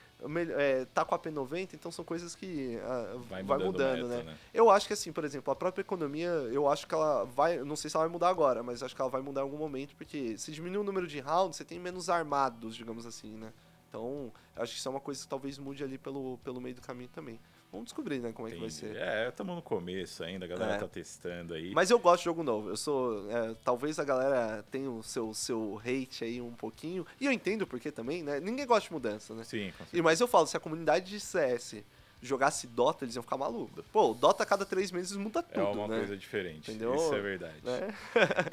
é, 0.57 0.85
tá 0.87 1.05
com 1.05 1.15
a 1.15 1.19
P90, 1.19 1.75
então 1.75 1.91
são 1.91 2.05
coisas 2.05 2.35
que 2.35 2.79
uh, 2.79 3.19
vai, 3.21 3.43
vai, 3.43 3.59
mudando, 3.59 4.09
meta, 4.09 4.23
né? 4.23 4.31
né? 4.31 4.39
Eu 4.53 4.71
acho 4.71 4.87
que 4.87 4.93
assim, 4.93 5.13
por 5.13 5.25
exemplo, 5.25 5.53
a 5.53 5.57
própria 5.57 5.83
economia, 5.83 6.29
eu 6.29 6.69
acho 6.69 6.87
que 6.87 6.95
ela 6.95 7.25
vai, 7.25 7.59
não 7.59 7.77
sei 7.77 7.91
se 7.91 7.97
ela 7.97 8.05
vai 8.05 8.13
mudar 8.13 8.29
agora, 8.29 8.63
mas 8.63 8.83
acho 8.83 8.95
que 8.95 9.01
ela 9.01 9.11
vai 9.11 9.23
mudar 9.23 9.41
em 9.41 9.45
algum 9.45 9.59
momento, 9.59 9.95
porque 9.97 10.37
se 10.37 10.53
diminuir 10.53 10.79
o 10.79 10.85
número 10.85 11.07
de 11.07 11.21
rounds, 11.21 11.57
você 11.57 11.65
tem 11.65 11.79
menos 11.79 12.09
armados, 12.09 12.77
digamos 12.77 13.07
assim, 13.07 13.37
né? 13.37 13.53
Então, 13.89 14.33
acho 14.57 14.73
que 14.73 14.79
isso 14.79 14.89
é 14.89 14.91
uma 14.91 15.01
coisa 15.01 15.21
que 15.21 15.29
talvez 15.29 15.59
mude 15.59 15.83
ali 15.83 15.99
pelo, 15.99 16.39
pelo 16.45 16.61
meio 16.61 16.75
do 16.75 16.81
caminho 16.81 17.11
também. 17.13 17.41
Vamos 17.73 17.87
descobrir, 17.87 18.19
né, 18.19 18.33
como 18.33 18.49
Entendi. 18.49 18.65
é 18.65 18.69
que 18.69 18.83
vai 18.83 18.95
ser. 18.95 18.97
É, 18.97 19.29
estamos 19.29 19.55
no 19.55 19.63
começo 19.63 20.25
ainda, 20.25 20.45
a 20.45 20.49
galera 20.49 20.75
é. 20.75 20.79
tá 20.79 20.89
testando 20.89 21.55
aí. 21.55 21.73
Mas 21.73 21.91
eu 21.91 21.99
gosto 21.99 22.19
de 22.19 22.25
jogo 22.25 22.43
novo. 22.43 22.69
Eu 22.69 22.77
sou. 22.77 23.31
É, 23.31 23.55
talvez 23.65 23.99
a 23.99 24.05
galera 24.05 24.65
tenha 24.71 24.91
o 24.91 25.03
seu, 25.03 25.33
seu 25.33 25.81
hate 25.85 26.25
aí 26.25 26.41
um 26.41 26.53
pouquinho. 26.53 27.07
E 27.21 27.27
eu 27.27 27.33
entendo 27.33 27.67
porque 27.67 27.93
também, 27.93 28.23
né? 28.23 28.41
Ninguém 28.41 28.67
gosta 28.67 28.89
de 28.89 28.93
mudança, 28.93 29.35
né? 29.35 29.45
Sim, 29.45 29.73
com 29.79 29.85
e, 29.93 30.03
Mas 30.03 30.21
eu 30.21 30.27
falo, 30.27 30.47
se 30.47 30.57
a 30.57 30.61
comunidade 30.61 31.11
de 31.11 31.21
CS 31.21 31.85
jogasse 32.23 32.67
Dota, 32.67 33.05
eles 33.05 33.15
iam 33.15 33.23
ficar 33.23 33.37
malucos. 33.37 33.85
Pô, 33.93 34.13
Dota 34.15 34.43
a 34.43 34.47
cada 34.47 34.67
três 34.67 34.91
meses 34.91 35.17
muda 35.17 35.43
tudo, 35.43 35.61
É 35.61 35.65
uma 35.65 35.89
né? 35.89 35.99
coisa 35.99 36.17
diferente. 36.17 36.71
Entendeu? 36.71 36.95
Isso 36.95 37.15
é 37.15 37.21
verdade. 37.21 37.55
Né? 37.63 37.95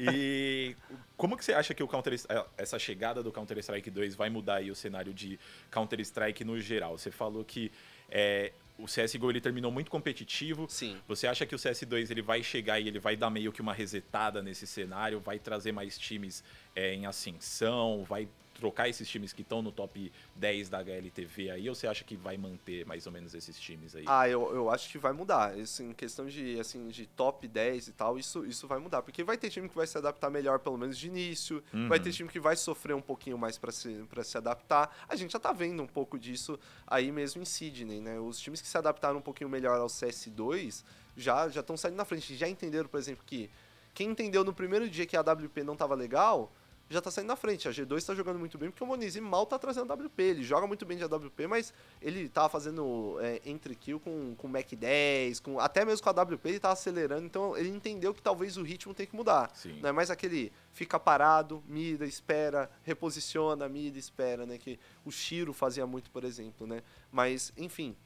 e 0.00 0.76
como 1.16 1.36
que 1.36 1.44
você 1.44 1.52
acha 1.52 1.74
que 1.74 1.82
o 1.82 1.88
Counter 1.88 2.14
essa 2.56 2.78
chegada 2.78 3.22
do 3.22 3.30
Counter 3.30 3.58
Strike 3.58 3.90
2 3.90 4.14
vai 4.14 4.30
mudar 4.30 4.56
aí 4.56 4.70
o 4.70 4.74
cenário 4.74 5.12
de 5.12 5.38
Counter 5.70 6.00
Strike 6.00 6.44
no 6.44 6.58
geral? 6.60 6.96
Você 6.96 7.10
falou 7.10 7.44
que 7.44 7.70
é, 8.10 8.52
o 8.78 8.84
CSGO 8.84 9.30
ele 9.30 9.40
terminou 9.40 9.72
muito 9.72 9.90
competitivo. 9.90 10.66
Sim. 10.68 10.96
Você 11.08 11.26
acha 11.26 11.44
que 11.44 11.54
o 11.54 11.58
CS2 11.58 12.10
ele 12.10 12.22
vai 12.22 12.42
chegar 12.42 12.78
e 12.78 12.86
ele 12.86 13.00
vai 13.00 13.16
dar 13.16 13.28
meio 13.28 13.52
que 13.52 13.60
uma 13.60 13.74
resetada 13.74 14.40
nesse 14.40 14.66
cenário, 14.66 15.18
vai 15.18 15.38
trazer 15.38 15.72
mais 15.72 15.98
times 15.98 16.44
é, 16.74 16.94
em 16.94 17.04
ascensão, 17.04 18.04
vai 18.08 18.28
trocar 18.58 18.88
esses 18.88 19.08
times 19.08 19.32
que 19.32 19.42
estão 19.42 19.62
no 19.62 19.70
top 19.70 20.12
10 20.34 20.68
da 20.68 20.78
HLTV 20.78 21.50
aí, 21.52 21.68
ou 21.68 21.74
você 21.74 21.86
acha 21.86 22.04
que 22.04 22.16
vai 22.16 22.36
manter 22.36 22.84
mais 22.84 23.06
ou 23.06 23.12
menos 23.12 23.32
esses 23.32 23.58
times 23.58 23.94
aí? 23.94 24.04
Ah, 24.06 24.28
eu, 24.28 24.52
eu 24.52 24.68
acho 24.68 24.90
que 24.90 24.98
vai 24.98 25.12
mudar. 25.12 25.56
Isso, 25.56 25.82
em 25.82 25.92
questão 25.92 26.26
de, 26.26 26.58
assim, 26.58 26.88
de 26.88 27.06
top 27.06 27.46
10 27.46 27.88
e 27.88 27.92
tal, 27.92 28.18
isso, 28.18 28.44
isso 28.44 28.66
vai 28.66 28.78
mudar. 28.80 29.02
Porque 29.02 29.22
vai 29.22 29.38
ter 29.38 29.48
time 29.48 29.68
que 29.68 29.76
vai 29.76 29.86
se 29.86 29.96
adaptar 29.96 30.28
melhor, 30.28 30.58
pelo 30.58 30.76
menos 30.76 30.98
de 30.98 31.06
início. 31.06 31.62
Uhum. 31.72 31.88
Vai 31.88 32.00
ter 32.00 32.12
time 32.12 32.28
que 32.28 32.40
vai 32.40 32.56
sofrer 32.56 32.94
um 32.94 33.00
pouquinho 33.00 33.38
mais 33.38 33.56
para 33.56 33.70
se, 33.70 34.04
pra 34.10 34.24
se 34.24 34.36
adaptar. 34.36 35.06
A 35.08 35.14
gente 35.14 35.32
já 35.32 35.38
tá 35.38 35.52
vendo 35.52 35.80
um 35.80 35.86
pouco 35.86 36.18
disso 36.18 36.58
aí 36.84 37.12
mesmo 37.12 37.40
em 37.40 37.44
Sydney, 37.44 38.00
né? 38.00 38.18
Os 38.18 38.40
times 38.40 38.60
que 38.60 38.66
se 38.66 38.76
adaptaram 38.76 39.18
um 39.18 39.22
pouquinho 39.22 39.48
melhor 39.48 39.78
ao 39.78 39.86
CS2 39.86 40.82
já 41.16 41.46
estão 41.46 41.76
saindo 41.76 41.96
na 41.96 42.04
frente. 42.04 42.34
Já 42.34 42.48
entenderam, 42.48 42.88
por 42.88 42.98
exemplo, 42.98 43.22
que 43.24 43.48
quem 43.94 44.10
entendeu 44.10 44.42
no 44.42 44.52
primeiro 44.52 44.88
dia 44.88 45.06
que 45.06 45.16
a 45.16 45.20
WP 45.20 45.62
não 45.62 45.76
tava 45.76 45.94
legal 45.94 46.52
já 46.90 47.00
tá 47.00 47.10
saindo 47.10 47.28
na 47.28 47.36
frente. 47.36 47.68
A 47.68 47.70
G2 47.70 48.04
tá 48.04 48.14
jogando 48.14 48.38
muito 48.38 48.56
bem 48.56 48.70
porque 48.70 48.82
o 48.82 48.86
Monizi 48.86 49.20
mal 49.20 49.44
tá 49.44 49.58
trazendo 49.58 49.92
WP. 49.92 50.22
Ele 50.22 50.42
joga 50.42 50.66
muito 50.66 50.86
bem 50.86 50.96
de 50.96 51.04
AWP, 51.04 51.46
mas 51.46 51.74
ele 52.00 52.28
tava 52.28 52.48
fazendo 52.48 53.18
é, 53.20 53.40
entre 53.44 53.74
kill 53.74 54.00
com, 54.00 54.34
com 54.36 54.48
Mac 54.48 54.72
10, 54.72 55.40
com, 55.40 55.60
até 55.60 55.84
mesmo 55.84 56.02
com 56.02 56.08
a 56.08 56.22
WP 56.22 56.48
ele 56.48 56.60
tava 56.60 56.72
acelerando. 56.72 57.26
Então 57.26 57.56
ele 57.56 57.68
entendeu 57.68 58.14
que 58.14 58.22
talvez 58.22 58.56
o 58.56 58.62
ritmo 58.62 58.94
tem 58.94 59.06
que 59.06 59.14
mudar. 59.14 59.50
Sim. 59.54 59.80
Não 59.80 59.90
é 59.90 59.92
mais 59.92 60.10
aquele 60.10 60.50
fica 60.72 60.98
parado, 60.98 61.62
mira, 61.66 62.06
espera, 62.06 62.70
reposiciona, 62.84 63.68
mira, 63.68 63.98
espera, 63.98 64.46
né? 64.46 64.56
Que 64.58 64.78
o 65.04 65.10
Shiro 65.10 65.52
fazia 65.52 65.86
muito, 65.86 66.10
por 66.10 66.24
exemplo, 66.24 66.66
né? 66.66 66.82
Mas, 67.10 67.52
enfim. 67.56 67.96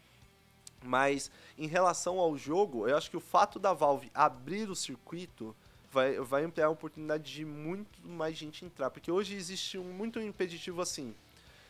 Mas 0.82 1.30
em 1.56 1.68
relação 1.68 2.18
ao 2.18 2.36
jogo, 2.36 2.88
eu 2.88 2.96
acho 2.96 3.10
que 3.10 3.16
o 3.16 3.20
fato 3.20 3.58
da 3.58 3.72
Valve 3.72 4.10
abrir 4.12 4.68
o 4.68 4.74
circuito 4.74 5.54
vai, 5.92 6.18
vai 6.18 6.44
ampliar 6.44 6.66
a 6.66 6.70
oportunidade 6.70 7.30
de 7.30 7.44
muito 7.44 8.00
mais 8.02 8.36
gente 8.36 8.64
entrar. 8.64 8.90
Porque 8.90 9.12
hoje 9.12 9.36
existe 9.36 9.78
um 9.78 9.84
muito 9.84 10.18
impeditivo 10.18 10.80
assim, 10.80 11.14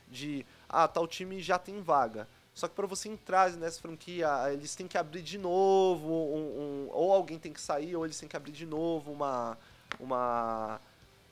de, 0.09 0.47
ah, 0.69 0.87
tal 0.87 1.07
time 1.09 1.43
já 1.43 1.59
tem 1.59 1.83
vaga. 1.83 2.29
Só 2.55 2.69
que 2.69 2.75
para 2.75 2.87
você 2.87 3.09
entrar 3.09 3.51
nessa 3.53 3.81
franquia, 3.81 4.29
eles 4.53 4.77
têm 4.77 4.87
que 4.87 4.97
abrir 4.97 5.23
de 5.23 5.39
novo, 5.39 6.09
um, 6.09 6.87
um, 6.87 6.89
ou 6.93 7.13
alguém 7.13 7.39
tem 7.39 7.53
que 7.53 7.61
sair, 7.61 7.97
ou 7.97 8.05
eles 8.05 8.19
têm 8.19 8.29
que 8.29 8.37
abrir 8.37 8.53
de 8.53 8.67
novo 8.67 9.11
uma, 9.11 9.59
uma, 9.99 10.79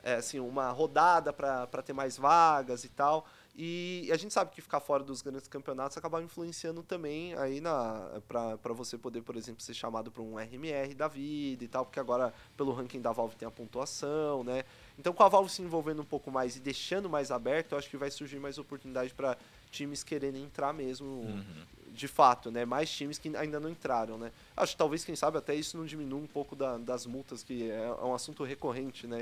é, 0.03 0.15
assim, 0.15 0.41
uma 0.41 0.71
rodada 0.71 1.33
para 1.33 1.83
ter 1.85 1.93
mais 1.93 2.17
vagas 2.17 2.85
e 2.85 2.89
tal. 2.89 3.27
E 3.63 4.09
a 4.11 4.17
gente 4.17 4.33
sabe 4.33 4.53
que 4.53 4.63
ficar 4.63 4.81
fora 4.81 5.05
dos 5.05 5.21
grandes 5.21 5.47
campeonatos 5.47 5.95
acaba 5.99 6.23
influenciando 6.23 6.83
também 6.83 7.35
aí 7.35 7.61
na 7.61 8.23
para 8.27 8.73
você 8.73 8.97
poder, 8.97 9.21
por 9.21 9.37
exemplo, 9.37 9.61
ser 9.61 9.75
chamado 9.75 10.11
para 10.11 10.23
um 10.23 10.39
RMR 10.39 10.95
da 10.95 11.07
vida 11.07 11.63
e 11.63 11.69
tal, 11.69 11.85
porque 11.85 12.01
agora 12.01 12.33
pelo 12.57 12.73
ranking 12.73 13.03
da 13.03 13.13
Valve 13.13 13.37
tem 13.37 13.47
a 13.47 13.51
pontuação, 13.51 14.43
né? 14.43 14.65
Então 14.99 15.13
com 15.13 15.23
a 15.23 15.29
Valve 15.29 15.51
se 15.51 15.61
envolvendo 15.61 16.01
um 16.01 16.07
pouco 16.07 16.31
mais 16.31 16.57
e 16.57 16.61
deixando 16.61 17.11
mais 17.11 17.31
aberto, 17.31 17.73
eu 17.73 17.79
acho 17.79 17.91
que 17.91 17.99
vai 17.99 18.11
surgir 18.11 18.39
mais 18.39 18.57
oportunidade 18.57 19.13
para 19.13 19.37
times 19.71 20.03
quererem 20.03 20.43
entrar 20.43 20.73
mesmo 20.73 21.07
uhum 21.07 21.45
de 21.93 22.09
fato, 22.09 22.51
né? 22.51 22.65
Mais 22.65 22.91
times 22.91 23.19
que 23.19 23.35
ainda 23.37 23.59
não 23.59 23.69
entraram, 23.69 24.17
né? 24.17 24.33
Acho 24.57 24.73
que 24.73 24.79
talvez, 24.79 25.05
quem 25.05 25.17
sabe, 25.17 25.39
até 25.39 25.55
isso 25.55 25.77
não 25.77 25.85
diminua 25.85 26.19
um 26.19 26.27
pouco 26.27 26.55
da, 26.55 26.79
das 26.79 27.07
multas, 27.07 27.43
que 27.43 27.71
é, 27.71 27.87
é 27.87 28.05
um 28.05 28.15
assunto 28.15 28.45
recorrente, 28.45 29.07
né? 29.07 29.21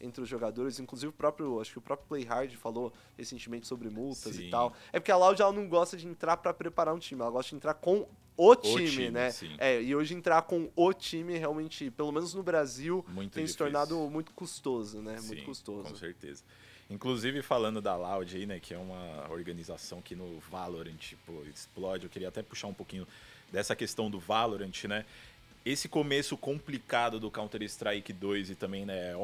entre 0.00 0.22
os 0.22 0.28
jogadores. 0.28 0.78
Inclusive, 0.78 1.10
o 1.10 1.12
próprio, 1.12 1.60
acho 1.60 1.72
que 1.72 1.78
o 1.78 1.82
próprio 1.82 2.08
Playhard 2.08 2.56
falou 2.56 2.92
recentemente 3.16 3.66
sobre 3.66 3.88
multas 3.88 4.36
sim. 4.36 4.48
e 4.48 4.50
tal. 4.50 4.74
É 4.92 5.00
porque 5.00 5.12
a 5.12 5.16
Loud 5.16 5.40
ela 5.40 5.52
não 5.52 5.68
gosta 5.68 5.96
de 5.96 6.06
entrar 6.06 6.36
para 6.36 6.52
preparar 6.52 6.94
um 6.94 6.98
time, 6.98 7.20
ela 7.20 7.30
gosta 7.30 7.50
de 7.50 7.56
entrar 7.56 7.74
com 7.74 8.06
o 8.36 8.54
time, 8.54 8.84
o 8.84 8.90
time 8.90 9.10
né? 9.10 9.30
Sim. 9.30 9.54
É, 9.58 9.82
e 9.82 9.94
hoje 9.94 10.14
entrar 10.14 10.42
com 10.42 10.70
o 10.76 10.92
time 10.92 11.38
realmente, 11.38 11.90
pelo 11.90 12.12
menos 12.12 12.34
no 12.34 12.42
Brasil, 12.42 13.04
muito 13.08 13.32
tem 13.32 13.44
difícil. 13.44 13.48
se 13.48 13.58
tornado 13.58 13.96
muito 14.10 14.32
custoso, 14.32 15.00
né? 15.00 15.18
Sim, 15.18 15.28
muito 15.28 15.44
custoso. 15.44 15.88
Com 15.88 15.96
certeza. 15.96 16.44
Inclusive, 16.88 17.42
falando 17.42 17.80
da 17.80 17.96
Loud 17.96 18.36
aí, 18.36 18.46
né, 18.46 18.60
que 18.60 18.72
é 18.72 18.78
uma 18.78 19.28
organização 19.30 20.00
que 20.00 20.14
no 20.14 20.38
Valorant, 20.38 20.96
tipo, 20.96 21.44
explode, 21.52 22.04
eu 22.04 22.10
queria 22.10 22.28
até 22.28 22.42
puxar 22.42 22.68
um 22.68 22.74
pouquinho 22.74 23.06
dessa 23.50 23.74
questão 23.74 24.08
do 24.08 24.20
Valorant, 24.20 24.84
né? 24.84 25.04
Esse 25.64 25.88
começo 25.88 26.36
complicado 26.36 27.18
do 27.18 27.28
Counter-Strike 27.28 28.12
2 28.12 28.50
e 28.50 28.54
também, 28.54 28.86
né, 28.86 29.14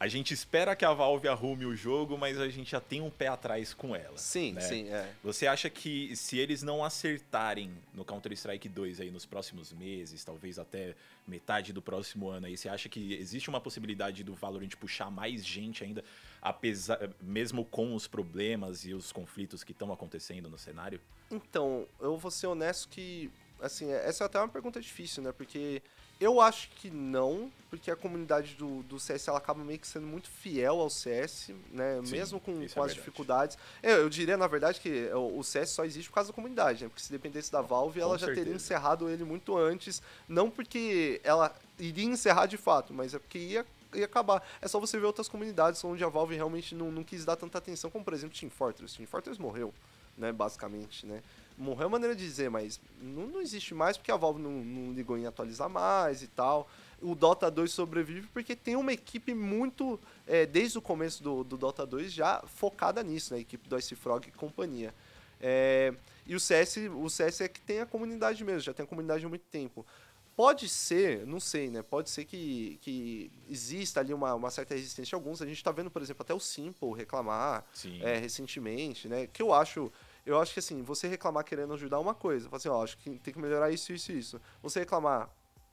a 0.00 0.06
gente 0.06 0.32
espera 0.32 0.76
que 0.76 0.84
a 0.84 0.92
Valve 0.92 1.26
arrume 1.26 1.66
o 1.66 1.74
jogo, 1.74 2.16
mas 2.16 2.38
a 2.38 2.48
gente 2.48 2.70
já 2.70 2.80
tem 2.80 3.00
um 3.00 3.10
pé 3.10 3.26
atrás 3.26 3.74
com 3.74 3.96
ela. 3.96 4.16
Sim, 4.16 4.52
né? 4.52 4.60
sim, 4.60 4.88
é. 4.88 5.12
Você 5.24 5.48
acha 5.48 5.68
que 5.68 6.14
se 6.14 6.38
eles 6.38 6.62
não 6.62 6.84
acertarem 6.84 7.72
no 7.92 8.04
Counter-Strike 8.04 8.68
2 8.68 9.00
aí 9.00 9.10
nos 9.10 9.26
próximos 9.26 9.72
meses, 9.72 10.22
talvez 10.22 10.56
até 10.60 10.94
metade 11.26 11.72
do 11.72 11.82
próximo 11.82 12.28
ano 12.28 12.46
aí, 12.46 12.56
você 12.56 12.68
acha 12.68 12.88
que 12.88 13.14
existe 13.14 13.48
uma 13.48 13.60
possibilidade 13.60 14.22
do 14.22 14.34
Valorant 14.34 14.70
puxar 14.76 15.10
mais 15.10 15.44
gente 15.44 15.82
ainda, 15.82 16.04
apesar 16.40 17.10
mesmo 17.20 17.64
com 17.64 17.94
os 17.94 18.06
problemas 18.06 18.84
e 18.84 18.94
os 18.94 19.12
conflitos 19.12 19.64
que 19.64 19.72
estão 19.72 19.92
acontecendo 19.92 20.48
no 20.48 20.58
cenário? 20.58 21.00
Então, 21.30 21.86
eu 22.00 22.16
vou 22.16 22.30
ser 22.30 22.46
honesto 22.46 22.88
que 22.88 23.30
assim, 23.60 23.90
essa 23.90 24.24
é 24.24 24.26
até 24.26 24.38
uma 24.38 24.48
pergunta 24.48 24.80
difícil, 24.80 25.22
né? 25.22 25.32
Porque 25.32 25.82
eu 26.20 26.40
acho 26.40 26.68
que 26.70 26.90
não, 26.90 27.50
porque 27.70 27.90
a 27.90 27.96
comunidade 27.96 28.54
do, 28.54 28.82
do 28.82 28.98
CS 28.98 29.28
ela 29.28 29.38
acaba 29.38 29.62
meio 29.62 29.78
que 29.78 29.86
sendo 29.86 30.06
muito 30.06 30.28
fiel 30.28 30.80
ao 30.80 30.90
CS, 30.90 31.50
né? 31.70 32.00
Sim, 32.04 32.10
Mesmo 32.10 32.40
com, 32.40 32.62
é 32.62 32.68
com 32.68 32.82
as 32.82 32.94
dificuldades. 32.94 33.56
Eu, 33.82 33.98
eu, 33.98 34.08
diria, 34.08 34.36
na 34.36 34.46
verdade, 34.46 34.80
que 34.80 35.10
o, 35.12 35.42
CS 35.44 35.70
só 35.70 35.84
existe 35.84 36.08
por 36.08 36.16
causa 36.16 36.30
da 36.30 36.34
comunidade, 36.34 36.82
né? 36.82 36.88
Porque 36.88 37.02
se 37.02 37.12
dependesse 37.12 37.52
da 37.52 37.60
Valve, 37.60 38.00
ela 38.00 38.18
já 38.18 38.26
certeza. 38.26 38.44
teria 38.44 38.56
encerrado 38.56 39.08
ele 39.08 39.24
muito 39.24 39.56
antes. 39.56 40.02
Não 40.28 40.50
porque 40.50 41.20
ela 41.22 41.54
iria 41.78 42.04
encerrar 42.04 42.46
de 42.46 42.56
fato, 42.56 42.92
mas 42.92 43.14
é 43.14 43.18
porque 43.18 43.38
ia 43.38 43.64
ia 43.94 44.04
acabar. 44.04 44.42
É 44.60 44.68
só 44.68 44.78
você 44.78 44.98
ver 44.98 45.06
outras 45.06 45.28
comunidades 45.28 45.82
onde 45.84 46.04
a 46.04 46.08
Valve 46.08 46.34
realmente 46.34 46.74
não, 46.74 46.90
não 46.90 47.04
quis 47.04 47.24
dar 47.24 47.36
tanta 47.36 47.58
atenção, 47.58 47.90
como 47.90 48.04
por 48.04 48.14
exemplo 48.14 48.38
Team 48.38 48.50
Fortress. 48.50 48.96
Team 48.96 49.06
Fortress 49.06 49.40
morreu, 49.40 49.72
né, 50.16 50.32
basicamente, 50.32 51.06
né? 51.06 51.22
morreu 51.58 51.88
a 51.88 51.90
maneira 51.90 52.14
de 52.14 52.24
dizer, 52.24 52.48
mas 52.48 52.80
não, 53.02 53.26
não 53.26 53.40
existe 53.40 53.74
mais 53.74 53.96
porque 53.96 54.12
a 54.12 54.16
Valve 54.16 54.40
não, 54.40 54.50
não 54.50 54.92
ligou 54.92 55.18
em 55.18 55.26
atualizar 55.26 55.68
mais 55.68 56.22
e 56.22 56.28
tal. 56.28 56.70
O 57.02 57.14
Dota 57.14 57.50
2 57.50 57.70
sobrevive 57.70 58.28
porque 58.28 58.54
tem 58.54 58.76
uma 58.76 58.92
equipe 58.92 59.34
muito, 59.34 60.00
é, 60.26 60.46
desde 60.46 60.78
o 60.78 60.82
começo 60.82 61.22
do, 61.22 61.44
do, 61.44 61.56
Dota 61.56 61.84
2, 61.84 62.12
já 62.12 62.42
focada 62.46 63.02
nisso, 63.02 63.34
né? 63.34 63.38
A 63.38 63.42
equipe 63.42 63.68
do 63.68 63.76
Ice 63.76 63.94
Frog 63.94 64.26
e 64.26 64.32
companhia. 64.32 64.94
É, 65.40 65.92
e 66.26 66.34
o 66.34 66.40
CS, 66.40 66.76
o 66.94 67.08
CS 67.08 67.42
é 67.42 67.48
que 67.48 67.60
tem 67.60 67.80
a 67.80 67.86
comunidade 67.86 68.42
mesmo, 68.44 68.60
já 68.60 68.74
tem 68.74 68.84
a 68.84 68.86
comunidade 68.86 69.24
há 69.24 69.28
muito 69.28 69.44
tempo. 69.50 69.84
Pode 70.38 70.68
ser, 70.68 71.26
não 71.26 71.40
sei, 71.40 71.68
né? 71.68 71.82
Pode 71.82 72.10
ser 72.10 72.24
que, 72.24 72.78
que 72.80 73.28
exista 73.48 73.98
ali 73.98 74.14
uma, 74.14 74.36
uma 74.36 74.52
certa 74.52 74.72
resistência 74.72 75.16
a 75.16 75.18
alguns. 75.18 75.42
A 75.42 75.46
gente 75.46 75.56
está 75.56 75.72
vendo, 75.72 75.90
por 75.90 76.00
exemplo, 76.00 76.22
até 76.22 76.32
o 76.32 76.38
Simple 76.38 76.94
reclamar 76.94 77.64
é, 78.00 78.18
recentemente, 78.18 79.08
né? 79.08 79.26
Que 79.26 79.42
eu 79.42 79.52
acho. 79.52 79.90
Eu 80.24 80.40
acho 80.40 80.52
que 80.52 80.60
assim, 80.60 80.80
você 80.80 81.08
reclamar 81.08 81.42
querendo 81.42 81.74
ajudar 81.74 81.96
é 81.96 81.98
uma 81.98 82.14
coisa. 82.14 82.48
Assim, 82.52 82.68
ó, 82.68 82.84
acho 82.84 82.96
que 82.98 83.18
tem 83.18 83.34
que 83.34 83.40
melhorar 83.40 83.72
isso, 83.72 83.92
isso 83.92 84.12
e 84.12 84.18
isso. 84.20 84.40
Você 84.62 84.78
reclamar 84.78 85.28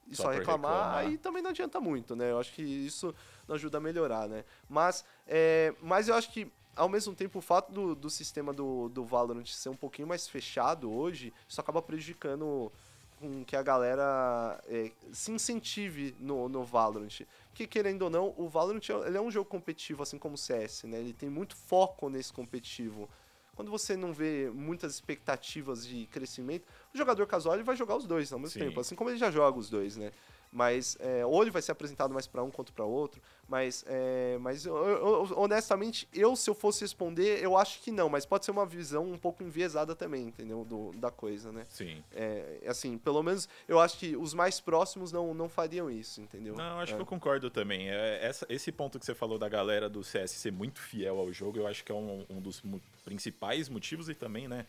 e 0.08 0.16
só, 0.16 0.24
só 0.24 0.30
reclamar, 0.32 0.72
reclamar, 0.72 0.98
aí 0.98 1.20
também 1.20 1.44
não 1.44 1.52
adianta 1.52 1.80
muito, 1.80 2.16
né? 2.16 2.32
Eu 2.32 2.40
acho 2.40 2.52
que 2.52 2.64
isso 2.64 3.14
não 3.48 3.54
ajuda 3.54 3.78
a 3.78 3.82
melhorar, 3.82 4.28
né? 4.28 4.44
Mas, 4.68 5.06
é, 5.28 5.76
mas 5.80 6.08
eu 6.08 6.16
acho 6.16 6.32
que 6.32 6.52
ao 6.76 6.90
mesmo 6.90 7.14
tempo, 7.16 7.38
o 7.38 7.42
fato 7.42 7.72
do, 7.72 7.96
do 7.96 8.10
sistema 8.10 8.52
do, 8.52 8.90
do 8.90 9.06
Valorant 9.06 9.46
ser 9.46 9.70
um 9.70 9.76
pouquinho 9.76 10.08
mais 10.08 10.28
fechado 10.28 10.92
hoje, 10.92 11.32
isso 11.48 11.62
acaba 11.62 11.82
prejudicando 11.82 12.72
com 13.20 13.44
que 13.44 13.56
a 13.56 13.64
galera 13.64 14.62
é, 14.68 14.92
se 15.12 15.32
incentive 15.32 16.16
no, 16.20 16.50
no 16.50 16.64
Valorant. 16.64 17.22
Que, 17.54 17.66
querendo 17.66 18.04
ou 18.04 18.10
não, 18.10 18.34
o 18.38 18.48
Valorant 18.48 18.90
é, 18.90 19.08
ele 19.08 19.18
é 19.18 19.22
um 19.22 19.32
jogo 19.32 19.50
competitivo, 19.50 20.04
assim 20.04 20.18
como 20.18 20.36
o 20.36 20.38
CS, 20.38 20.84
né? 20.84 21.00
Ele 21.00 21.14
tem 21.14 21.30
muito 21.30 21.56
foco 21.56 22.10
nesse 22.10 22.32
competitivo. 22.32 23.10
Quando 23.56 23.72
você 23.72 23.96
não 23.96 24.12
vê 24.12 24.52
muitas 24.54 24.94
expectativas 24.94 25.88
de 25.88 26.06
crescimento, 26.08 26.66
o 26.94 26.98
jogador 26.98 27.26
casual 27.26 27.56
ele 27.56 27.64
vai 27.64 27.76
jogar 27.76 27.96
os 27.96 28.06
dois 28.06 28.32
ao 28.34 28.40
mesmo 28.40 28.60
Sim. 28.60 28.68
tempo, 28.68 28.80
assim 28.80 28.96
como 28.96 29.10
ele 29.10 29.18
já 29.18 29.32
joga 29.32 29.58
os 29.58 29.70
dois, 29.70 29.96
né? 29.96 30.12
Mas 30.56 30.96
é, 31.02 31.26
ou 31.26 31.42
ele 31.42 31.52
vai 31.52 31.62
ser 31.62 31.74
apresentado 31.74 32.14
mais 32.14 32.28
para 32.28 32.42
um 32.42 32.50
quanto 32.50 32.72
para 32.72 32.86
outro. 32.86 33.22
Mas, 33.46 33.84
é, 33.90 34.38
mas 34.40 34.66
eu, 34.66 34.74
eu, 34.74 35.34
honestamente, 35.36 36.08
eu 36.14 36.34
se 36.34 36.50
eu 36.50 36.56
fosse 36.56 36.80
responder, 36.80 37.44
eu 37.44 37.58
acho 37.58 37.82
que 37.82 37.92
não. 37.92 38.08
Mas 38.08 38.26
pode 38.26 38.46
ser 38.46 38.52
uma 38.52 38.66
visão 38.66 39.04
um 39.04 39.18
pouco 39.18 39.44
enviesada 39.44 39.94
também, 39.94 40.28
entendeu? 40.28 40.64
Do, 40.64 40.92
da 40.94 41.12
coisa, 41.12 41.52
né? 41.52 41.66
Sim. 41.68 42.02
É, 42.14 42.62
assim, 42.68 42.98
pelo 42.98 43.22
menos 43.22 43.50
eu 43.68 43.82
acho 43.82 44.00
que 44.00 44.16
os 44.16 44.34
mais 44.34 44.62
próximos 44.62 45.12
não, 45.12 45.34
não 45.34 45.50
fariam 45.50 45.92
isso, 45.92 46.22
entendeu? 46.22 46.56
Não, 46.56 46.80
acho 46.80 46.94
é. 46.94 46.96
que 46.96 47.02
eu 47.02 47.06
concordo 47.06 47.50
também. 47.50 47.90
É, 47.90 48.26
essa, 48.26 48.46
esse 48.48 48.72
ponto 48.72 48.98
que 48.98 49.06
você 49.06 49.14
falou 49.14 49.38
da 49.38 49.50
galera 49.50 49.90
do 49.90 50.06
CS 50.06 50.32
ser 50.32 50.54
muito 50.54 50.80
fiel 50.80 51.20
ao 51.20 51.34
jogo, 51.34 51.58
eu 51.58 51.68
acho 51.68 51.84
que 51.84 51.92
é 51.92 51.96
um, 51.96 52.26
um 52.30 52.40
dos 52.40 52.64
principais 53.04 53.68
motivos 53.68 54.08
e 54.08 54.16
também, 54.16 54.48
né? 54.48 54.66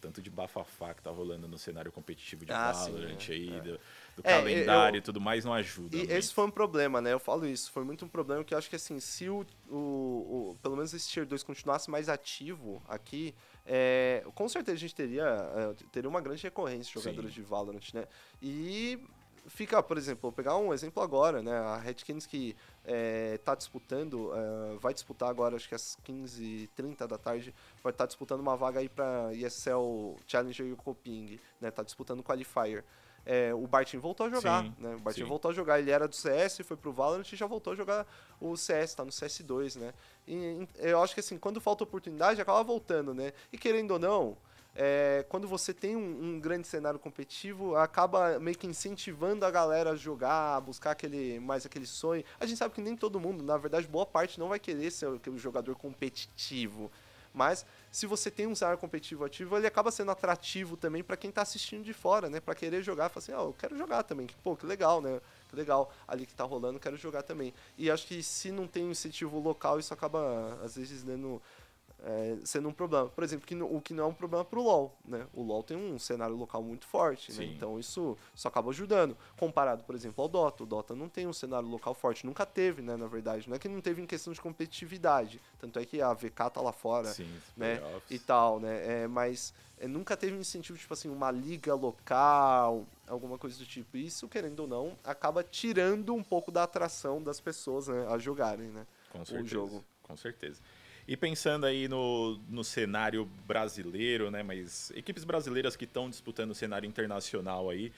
tanto 0.00 0.22
de 0.22 0.30
bafafá 0.30 0.94
que 0.94 1.02
tá 1.02 1.10
rolando 1.10 1.46
no 1.46 1.58
cenário 1.58 1.92
competitivo 1.92 2.44
de 2.44 2.52
ah, 2.52 2.72
Valorant 2.72 3.20
sim, 3.20 3.32
é, 3.32 3.34
aí, 3.34 3.70
é. 3.70 3.78
Do, 4.22 4.28
é, 4.28 4.38
calendário 4.38 4.96
eu, 4.96 4.98
e 4.98 5.02
tudo 5.02 5.20
mais, 5.20 5.44
não 5.44 5.52
ajuda. 5.52 5.96
E 5.96 5.98
muito. 6.00 6.12
esse 6.12 6.32
foi 6.32 6.44
um 6.44 6.50
problema, 6.50 7.00
né? 7.00 7.12
Eu 7.12 7.20
falo 7.20 7.46
isso, 7.46 7.70
foi 7.70 7.84
muito 7.84 8.04
um 8.04 8.08
problema 8.08 8.44
que 8.44 8.54
eu 8.54 8.58
acho 8.58 8.68
que 8.68 8.76
assim, 8.76 8.98
se 9.00 9.28
o, 9.28 9.46
o, 9.68 9.76
o 9.76 10.56
pelo 10.62 10.76
menos 10.76 10.92
esse 10.94 11.08
Tier 11.08 11.26
2 11.26 11.42
continuasse 11.42 11.90
mais 11.90 12.08
ativo 12.08 12.82
aqui, 12.88 13.34
é, 13.66 14.24
com 14.34 14.48
certeza 14.48 14.76
a 14.76 14.80
gente 14.80 14.94
teria, 14.94 15.24
é, 15.24 15.74
teria 15.92 16.08
uma 16.08 16.20
grande 16.20 16.42
recorrência 16.42 16.92
de 16.92 17.04
jogadores 17.04 17.34
sim. 17.34 17.40
de 17.40 17.46
Valorant, 17.46 17.94
né? 17.94 18.04
E 18.42 18.98
fica, 19.46 19.82
por 19.82 19.98
exemplo, 19.98 20.22
vou 20.22 20.32
pegar 20.32 20.56
um 20.56 20.72
exemplo 20.72 21.02
agora, 21.02 21.42
né? 21.42 21.52
A 21.52 21.76
Redkins 21.76 22.26
que 22.26 22.56
é, 22.84 23.38
tá 23.38 23.54
disputando, 23.54 24.32
é, 24.34 24.76
vai 24.78 24.94
disputar 24.94 25.28
agora, 25.28 25.56
acho 25.56 25.68
que 25.68 25.74
às 25.74 25.96
15h30 26.06 27.06
da 27.06 27.18
tarde, 27.18 27.54
vai 27.82 27.90
estar 27.92 28.04
tá 28.04 28.06
disputando 28.06 28.40
uma 28.40 28.56
vaga 28.56 28.80
aí 28.80 28.88
para 28.88 29.32
ESL 29.34 30.16
Challenger 30.26 30.66
e 30.66 30.72
o 30.72 30.76
Coping, 30.76 31.38
né? 31.60 31.70
Tá 31.70 31.82
disputando 31.82 32.20
o 32.20 32.24
Qualifier. 32.24 32.84
É, 33.24 33.54
o 33.54 33.66
Bartin 33.66 33.98
voltou 33.98 34.26
a 34.26 34.30
jogar, 34.30 34.64
sim, 34.64 34.74
né? 34.78 34.96
O 34.96 35.00
Bartin 35.00 35.22
sim. 35.22 35.26
voltou 35.26 35.50
a 35.50 35.54
jogar, 35.54 35.78
ele 35.78 35.90
era 35.90 36.08
do 36.08 36.14
CS, 36.14 36.58
foi 36.64 36.76
pro 36.76 36.92
Valorant 36.92 37.30
e 37.30 37.36
já 37.36 37.46
voltou 37.46 37.72
a 37.72 37.76
jogar 37.76 38.06
o 38.40 38.56
CS, 38.56 38.94
tá 38.94 39.04
no 39.04 39.10
CS2, 39.10 39.78
né? 39.78 39.92
E 40.26 40.66
eu 40.78 41.02
acho 41.02 41.14
que 41.14 41.20
assim, 41.20 41.38
quando 41.38 41.60
falta 41.60 41.84
oportunidade, 41.84 42.40
acaba 42.40 42.62
voltando, 42.62 43.12
né? 43.14 43.32
E 43.52 43.58
querendo 43.58 43.92
ou 43.92 43.98
não, 43.98 44.36
é, 44.74 45.24
quando 45.28 45.48
você 45.48 45.74
tem 45.74 45.96
um, 45.96 46.36
um, 46.36 46.40
grande 46.40 46.66
cenário 46.66 46.98
competitivo, 46.98 47.76
acaba 47.76 48.38
meio 48.38 48.56
que 48.56 48.66
incentivando 48.66 49.44
a 49.44 49.50
galera 49.50 49.90
a 49.90 49.96
jogar, 49.96 50.56
a 50.56 50.60
buscar 50.60 50.92
aquele, 50.92 51.40
mais 51.40 51.66
aquele 51.66 51.86
sonho. 51.86 52.24
A 52.38 52.46
gente 52.46 52.58
sabe 52.58 52.74
que 52.74 52.80
nem 52.80 52.96
todo 52.96 53.18
mundo, 53.18 53.42
na 53.42 53.56
verdade, 53.56 53.86
boa 53.88 54.06
parte 54.06 54.38
não 54.38 54.48
vai 54.48 54.58
querer 54.58 54.90
ser 54.90 55.08
aquele 55.08 55.38
jogador 55.38 55.74
competitivo. 55.74 56.90
Mas 57.32 57.64
se 57.90 58.06
você 58.06 58.30
tem 58.30 58.46
um 58.46 58.54
cenário 58.54 58.78
competitivo 58.78 59.24
ativo, 59.24 59.56
ele 59.56 59.66
acaba 59.66 59.90
sendo 59.90 60.10
atrativo 60.10 60.76
também 60.76 61.02
para 61.02 61.16
quem 61.16 61.30
está 61.30 61.42
assistindo 61.42 61.84
de 61.84 61.92
fora, 61.92 62.28
né? 62.28 62.40
Para 62.40 62.54
querer 62.54 62.82
jogar, 62.82 63.08
falar 63.08 63.22
assim, 63.22 63.32
eu 63.32 63.54
quero 63.58 63.76
jogar 63.76 64.02
também. 64.02 64.26
Pô, 64.42 64.56
que 64.56 64.66
legal, 64.66 65.00
né? 65.00 65.20
Que 65.48 65.56
legal 65.56 65.92
ali 66.06 66.26
que 66.26 66.34
tá 66.34 66.44
rolando, 66.44 66.78
quero 66.78 66.96
jogar 66.96 67.22
também. 67.22 67.52
E 67.78 67.90
acho 67.90 68.06
que 68.06 68.22
se 68.22 68.50
não 68.50 68.66
tem 68.66 68.90
incentivo 68.90 69.38
local, 69.38 69.78
isso 69.78 69.94
acaba 69.94 70.58
às 70.62 70.76
vezes 70.76 71.02
dando 71.02 71.40
é, 72.04 72.38
sendo 72.44 72.68
um 72.68 72.72
problema. 72.72 73.08
Por 73.08 73.22
exemplo, 73.24 73.46
que, 73.46 73.54
o 73.54 73.80
que 73.80 73.92
não 73.92 74.04
é 74.04 74.06
um 74.06 74.14
problema 74.14 74.44
para 74.44 74.58
o 74.58 74.62
LoL, 74.62 74.96
né? 75.04 75.26
O 75.34 75.42
LoL 75.42 75.62
tem 75.62 75.76
um 75.76 75.98
cenário 75.98 76.34
local 76.34 76.62
muito 76.62 76.86
forte, 76.86 77.32
né? 77.32 77.44
Então 77.44 77.78
isso, 77.78 78.16
isso 78.34 78.48
acaba 78.48 78.70
ajudando. 78.70 79.16
Comparado, 79.38 79.84
por 79.84 79.94
exemplo, 79.94 80.22
ao 80.22 80.28
Dota. 80.28 80.62
O 80.62 80.66
Dota 80.66 80.94
não 80.94 81.08
tem 81.08 81.26
um 81.26 81.32
cenário 81.32 81.68
local 81.68 81.94
forte. 81.94 82.24
Nunca 82.24 82.46
teve, 82.46 82.82
né, 82.82 82.96
na 82.96 83.06
verdade. 83.06 83.48
Não 83.48 83.56
é 83.56 83.58
que 83.58 83.68
não 83.68 83.80
teve 83.80 84.00
em 84.00 84.06
questão 84.06 84.32
de 84.32 84.40
competitividade. 84.40 85.40
Tanto 85.58 85.78
é 85.78 85.84
que 85.84 86.00
a 86.00 86.12
VK 86.12 86.50
tá 86.52 86.60
lá 86.60 86.72
fora, 86.72 87.08
Sim, 87.08 87.30
né? 87.56 87.80
E 88.08 88.18
tal, 88.18 88.60
né? 88.60 89.02
É, 89.02 89.06
mas 89.06 89.52
é, 89.78 89.88
nunca 89.88 90.16
teve 90.16 90.34
um 90.34 90.40
incentivo, 90.40 90.78
tipo 90.78 90.92
assim, 90.92 91.08
uma 91.08 91.30
liga 91.30 91.74
local, 91.74 92.86
alguma 93.06 93.38
coisa 93.38 93.58
do 93.58 93.64
tipo. 93.64 93.96
Isso, 93.96 94.28
querendo 94.28 94.60
ou 94.60 94.68
não, 94.68 94.98
acaba 95.02 95.42
tirando 95.42 96.14
um 96.14 96.22
pouco 96.22 96.50
da 96.50 96.62
atração 96.62 97.22
das 97.22 97.40
pessoas 97.40 97.88
né, 97.88 98.06
a 98.08 98.18
jogarem, 98.18 98.68
né? 98.68 98.86
Com 99.10 99.24
certeza. 99.24 99.44
O 99.44 99.48
jogo. 99.48 99.84
Com 100.02 100.16
certeza. 100.16 100.60
E 101.10 101.16
pensando 101.16 101.66
aí 101.66 101.88
no, 101.88 102.38
no 102.48 102.62
cenário 102.62 103.28
brasileiro, 103.44 104.30
né? 104.30 104.44
Mas 104.44 104.92
equipes 104.94 105.24
brasileiras 105.24 105.74
que 105.74 105.84
estão 105.84 106.08
disputando 106.08 106.52
o 106.52 106.54
cenário 106.54 106.86
internacional 106.86 107.68
aí, 107.68 107.92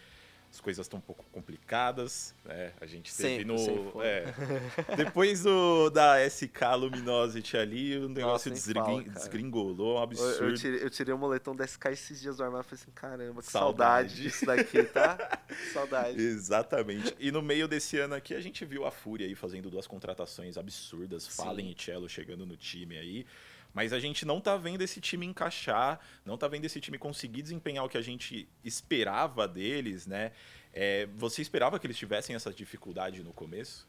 as 0.52 0.60
coisas 0.60 0.84
estão 0.84 0.98
um 0.98 1.02
pouco 1.02 1.24
complicadas, 1.32 2.34
né? 2.44 2.74
A 2.78 2.84
gente 2.84 3.10
teve 3.14 3.28
sempre, 3.30 3.44
no. 3.46 3.56
Sempre 3.56 4.00
é, 4.02 4.34
depois 4.96 5.44
do, 5.44 5.88
da 5.88 6.18
SK 6.28 6.60
Luminosity 6.78 7.56
ali, 7.56 7.96
o 7.96 8.06
negócio 8.06 8.50
Nossa, 8.50 8.74
fala, 8.74 9.02
desgringolou, 9.02 9.96
um 9.96 10.02
absurdo. 10.02 10.44
Eu, 10.44 10.50
eu, 10.50 10.54
tirei, 10.54 10.84
eu, 10.84 10.90
tirei, 10.90 11.14
o 11.14 11.18
moletom 11.18 11.56
da 11.56 11.66
SK 11.66 11.86
esses 11.86 12.20
dias 12.20 12.36
do 12.36 12.44
armário 12.44 12.66
e 12.66 12.68
falei 12.68 12.82
assim: 12.82 12.92
caramba, 12.94 13.40
que 13.40 13.50
saudade, 13.50 14.10
saudade 14.10 14.22
disso 14.22 14.44
daqui, 14.44 14.82
tá? 14.84 15.40
saudade. 15.72 16.20
Exatamente. 16.20 17.16
E 17.18 17.32
no 17.32 17.40
meio 17.40 17.66
desse 17.66 17.98
ano 17.98 18.14
aqui, 18.14 18.34
a 18.34 18.40
gente 18.40 18.62
viu 18.66 18.84
a 18.84 18.90
Fúria 18.90 19.26
aí 19.26 19.34
fazendo 19.34 19.70
duas 19.70 19.86
contratações 19.86 20.58
absurdas, 20.58 21.26
Fallen 21.26 21.70
e 21.70 21.74
Cello 21.74 22.10
chegando 22.10 22.44
no 22.44 22.58
time 22.58 22.98
aí. 22.98 23.26
Mas 23.74 23.92
a 23.92 23.98
gente 23.98 24.24
não 24.24 24.40
tá 24.40 24.56
vendo 24.56 24.82
esse 24.82 25.00
time 25.00 25.26
encaixar, 25.26 25.98
não 26.24 26.36
tá 26.36 26.46
vendo 26.48 26.64
esse 26.64 26.80
time 26.80 26.98
conseguir 26.98 27.42
desempenhar 27.42 27.84
o 27.84 27.88
que 27.88 27.96
a 27.96 28.02
gente 28.02 28.48
esperava 28.64 29.48
deles, 29.48 30.06
né? 30.06 30.32
É, 30.72 31.06
você 31.16 31.42
esperava 31.42 31.78
que 31.78 31.86
eles 31.86 31.96
tivessem 31.96 32.34
essa 32.34 32.52
dificuldade 32.52 33.22
no 33.22 33.32
começo? 33.32 33.86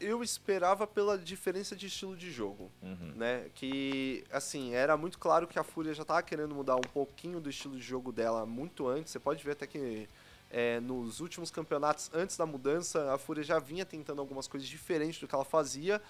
Eu 0.00 0.22
esperava 0.22 0.86
pela 0.86 1.16
diferença 1.16 1.74
de 1.74 1.86
estilo 1.86 2.16
de 2.16 2.30
jogo, 2.30 2.70
uhum. 2.82 3.12
né? 3.16 3.48
Que, 3.54 4.24
assim, 4.30 4.74
era 4.74 4.96
muito 4.96 5.18
claro 5.18 5.46
que 5.46 5.58
a 5.58 5.62
Fúria 5.62 5.94
já 5.94 6.04
tava 6.04 6.22
querendo 6.22 6.54
mudar 6.54 6.76
um 6.76 6.80
pouquinho 6.80 7.40
do 7.40 7.48
estilo 7.48 7.76
de 7.76 7.82
jogo 7.82 8.12
dela 8.12 8.44
muito 8.44 8.88
antes. 8.88 9.12
Você 9.12 9.20
pode 9.20 9.42
ver 9.44 9.52
até 9.52 9.66
que 9.66 10.08
é, 10.50 10.78
nos 10.80 11.20
últimos 11.20 11.50
campeonatos, 11.50 12.10
antes 12.12 12.36
da 12.36 12.44
mudança, 12.46 13.12
a 13.12 13.18
Fúria 13.18 13.42
já 13.42 13.58
vinha 13.58 13.84
tentando 13.84 14.20
algumas 14.20 14.46
coisas 14.46 14.68
diferentes 14.68 15.20
do 15.20 15.26
que 15.26 15.34
ela 15.34 15.44
fazia. 15.44 16.02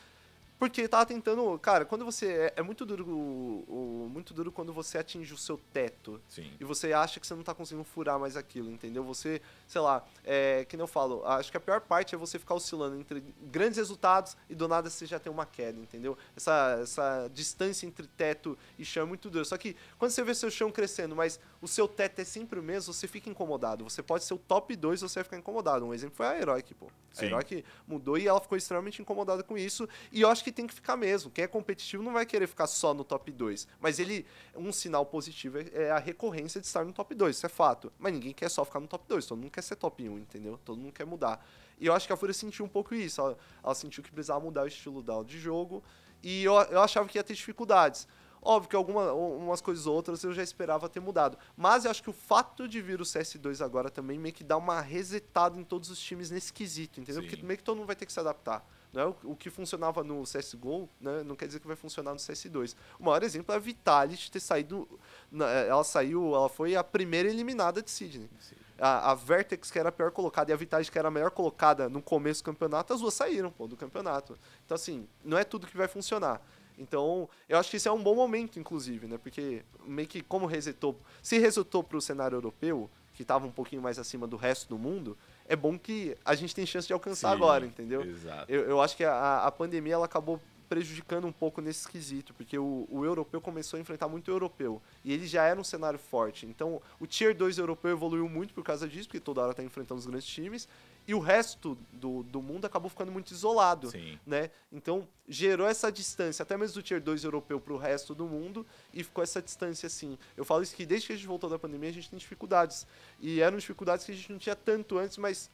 Porque 0.59 0.87
tava 0.87 1.05
tentando. 1.05 1.59
Cara, 1.59 1.85
quando 1.85 2.05
você. 2.05 2.27
É, 2.27 2.55
é 2.57 2.63
muito 2.63 2.87
duro. 2.87 3.07
O, 3.09 3.65
o, 3.69 4.09
muito 4.09 4.33
duro 4.33 4.53
quando 4.53 4.73
você 4.73 4.99
atinge 4.99 5.35
o 5.35 5.37
seu 5.37 5.59
teto. 5.73 6.21
Sim. 6.29 6.53
E 6.61 6.65
você 6.65 6.93
acha 6.93 7.19
que 7.19 7.27
você 7.27 7.35
não 7.35 7.43
tá 7.43 7.55
conseguindo 7.55 7.85
furar 7.85 8.19
mais 8.19 8.37
aquilo, 8.37 8.71
entendeu? 8.71 9.03
Você, 9.05 9.43
sei 9.67 9.81
lá, 9.81 10.05
é, 10.25 10.65
que 10.65 10.77
nem 10.77 10.83
eu 10.83 10.87
falo, 10.87 11.25
acho 11.27 11.51
que 11.51 11.57
a 11.57 11.61
pior 11.61 11.81
parte 11.81 12.15
é 12.15 12.19
você 12.19 12.39
ficar 12.39 12.55
oscilando 12.55 12.97
entre 12.97 13.23
grandes 13.43 13.77
resultados 13.77 14.37
e 14.49 14.55
do 14.55 14.69
nada 14.69 14.89
você 14.89 15.07
já 15.07 15.19
tem 15.19 15.33
uma 15.33 15.45
queda, 15.45 15.79
entendeu? 15.79 16.17
Essa, 16.37 16.79
essa 16.81 17.31
distância 17.35 17.87
entre 17.87 18.07
teto 18.07 18.57
e 18.79 18.85
chão 18.85 19.03
é 19.03 19.07
muito 19.07 19.29
dura. 19.29 19.45
Só 19.45 19.59
que 19.59 19.77
quando 19.99 20.13
você 20.13 20.23
vê 20.23 20.35
seu 20.35 20.51
chão 20.51 20.71
crescendo, 20.71 21.17
mas 21.17 21.41
o 21.61 21.67
seu 21.67 21.89
teto 21.89 22.21
é 22.21 22.25
sempre 22.25 22.61
o 22.61 22.63
mesmo, 22.63 22.93
você 22.93 23.09
fica 23.09 23.29
incomodado. 23.29 23.85
Você 23.85 24.03
pode 24.03 24.25
ser 24.25 24.35
o 24.35 24.39
top 24.39 24.75
2 24.77 25.01
você 25.01 25.17
vai 25.17 25.25
ficar 25.25 25.39
incomodado. 25.39 25.85
Um 25.85 25.93
exemplo 25.93 26.17
foi 26.17 26.27
a 26.27 26.39
Heroic, 26.39 26.73
pô. 26.75 26.89
A 27.19 27.25
Heroic 27.25 27.65
mudou 27.87 28.19
e 28.19 28.27
ela 28.27 28.41
ficou 28.41 28.57
extremamente 28.57 29.01
incomodada 29.01 29.43
com 29.43 29.57
isso. 29.57 29.89
E 30.11 30.21
eu 30.21 30.29
acho 30.29 30.43
que 30.43 30.51
tem 30.51 30.67
que 30.67 30.75
ficar 30.75 30.97
mesmo. 30.97 31.31
Quem 31.31 31.45
é 31.45 31.47
competitivo 31.47 32.03
não 32.03 32.13
vai 32.13 32.27
querer 32.27 32.47
ficar 32.47 32.67
só 32.67 32.93
no 32.95 33.05
top 33.05 33.31
2. 33.31 33.69
Mas 33.81 33.99
ele. 33.99 34.27
Um 34.57 34.73
sinal 34.73 35.05
positivo 35.05 35.59
é, 35.59 35.67
é 35.75 35.91
a 35.91 35.99
recorrência 35.99 36.61
de 36.61 36.67
estar 36.67 36.85
no 36.85 36.93
top 36.93 37.15
2, 37.15 37.37
isso 37.37 37.47
é 37.47 37.49
fato. 37.49 37.93
Mas 37.99 38.13
ninguém 38.13 38.33
quer 38.33 38.49
só 38.49 38.65
ficar 38.65 38.81
no 38.81 38.87
top 38.87 39.05
2. 39.09 39.27
Todo 39.27 39.39
mundo 39.39 39.51
quer 39.51 39.63
ser 39.63 39.77
top 39.77 40.09
1, 40.09 40.19
entendeu? 40.19 40.59
Todo 40.65 40.79
mundo 40.79 40.93
quer 40.93 41.05
mudar. 41.05 41.45
E 41.79 41.87
eu 41.87 41.93
acho 41.93 42.07
que 42.07 42.13
a 42.13 42.17
Fúria 42.17 42.35
sentiu 42.35 42.65
um 42.65 42.69
pouco 42.69 42.95
isso. 42.95 43.21
Ela, 43.21 43.37
ela 43.63 43.75
sentiu 43.75 44.03
que 44.03 44.11
precisava 44.11 44.41
mudar 44.41 44.63
o 44.63 44.67
estilo 44.67 45.03
dela 45.03 45.25
de 45.25 45.39
jogo. 45.39 45.83
E 46.23 46.43
eu, 46.45 46.55
eu 46.55 46.81
achava 46.81 47.09
que 47.09 47.19
ia 47.19 47.25
ter 47.25 47.35
dificuldades. 47.35 48.09
Óbvio 48.45 48.69
que 48.69 48.77
algumas 48.77 49.09
umas 49.11 49.61
coisas 49.63 49.87
outras 49.87 50.23
eu 50.23 50.33
já 50.35 50.43
esperava 50.43 50.87
ter 50.89 51.01
mudado. 51.01 51.39
Mas 51.57 51.85
eu 51.87 51.91
acho 51.91 52.03
que 52.03 52.11
o 52.11 52.13
fato 52.13 52.69
de 52.69 52.81
vir 52.83 53.01
o 53.01 53.05
CS2 53.05 53.65
agora 53.65 53.89
também 53.91 54.19
meio 54.19 54.35
que 54.35 54.45
dá 54.45 54.57
uma 54.57 54.81
resetada 54.83 55.59
em 55.59 55.65
todos 55.65 55.89
os 55.91 55.99
times 55.99 56.31
nesse 56.31 56.53
quesito, 56.53 57.01
entendeu? 57.01 57.23
Sim. 57.23 57.29
Porque 57.29 57.43
meio 57.43 57.57
que 57.57 57.65
todo 57.65 57.77
mundo 57.79 57.87
vai 57.87 57.97
ter 57.97 58.05
que 58.05 58.13
se 58.13 58.21
adaptar. 58.21 58.63
Não 58.93 59.01
é 59.03 59.07
o, 59.07 59.17
o 59.25 59.35
que 59.37 59.51
funcionava 59.51 60.05
no 60.05 60.23
CSGO, 60.23 60.89
né, 61.01 61.25
não 61.25 61.35
quer 61.35 61.47
dizer 61.47 61.59
que 61.59 61.67
vai 61.67 61.75
funcionar 61.75 62.13
no 62.13 62.19
CS2. 62.19 62.77
O 63.01 63.05
maior 63.05 63.23
exemplo 63.25 63.53
é 63.53 63.57
a 63.57 63.59
Vitality 63.59 64.31
ter 64.31 64.41
saído. 64.41 64.87
na- 65.33 65.49
Ela 65.51 65.83
saiu, 65.83 66.35
ela 66.35 66.49
foi 66.49 66.77
a 66.77 66.85
primeira 66.85 67.29
eliminada 67.29 67.83
de 67.83 67.91
Sydney. 67.91 68.29
Sim. 68.39 68.55
A, 68.79 69.13
a 69.13 69.15
Vertex, 69.15 69.71
que 69.71 69.79
era 69.79 69.89
a 69.89 69.93
pior 69.93 70.11
colocada, 70.11 70.51
e 70.51 70.55
a 70.55 70.57
Vitality, 70.57 70.91
que 70.93 70.99
era 70.99 71.07
a 71.09 71.11
melhor 71.11 71.31
colocada 71.31 71.89
no 71.89 72.03
começo 72.03 72.43
do 72.43 72.47
campeonato, 72.47 72.93
as 72.93 73.01
duas 73.01 73.15
saíram, 73.15 73.51
pô, 73.51 73.67
do 73.69 73.77
campeonato. 73.77 74.37
Então, 74.65 74.75
assim, 74.75 75.09
não 75.25 75.39
é 75.39 75.45
tudo 75.45 75.67
que 75.67 75.77
vai 75.77 75.87
funcionar. 75.89 76.41
Então, 76.79 77.29
eu 77.49 77.59
acho 77.59 77.71
que 77.71 77.77
isso 77.77 77.89
é 77.89 77.93
um 77.93 78.03
bom 78.03 78.15
momento, 78.15 78.59
inclusive, 78.59 79.07
né? 79.07 79.19
Porque 79.19 79.63
meio 79.87 80.09
que 80.09 80.23
como 80.23 80.47
resetou. 80.47 80.99
Se 81.23 81.39
resetou 81.39 81.83
pro 81.85 82.01
cenário 82.01 82.37
europeu, 82.37 82.91
que 83.15 83.23
estava 83.23 83.47
um 83.47 83.51
pouquinho 83.51 83.81
mais 83.81 83.99
acima 83.99 84.27
do 84.27 84.37
resto 84.37 84.69
do 84.69 84.77
mundo, 84.77 85.17
é 85.49 85.55
bom 85.55 85.79
que 85.79 86.17
a 86.25 86.35
gente 86.35 86.55
tem 86.55 86.67
chance 86.67 86.87
de 86.87 86.93
alcançar 86.93 87.31
Sim, 87.31 87.37
agora, 87.37 87.65
entendeu? 87.65 88.03
Exato. 88.03 88.51
Eu, 88.51 88.63
eu 88.63 88.81
acho 88.81 88.97
que 88.97 89.05
a, 89.05 89.45
a 89.45 89.53
pandemia 89.53 89.95
ela 89.95 90.07
acabou 90.07 90.41
prejudicando 90.69 91.27
um 91.27 91.33
pouco 91.33 91.61
nesse 91.61 91.81
esquisito, 91.81 92.35
porque 92.35 92.59
o, 92.59 92.89
o 92.91 93.05
europeu 93.05 93.41
começou 93.41 93.77
a 93.77 93.81
enfrentar 93.81 94.09
muito 94.09 94.29
o 94.29 94.35
europeu, 94.35 94.83
e 95.05 95.13
ele 95.13 95.27
já 95.27 95.45
era 95.45 95.61
um 95.61 95.65
cenário 95.65 95.99
forte. 95.99 96.47
Então, 96.47 96.83
o 96.99 97.07
Tier 97.07 97.37
2 97.37 97.59
europeu 97.59 97.93
evoluiu 97.93 98.29
muito 98.29 98.53
por 98.53 98.65
causa 98.65 98.89
disso, 98.89 99.07
porque 99.07 99.21
toda 99.21 99.41
hora 99.41 99.55
tá 99.55 99.63
enfrentando 99.63 100.01
os 100.01 100.07
grandes 100.07 100.27
times, 100.27 100.69
e 101.07 101.15
o 101.15 101.19
resto 101.19 101.77
do, 101.93 102.23
do 102.23 102.41
mundo 102.41 102.65
acabou 102.65 102.89
ficando 102.89 103.13
muito 103.13 103.31
isolado, 103.33 103.91
Sim. 103.91 104.19
né? 104.27 104.51
Então, 104.73 105.07
gerou 105.29 105.67
essa 105.67 105.93
distância, 105.93 106.43
até 106.43 106.57
mesmo 106.57 106.75
do 106.77 106.83
Tier 106.83 107.01
2 107.01 107.25
europeu 107.25 107.61
pro 107.61 107.77
resto 107.77 108.15
do 108.15 108.25
mundo, 108.27 108.67
e 108.93 109.05
ficou 109.05 109.23
essa 109.23 109.43
distância 109.43 109.87
assim. 109.87 110.17
Eu 110.37 110.45
falo 110.45 110.63
isso 110.63 110.75
que 110.75 110.87
desde 110.87 111.07
que 111.07 111.13
a 111.13 111.17
gente 111.17 111.27
voltou 111.27 111.51
da 111.51 111.59
pandemia, 111.59 111.91
a 111.91 111.93
gente 111.93 112.09
tem 112.09 112.19
dificuldades. 112.19 112.87
E 113.21 113.41
eram 113.41 113.59
dificuldades 113.59 114.07
que 114.07 114.13
a 114.13 114.15
gente 114.15 114.33
não 114.33 114.39
tinha 114.39 114.57
tanto 114.57 114.97
antes, 114.99 115.19
mas 115.19 115.51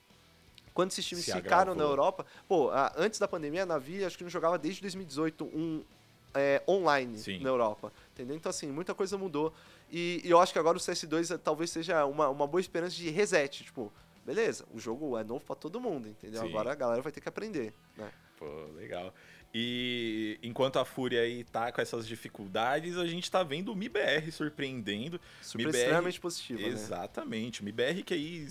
quando 0.73 0.93
esses 0.93 1.05
times 1.05 1.25
Se 1.25 1.33
ficaram 1.33 1.75
na 1.75 1.83
agravou. 1.83 1.91
Europa, 1.93 2.27
pô, 2.49 2.71
a- 2.71 2.93
antes 2.97 3.19
da 3.19 3.27
pandemia, 3.27 3.65
a 3.65 3.67
Navi 3.67 4.05
acho 4.05 4.17
que 4.17 4.23
não 4.23 4.31
jogava 4.31 4.57
desde 4.57 4.81
2018 4.83 5.45
um 5.47 5.83
é, 6.33 6.63
online 6.69 7.19
Sim. 7.19 7.41
na 7.41 7.49
Europa, 7.49 7.93
entendeu? 8.15 8.37
Então, 8.37 8.51
assim, 8.51 8.69
muita 8.69 8.95
coisa 8.95 9.19
mudou. 9.19 9.53
E, 9.91 10.21
e 10.25 10.31
eu 10.31 10.39
acho 10.39 10.53
que 10.53 10.61
agora 10.61 10.77
o 10.77 10.81
CS2 10.81 11.35
é- 11.35 11.39
talvez 11.39 11.71
seja 11.71 12.05
uma, 12.07 12.29
uma 12.29 12.47
boa 12.47 12.61
esperança 12.61 12.95
de 12.95 13.11
reset, 13.11 13.65
tipo, 13.65 13.93
beleza, 14.35 14.65
o 14.73 14.79
jogo 14.79 15.19
é 15.19 15.25
novo 15.25 15.45
pra 15.45 15.57
todo 15.57 15.81
mundo, 15.81 16.09
entendeu? 16.09 16.41
Sim. 16.43 16.49
Agora 16.49 16.71
a 16.71 16.75
galera 16.75 17.03
vai 17.03 17.11
ter 17.11 17.21
que 17.21 17.29
aprender, 17.29 17.75
né? 17.97 18.11
Pô, 18.39 18.47
legal. 18.77 19.13
E 19.53 20.39
enquanto 20.43 20.79
a 20.79 20.85
Fúria 20.85 21.23
aí 21.23 21.43
tá 21.43 21.73
com 21.73 21.81
essas 21.81 22.07
dificuldades, 22.07 22.97
a 22.97 23.07
gente 23.07 23.29
tá 23.29 23.43
vendo 23.43 23.73
o 23.73 23.77
MIBR 23.77 24.31
surpreendendo. 24.31 25.21
MIBR 25.57 25.77
extremamente 25.77 26.21
positiva, 26.21 26.61
né? 26.61 26.69
Exatamente. 26.69 27.61
O 27.61 27.65
MIBR 27.65 28.05
que 28.05 28.15
aí, 28.15 28.47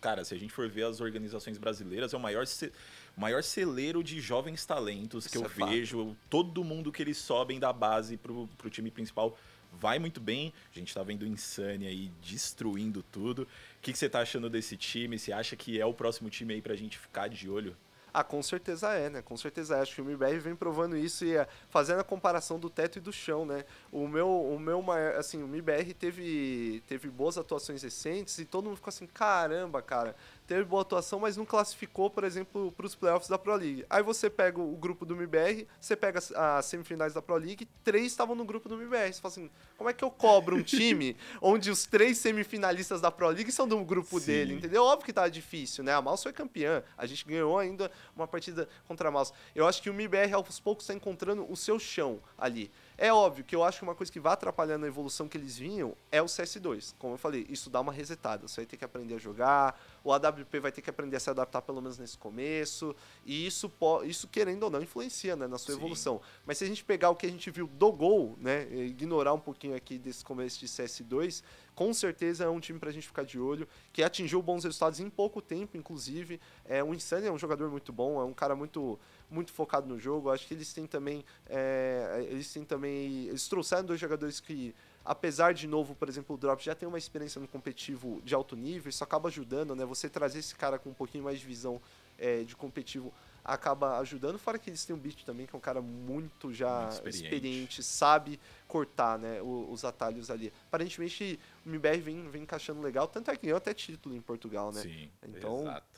cara, 0.00 0.24
se 0.24 0.32
a 0.34 0.38
gente 0.38 0.52
for 0.52 0.68
ver 0.68 0.84
as 0.84 1.00
organizações 1.00 1.58
brasileiras, 1.58 2.14
é 2.14 2.16
o 2.16 2.20
maior, 2.20 2.46
ce- 2.46 2.72
maior 3.16 3.42
celeiro 3.42 4.02
de 4.04 4.20
jovens 4.20 4.64
talentos 4.64 5.26
que 5.26 5.36
Isso 5.36 5.44
eu 5.44 5.46
é 5.46 5.52
fato. 5.52 5.70
vejo. 5.70 6.16
Todo 6.30 6.62
mundo 6.62 6.92
que 6.92 7.02
eles 7.02 7.18
sobem 7.18 7.58
da 7.58 7.72
base 7.72 8.16
pro, 8.16 8.46
pro 8.56 8.70
time 8.70 8.90
principal 8.92 9.36
vai 9.72 9.98
muito 9.98 10.20
bem. 10.20 10.52
A 10.70 10.78
gente 10.78 10.94
tá 10.94 11.02
vendo 11.02 11.22
o 11.22 11.26
Insane 11.26 11.86
aí 11.86 12.12
destruindo 12.22 13.02
tudo. 13.10 13.48
Que, 13.82 13.92
que 13.92 13.98
você 13.98 14.08
tá 14.08 14.20
achando 14.20 14.48
desse 14.48 14.76
time? 14.76 15.18
Você 15.18 15.32
acha 15.32 15.56
que 15.56 15.80
é 15.80 15.84
o 15.84 15.92
próximo 15.92 16.30
time 16.30 16.54
aí 16.54 16.62
pra 16.62 16.76
gente 16.76 16.96
ficar 16.96 17.28
de 17.28 17.50
olho? 17.50 17.76
Ah, 18.14 18.22
com 18.22 18.42
certeza 18.42 18.92
é, 18.92 19.08
né? 19.08 19.22
Com 19.22 19.36
certeza 19.36 19.76
é. 19.76 19.80
Acho 19.80 19.94
que 19.94 20.00
o 20.02 20.04
MIBR 20.04 20.38
vem 20.38 20.54
provando 20.54 20.96
isso 20.96 21.24
e 21.24 21.34
é, 21.34 21.48
fazendo 21.70 22.00
a 22.00 22.04
comparação 22.04 22.60
do 22.60 22.68
teto 22.68 22.98
e 22.98 23.00
do 23.00 23.12
chão, 23.12 23.46
né? 23.46 23.64
O 23.90 24.06
meu, 24.06 24.28
o 24.28 24.60
meu 24.60 24.82
maior, 24.82 25.16
assim, 25.16 25.42
o 25.42 25.48
MIBR 25.48 25.94
teve, 25.94 26.82
teve 26.86 27.08
boas 27.08 27.38
atuações 27.38 27.82
recentes 27.82 28.38
e 28.38 28.44
todo 28.44 28.66
mundo 28.66 28.76
ficou 28.76 28.90
assim, 28.90 29.06
caramba, 29.06 29.80
cara, 29.80 30.14
teve 30.52 30.64
boa 30.64 30.82
atuação, 30.82 31.18
mas 31.18 31.36
não 31.36 31.46
classificou, 31.46 32.10
por 32.10 32.24
exemplo, 32.24 32.70
para 32.72 32.84
os 32.84 32.94
playoffs 32.94 33.28
da 33.28 33.38
Pro 33.38 33.54
League. 33.54 33.86
Aí 33.88 34.02
você 34.02 34.28
pega 34.28 34.60
o 34.60 34.76
grupo 34.76 35.06
do 35.06 35.16
MIBR, 35.16 35.66
você 35.80 35.96
pega 35.96 36.18
as, 36.18 36.30
as 36.32 36.66
semifinais 36.66 37.14
da 37.14 37.22
Pro 37.22 37.36
League, 37.36 37.66
três 37.82 38.06
estavam 38.06 38.34
no 38.34 38.44
grupo 38.44 38.68
do 38.68 38.76
MIBR. 38.76 39.12
Você 39.12 39.20
fala 39.20 39.32
assim, 39.32 39.50
como 39.78 39.88
é 39.88 39.94
que 39.94 40.04
eu 40.04 40.10
cobro 40.10 40.56
um 40.56 40.62
time 40.62 41.16
onde 41.40 41.70
os 41.70 41.86
três 41.86 42.18
semifinalistas 42.18 43.00
da 43.00 43.10
Pro 43.10 43.28
League 43.28 43.50
são 43.50 43.66
do 43.66 43.82
grupo 43.82 44.20
Sim. 44.20 44.26
dele, 44.26 44.54
entendeu? 44.54 44.84
Óbvio 44.84 45.06
que 45.06 45.12
tá 45.12 45.26
difícil, 45.26 45.82
né? 45.82 45.94
A 45.94 46.02
Mouse 46.02 46.22
foi 46.22 46.32
campeã, 46.32 46.82
a 46.98 47.06
gente 47.06 47.24
ganhou 47.24 47.58
ainda 47.58 47.90
uma 48.14 48.28
partida 48.28 48.68
contra 48.86 49.08
a 49.08 49.10
Mouse. 49.10 49.32
Eu 49.54 49.66
acho 49.66 49.80
que 49.80 49.88
o 49.88 49.94
MIBR 49.94 50.34
aos 50.34 50.60
poucos 50.60 50.84
está 50.84 50.92
encontrando 50.92 51.50
o 51.50 51.56
seu 51.56 51.78
chão 51.78 52.20
ali. 52.36 52.70
É 53.02 53.12
óbvio 53.12 53.44
que 53.44 53.56
eu 53.56 53.64
acho 53.64 53.78
que 53.78 53.82
uma 53.82 53.96
coisa 53.96 54.12
que 54.12 54.20
vai 54.20 54.32
atrapalhando 54.32 54.84
a 54.84 54.88
evolução 54.88 55.26
que 55.26 55.36
eles 55.36 55.58
vinham 55.58 55.96
é 56.12 56.22
o 56.22 56.26
CS2. 56.26 56.94
Como 57.00 57.14
eu 57.14 57.18
falei, 57.18 57.44
isso 57.50 57.68
dá 57.68 57.80
uma 57.80 57.92
resetada. 57.92 58.46
Você 58.46 58.60
vai 58.60 58.66
ter 58.66 58.76
que 58.76 58.84
aprender 58.84 59.16
a 59.16 59.18
jogar, 59.18 59.76
o 60.04 60.12
AWP 60.12 60.60
vai 60.60 60.70
ter 60.70 60.82
que 60.82 60.88
aprender 60.88 61.16
a 61.16 61.20
se 61.20 61.28
adaptar 61.28 61.62
pelo 61.62 61.82
menos 61.82 61.98
nesse 61.98 62.16
começo, 62.16 62.94
e 63.26 63.44
isso, 63.44 63.68
isso 64.04 64.28
querendo 64.28 64.62
ou 64.62 64.70
não, 64.70 64.80
influencia 64.80 65.34
né, 65.34 65.48
na 65.48 65.58
sua 65.58 65.74
Sim. 65.74 65.80
evolução. 65.80 66.20
Mas 66.46 66.58
se 66.58 66.64
a 66.64 66.66
gente 66.68 66.84
pegar 66.84 67.10
o 67.10 67.16
que 67.16 67.26
a 67.26 67.28
gente 67.28 67.50
viu 67.50 67.66
do 67.66 67.90
gol, 67.90 68.36
né, 68.40 68.72
ignorar 68.72 69.32
um 69.32 69.40
pouquinho 69.40 69.74
aqui 69.74 69.98
desse 69.98 70.24
começo 70.24 70.60
de 70.60 70.68
CS2, 70.68 71.42
com 71.74 71.92
certeza 71.92 72.44
é 72.44 72.48
um 72.48 72.60
time 72.60 72.78
pra 72.78 72.90
gente 72.90 73.06
ficar 73.06 73.24
de 73.24 73.38
olho, 73.38 73.66
que 73.92 74.02
atingiu 74.02 74.42
bons 74.42 74.64
resultados 74.64 75.00
em 75.00 75.08
pouco 75.08 75.40
tempo, 75.40 75.76
inclusive. 75.76 76.40
É, 76.64 76.84
o 76.84 76.94
Insane 76.94 77.26
é 77.26 77.32
um 77.32 77.38
jogador 77.38 77.70
muito 77.70 77.92
bom, 77.92 78.20
é 78.20 78.24
um 78.24 78.34
cara 78.34 78.54
muito, 78.54 78.98
muito 79.32 79.52
focado 79.52 79.88
no 79.88 79.98
jogo. 79.98 80.30
Acho 80.30 80.46
que 80.46 80.54
eles 80.54 80.72
têm 80.72 80.86
também. 80.86 81.24
é, 81.48 82.26
eles 82.30 82.52
têm 82.52 82.64
também. 82.64 83.26
Eles 83.26 83.48
trouxeram 83.48 83.84
dois 83.84 83.98
jogadores 83.98 84.38
que, 84.40 84.74
apesar 85.04 85.54
de 85.54 85.66
novo, 85.66 85.94
por 85.94 86.08
exemplo, 86.08 86.34
o 86.36 86.38
Drop 86.38 86.62
já 86.62 86.74
tem 86.74 86.88
uma 86.88 86.98
experiência 86.98 87.40
no 87.40 87.48
competitivo 87.48 88.20
de 88.24 88.34
alto 88.34 88.54
nível, 88.54 88.90
isso 88.90 89.02
acaba 89.02 89.28
ajudando, 89.28 89.74
né? 89.74 89.84
Você 89.84 90.08
trazer 90.08 90.38
esse 90.40 90.54
cara 90.54 90.78
com 90.78 90.90
um 90.90 90.94
pouquinho 90.94 91.24
mais 91.24 91.40
de 91.40 91.46
visão 91.46 91.80
é, 92.18 92.42
de 92.42 92.54
competitivo 92.54 93.12
acaba 93.44 93.98
ajudando. 93.98 94.38
Fora 94.38 94.56
que 94.56 94.70
eles 94.70 94.84
têm 94.84 94.94
o 94.94 94.98
Beat 94.98 95.24
também, 95.24 95.46
que 95.46 95.56
é 95.56 95.58
um 95.58 95.60
cara 95.60 95.80
muito 95.82 96.52
já 96.52 96.88
experiente. 96.90 97.24
experiente, 97.24 97.82
sabe 97.82 98.38
cortar 98.68 99.18
né, 99.18 99.42
o- 99.42 99.68
os 99.72 99.84
atalhos 99.84 100.30
ali. 100.30 100.52
Aparentemente, 100.68 101.40
o 101.66 101.68
MBR 101.68 102.00
vem, 102.00 102.30
vem 102.30 102.42
encaixando 102.42 102.80
legal, 102.80 103.08
tanto 103.08 103.30
é 103.32 103.36
que 103.36 103.42
ganhou 103.42 103.56
até 103.56 103.74
título 103.74 104.14
em 104.14 104.20
Portugal, 104.20 104.70
né? 104.72 104.82
Sim, 104.82 105.10
Então, 105.24 105.62
exato. 105.62 105.91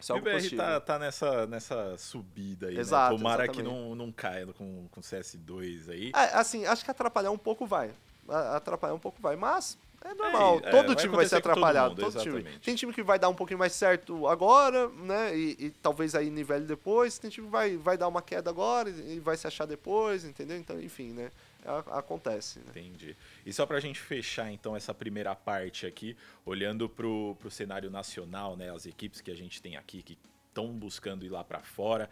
Isso 0.00 0.12
é 0.12 0.14
o 0.14 0.18
algo 0.18 0.30
BR 0.30 0.56
tá, 0.56 0.80
tá 0.80 0.98
nessa, 0.98 1.46
nessa 1.46 1.96
subida 1.96 2.68
aí, 2.68 2.78
Exato, 2.78 3.12
né? 3.12 3.18
Tomara 3.18 3.48
que 3.48 3.60
exatamente. 3.60 3.80
não, 3.80 3.94
não 3.94 4.12
caia 4.12 4.46
com, 4.46 4.86
com 4.90 5.00
CS2 5.00 5.90
aí. 5.90 6.12
É, 6.14 6.38
assim, 6.38 6.64
acho 6.66 6.84
que 6.84 6.90
atrapalhar 6.90 7.30
um 7.30 7.38
pouco 7.38 7.66
vai. 7.66 7.90
Atrapalhar 8.28 8.94
um 8.94 8.98
pouco 8.98 9.20
vai, 9.20 9.36
mas 9.36 9.78
é 10.04 10.14
normal. 10.14 10.60
É, 10.62 10.68
é, 10.68 10.70
todo 10.70 10.86
vai 10.88 10.96
time 10.96 11.16
vai 11.16 11.26
ser 11.26 11.36
acontecer 11.36 11.42
com 11.42 11.42
todo 11.42 11.50
atrapalhado. 11.50 12.02
mundo, 12.02 12.12
todo 12.12 12.22
time. 12.22 12.58
Tem 12.60 12.74
time 12.74 12.92
que 12.92 13.02
vai 13.02 13.18
dar 13.18 13.28
um 13.28 13.34
pouquinho 13.34 13.58
mais 13.58 13.72
certo 13.72 14.28
agora, 14.28 14.88
né? 14.88 15.36
E, 15.36 15.56
e 15.58 15.70
talvez 15.70 16.14
aí 16.14 16.30
nivele 16.30 16.64
depois. 16.64 17.18
Tem 17.18 17.30
time 17.30 17.46
que 17.46 17.52
vai, 17.52 17.76
vai 17.76 17.98
dar 17.98 18.06
uma 18.06 18.22
queda 18.22 18.50
agora 18.50 18.90
e 18.90 19.16
e 19.16 19.20
vai 19.20 19.36
se 19.36 19.46
achar 19.46 19.66
depois, 19.66 20.24
entendeu? 20.24 20.56
Então, 20.56 20.80
enfim, 20.80 21.12
né? 21.12 21.30
A- 21.68 21.98
acontece, 21.98 22.58
né? 22.60 22.66
Entendi. 22.70 23.16
E 23.44 23.52
só 23.52 23.66
pra 23.66 23.78
gente 23.80 24.00
fechar, 24.00 24.50
então, 24.50 24.74
essa 24.76 24.94
primeira 24.94 25.34
parte 25.34 25.86
aqui, 25.86 26.16
olhando 26.44 26.88
pro, 26.88 27.36
pro 27.38 27.50
cenário 27.50 27.90
nacional, 27.90 28.56
né? 28.56 28.70
As 28.74 28.86
equipes 28.86 29.20
que 29.20 29.30
a 29.30 29.34
gente 29.36 29.60
tem 29.60 29.76
aqui 29.76 30.02
que 30.02 30.18
estão 30.48 30.68
buscando 30.72 31.24
ir 31.24 31.28
lá 31.28 31.44
pra 31.44 31.60
fora. 31.60 32.08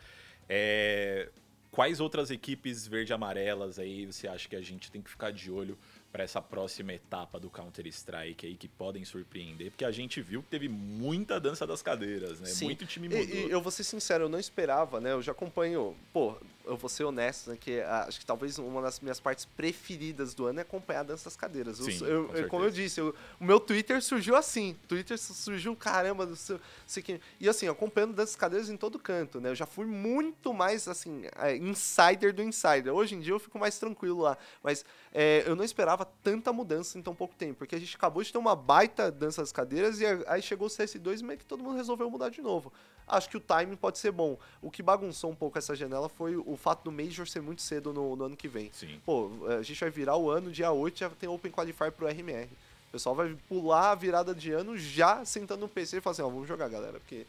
é, 0.48 1.28
Quais 1.70 2.00
outras 2.00 2.30
equipes 2.30 2.86
verde-amarelas 2.86 3.78
aí 3.78 4.06
você 4.06 4.26
acha 4.26 4.48
que 4.48 4.56
a 4.56 4.62
gente 4.62 4.90
tem 4.90 5.02
que 5.02 5.10
ficar 5.10 5.30
de 5.30 5.50
olho 5.50 5.76
para 6.16 6.24
essa 6.24 6.40
próxima 6.40 6.94
etapa 6.94 7.38
do 7.38 7.50
Counter-Strike 7.50 8.46
aí 8.46 8.54
que 8.56 8.66
podem 8.66 9.04
surpreender? 9.04 9.70
Porque 9.70 9.84
a 9.84 9.90
gente 9.90 10.22
viu 10.22 10.42
que 10.42 10.48
teve 10.48 10.66
muita 10.66 11.38
dança 11.38 11.66
das 11.66 11.82
cadeiras, 11.82 12.40
né? 12.40 12.46
Sim. 12.46 12.64
Muito 12.64 12.86
time 12.86 13.06
E, 13.06 13.10
mudou. 13.10 13.36
e 13.36 13.50
eu 13.50 13.60
vou 13.60 13.70
ser 13.70 13.84
sincero, 13.84 14.24
eu 14.24 14.28
não 14.30 14.38
esperava, 14.38 14.98
né? 14.98 15.12
Eu 15.12 15.20
já 15.20 15.32
acompanho. 15.32 15.94
Pô, 16.14 16.34
eu 16.64 16.74
vou 16.74 16.88
ser 16.88 17.04
honesto, 17.04 17.50
né? 17.50 17.58
Que 17.60 17.82
acho 17.82 18.18
que 18.18 18.24
talvez 18.24 18.56
uma 18.58 18.80
das 18.80 18.98
minhas 18.98 19.20
partes 19.20 19.44
preferidas 19.44 20.32
do 20.32 20.46
ano 20.46 20.58
é 20.58 20.62
acompanhar 20.62 21.00
a 21.00 21.02
dança 21.02 21.24
das 21.24 21.36
cadeiras. 21.36 21.76
Sim, 21.76 22.02
eu- 22.06 22.28
com 22.28 22.34
eu- 22.34 22.48
como 22.48 22.64
eu 22.64 22.70
disse, 22.70 22.98
eu- 22.98 23.14
o 23.38 23.44
meu 23.44 23.60
Twitter 23.60 24.02
surgiu 24.02 24.34
assim. 24.36 24.74
Twitter 24.88 25.18
su- 25.18 25.34
surgiu, 25.34 25.76
caramba, 25.76 26.24
do 26.24 26.34
seu, 26.34 26.58
sei 26.86 27.02
que, 27.02 27.20
E 27.38 27.46
assim, 27.46 27.68
acompanhando 27.68 28.14
danças 28.14 28.30
das 28.32 28.36
cadeiras 28.40 28.70
em 28.70 28.76
todo 28.78 28.98
canto, 28.98 29.38
né? 29.38 29.50
Eu 29.50 29.54
já 29.54 29.66
fui 29.66 29.84
muito 29.84 30.54
mais, 30.54 30.88
assim, 30.88 31.24
é, 31.36 31.54
insider 31.56 32.32
do 32.32 32.42
insider. 32.42 32.90
Hoje 32.94 33.14
em 33.14 33.20
dia 33.20 33.34
eu 33.34 33.38
fico 33.38 33.58
mais 33.58 33.78
tranquilo 33.78 34.22
lá. 34.22 34.38
Mas 34.62 34.82
é, 35.12 35.42
eu 35.46 35.54
não 35.54 35.62
esperava 35.64 36.05
tanta 36.22 36.52
mudança 36.52 36.98
em 36.98 37.02
tão 37.02 37.14
pouco 37.14 37.34
tempo. 37.34 37.54
Porque 37.58 37.74
a 37.74 37.78
gente 37.78 37.94
acabou 37.96 38.22
de 38.22 38.32
ter 38.32 38.38
uma 38.38 38.56
baita 38.56 39.10
dança 39.10 39.42
das 39.42 39.52
cadeiras 39.52 40.00
e 40.00 40.04
aí 40.26 40.42
chegou 40.42 40.66
o 40.66 40.70
CS2 40.70 41.20
e 41.20 41.24
meio 41.24 41.38
que 41.38 41.44
todo 41.44 41.62
mundo 41.62 41.76
resolveu 41.76 42.10
mudar 42.10 42.30
de 42.30 42.40
novo. 42.40 42.72
Acho 43.08 43.28
que 43.28 43.36
o 43.36 43.40
timing 43.40 43.76
pode 43.76 43.98
ser 43.98 44.10
bom. 44.10 44.36
O 44.60 44.70
que 44.70 44.82
bagunçou 44.82 45.30
um 45.30 45.34
pouco 45.34 45.58
essa 45.58 45.76
janela 45.76 46.08
foi 46.08 46.36
o 46.36 46.56
fato 46.56 46.84
do 46.84 46.92
Major 46.92 47.26
ser 47.26 47.40
muito 47.40 47.62
cedo 47.62 47.92
no, 47.92 48.16
no 48.16 48.24
ano 48.24 48.36
que 48.36 48.48
vem. 48.48 48.70
Sim. 48.72 49.00
Pô, 49.04 49.30
a 49.58 49.62
gente 49.62 49.78
vai 49.78 49.90
virar 49.90 50.16
o 50.16 50.28
ano, 50.28 50.50
dia 50.50 50.72
8 50.72 50.98
já 50.98 51.10
tem 51.10 51.28
Open 51.28 51.52
Qualifier 51.52 51.92
pro 51.92 52.08
RMR. 52.08 52.48
O 52.88 52.92
pessoal 52.92 53.14
vai 53.14 53.36
pular 53.48 53.92
a 53.92 53.94
virada 53.94 54.34
de 54.34 54.50
ano 54.50 54.76
já 54.76 55.24
sentando 55.24 55.60
no 55.60 55.68
PC 55.68 55.98
e 55.98 56.00
falar 56.00 56.12
assim, 56.12 56.22
ó, 56.22 56.28
vamos 56.28 56.48
jogar, 56.48 56.68
galera, 56.68 56.98
porque 56.98 57.26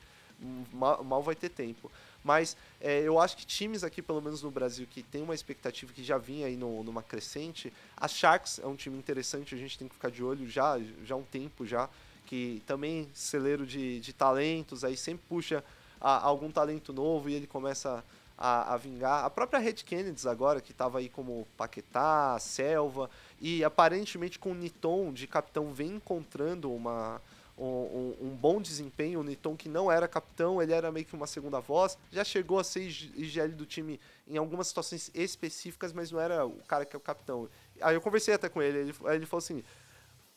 mal, 0.74 1.04
mal 1.04 1.22
vai 1.22 1.36
ter 1.36 1.50
tempo. 1.50 1.92
Mas 2.28 2.58
é, 2.82 3.00
eu 3.04 3.18
acho 3.22 3.38
que 3.38 3.46
times 3.46 3.86
aqui, 3.86 4.02
pelo 4.02 4.22
menos 4.22 4.44
no 4.44 4.52
Brasil, 4.52 4.86
que 4.86 5.02
tem 5.02 5.22
uma 5.24 5.34
expectativa 5.34 5.94
que 5.94 6.04
já 6.04 6.18
vinha 6.18 6.48
aí 6.48 6.58
no, 6.58 6.84
numa 6.84 7.02
crescente, 7.02 7.72
a 7.96 8.06
Sharks 8.06 8.60
é 8.60 8.68
um 8.68 8.76
time 8.76 8.98
interessante, 8.98 9.56
a 9.56 9.58
gente 9.58 9.80
tem 9.80 9.88
que 9.88 9.96
ficar 9.96 10.12
de 10.12 10.22
olho 10.22 10.46
já, 10.46 10.78
já 11.06 11.16
há 11.16 11.18
um 11.18 11.24
tempo 11.24 11.66
já, 11.66 11.90
que 12.26 12.62
também 12.68 13.08
celeiro 13.14 13.66
de, 13.66 14.02
de 14.02 14.12
talentos, 14.12 14.84
aí 14.84 14.98
sempre 14.98 15.24
puxa 15.30 15.64
a, 16.02 16.22
algum 16.22 16.52
talento 16.52 16.92
novo 16.92 17.30
e 17.30 17.34
ele 17.34 17.48
começa 17.48 18.04
a, 18.38 18.74
a 18.74 18.76
vingar. 18.76 19.24
A 19.24 19.30
própria 19.30 19.58
Red 19.58 19.76
Kennedy 19.76 20.28
agora, 20.28 20.60
que 20.60 20.74
estava 20.74 21.00
aí 21.00 21.08
como 21.08 21.48
Paquetá, 21.56 22.38
Selva, 22.42 23.10
e 23.40 23.64
aparentemente 23.64 24.38
com 24.38 24.52
o 24.52 24.54
Niton 24.54 25.14
de 25.14 25.28
capitão 25.28 25.72
vem 25.72 25.92
encontrando 25.92 26.74
uma, 26.74 27.22
um, 27.58 28.16
um, 28.22 28.36
bom 28.36 28.62
desempenho. 28.62 29.20
O 29.20 29.24
Niton, 29.24 29.56
que 29.56 29.68
não 29.68 29.92
era 29.92 30.08
capitão, 30.08 30.62
ele 30.62 30.74
era 30.74 30.92
meio 30.92 31.06
que 31.06 31.16
uma 31.16 31.28
segunda 31.28 31.60
voz. 31.60 31.98
Já 32.12 32.24
chegou 32.24 32.60
a 32.60 32.64
ser 32.64 32.82
IGL 32.82 33.54
do 33.54 33.66
time 33.66 34.00
em 34.28 34.38
algumas 34.38 34.68
situações 34.68 35.10
específicas, 35.14 35.92
mas 35.92 36.12
não 36.12 36.20
era 36.20 36.46
o 36.46 36.60
cara 36.68 36.86
que 36.86 36.96
é 36.96 36.98
o 36.98 37.02
capitão. 37.02 37.50
Aí 37.82 37.96
eu 37.96 38.02
conversei 38.02 38.34
até 38.34 38.48
com 38.50 38.62
ele, 38.62 38.78
ele, 38.78 38.96
aí 39.06 39.16
ele 39.16 39.26
falou 39.26 39.40
assim: 39.40 39.64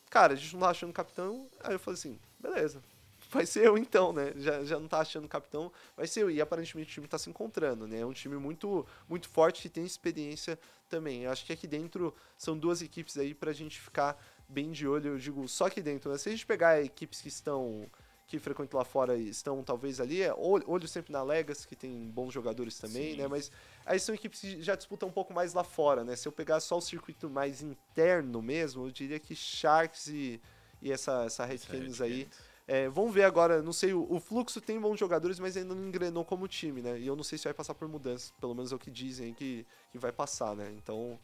Cara, 0.09 0.33
a 0.33 0.35
gente 0.35 0.53
não 0.53 0.61
tá 0.61 0.69
achando 0.69 0.93
capitão. 0.93 1.47
Aí 1.63 1.73
eu 1.73 1.79
falei 1.79 1.97
assim: 1.97 2.19
Beleza, 2.39 2.81
vai 3.29 3.45
ser 3.45 3.65
eu 3.65 3.77
então, 3.77 4.11
né? 4.11 4.33
Já, 4.37 4.63
já 4.63 4.79
não 4.79 4.87
tá 4.87 4.99
achando 4.99 5.27
capitão, 5.27 5.71
vai 5.95 6.07
ser 6.07 6.23
eu. 6.23 6.31
E 6.31 6.41
aparentemente 6.41 6.89
o 6.89 6.93
time 6.93 7.07
tá 7.07 7.17
se 7.17 7.29
encontrando, 7.29 7.87
né? 7.87 7.99
É 7.99 8.05
um 8.05 8.13
time 8.13 8.35
muito, 8.35 8.85
muito 9.07 9.29
forte 9.29 9.61
que 9.61 9.69
tem 9.69 9.85
experiência 9.85 10.59
também. 10.89 11.23
Eu 11.23 11.31
acho 11.31 11.45
que 11.45 11.53
aqui 11.53 11.67
dentro 11.67 12.13
são 12.37 12.57
duas 12.57 12.81
equipes 12.81 13.17
aí 13.17 13.33
pra 13.33 13.53
gente 13.53 13.79
ficar 13.79 14.21
bem 14.51 14.71
de 14.71 14.87
olho, 14.87 15.11
eu 15.11 15.17
digo, 15.17 15.47
só 15.47 15.65
aqui 15.65 15.81
dentro, 15.81 16.11
né? 16.11 16.17
Se 16.17 16.29
a 16.29 16.31
gente 16.31 16.45
pegar 16.45 16.81
equipes 16.81 17.21
que 17.21 17.29
estão 17.29 17.89
que 18.27 18.39
frequentam 18.39 18.77
lá 18.77 18.85
fora 18.85 19.17
e 19.17 19.27
estão 19.27 19.61
talvez 19.61 19.99
ali, 19.99 20.21
é 20.21 20.33
olho 20.33 20.87
sempre 20.87 21.11
na 21.11 21.21
Legas, 21.21 21.65
que 21.65 21.75
tem 21.75 22.09
bons 22.09 22.33
jogadores 22.33 22.77
também, 22.77 23.11
Sim. 23.11 23.17
né? 23.17 23.27
Mas 23.27 23.51
aí 23.85 23.99
são 23.99 24.15
equipes 24.15 24.39
que 24.39 24.61
já 24.61 24.73
disputam 24.73 25.09
um 25.09 25.11
pouco 25.11 25.33
mais 25.33 25.53
lá 25.53 25.65
fora, 25.65 26.05
né? 26.05 26.15
Se 26.15 26.29
eu 26.29 26.31
pegar 26.31 26.61
só 26.61 26.77
o 26.77 26.81
circuito 26.81 27.29
mais 27.29 27.61
interno 27.61 28.41
mesmo, 28.41 28.87
eu 28.87 28.91
diria 28.91 29.19
que 29.19 29.35
Sharks 29.35 30.07
e, 30.07 30.41
e 30.81 30.93
essa, 30.93 31.25
essa 31.25 31.43
Red 31.43 31.59
Canids 31.59 31.99
aí. 31.99 32.29
É, 32.65 32.87
vamos 32.87 33.13
ver 33.13 33.23
agora, 33.23 33.61
não 33.61 33.73
sei, 33.73 33.93
o, 33.93 34.07
o, 34.09 34.17
Fluxo 34.17 34.61
tem 34.61 34.79
bons 34.79 34.97
jogadores, 34.97 35.37
mas 35.37 35.57
ainda 35.57 35.75
não 35.75 35.85
engrenou 35.85 36.23
como 36.23 36.47
time, 36.47 36.81
né? 36.81 36.97
E 36.97 37.05
eu 37.05 37.17
não 37.17 37.23
sei 37.23 37.37
se 37.37 37.43
vai 37.43 37.53
passar 37.53 37.73
por 37.73 37.85
mudanças, 37.89 38.31
pelo 38.39 38.55
menos 38.55 38.71
é 38.71 38.75
o 38.75 38.79
que 38.79 38.89
dizem 38.89 39.33
que, 39.33 39.65
que 39.91 39.97
vai 39.97 40.13
passar, 40.13 40.55
né? 40.55 40.71
Então, 40.77 41.19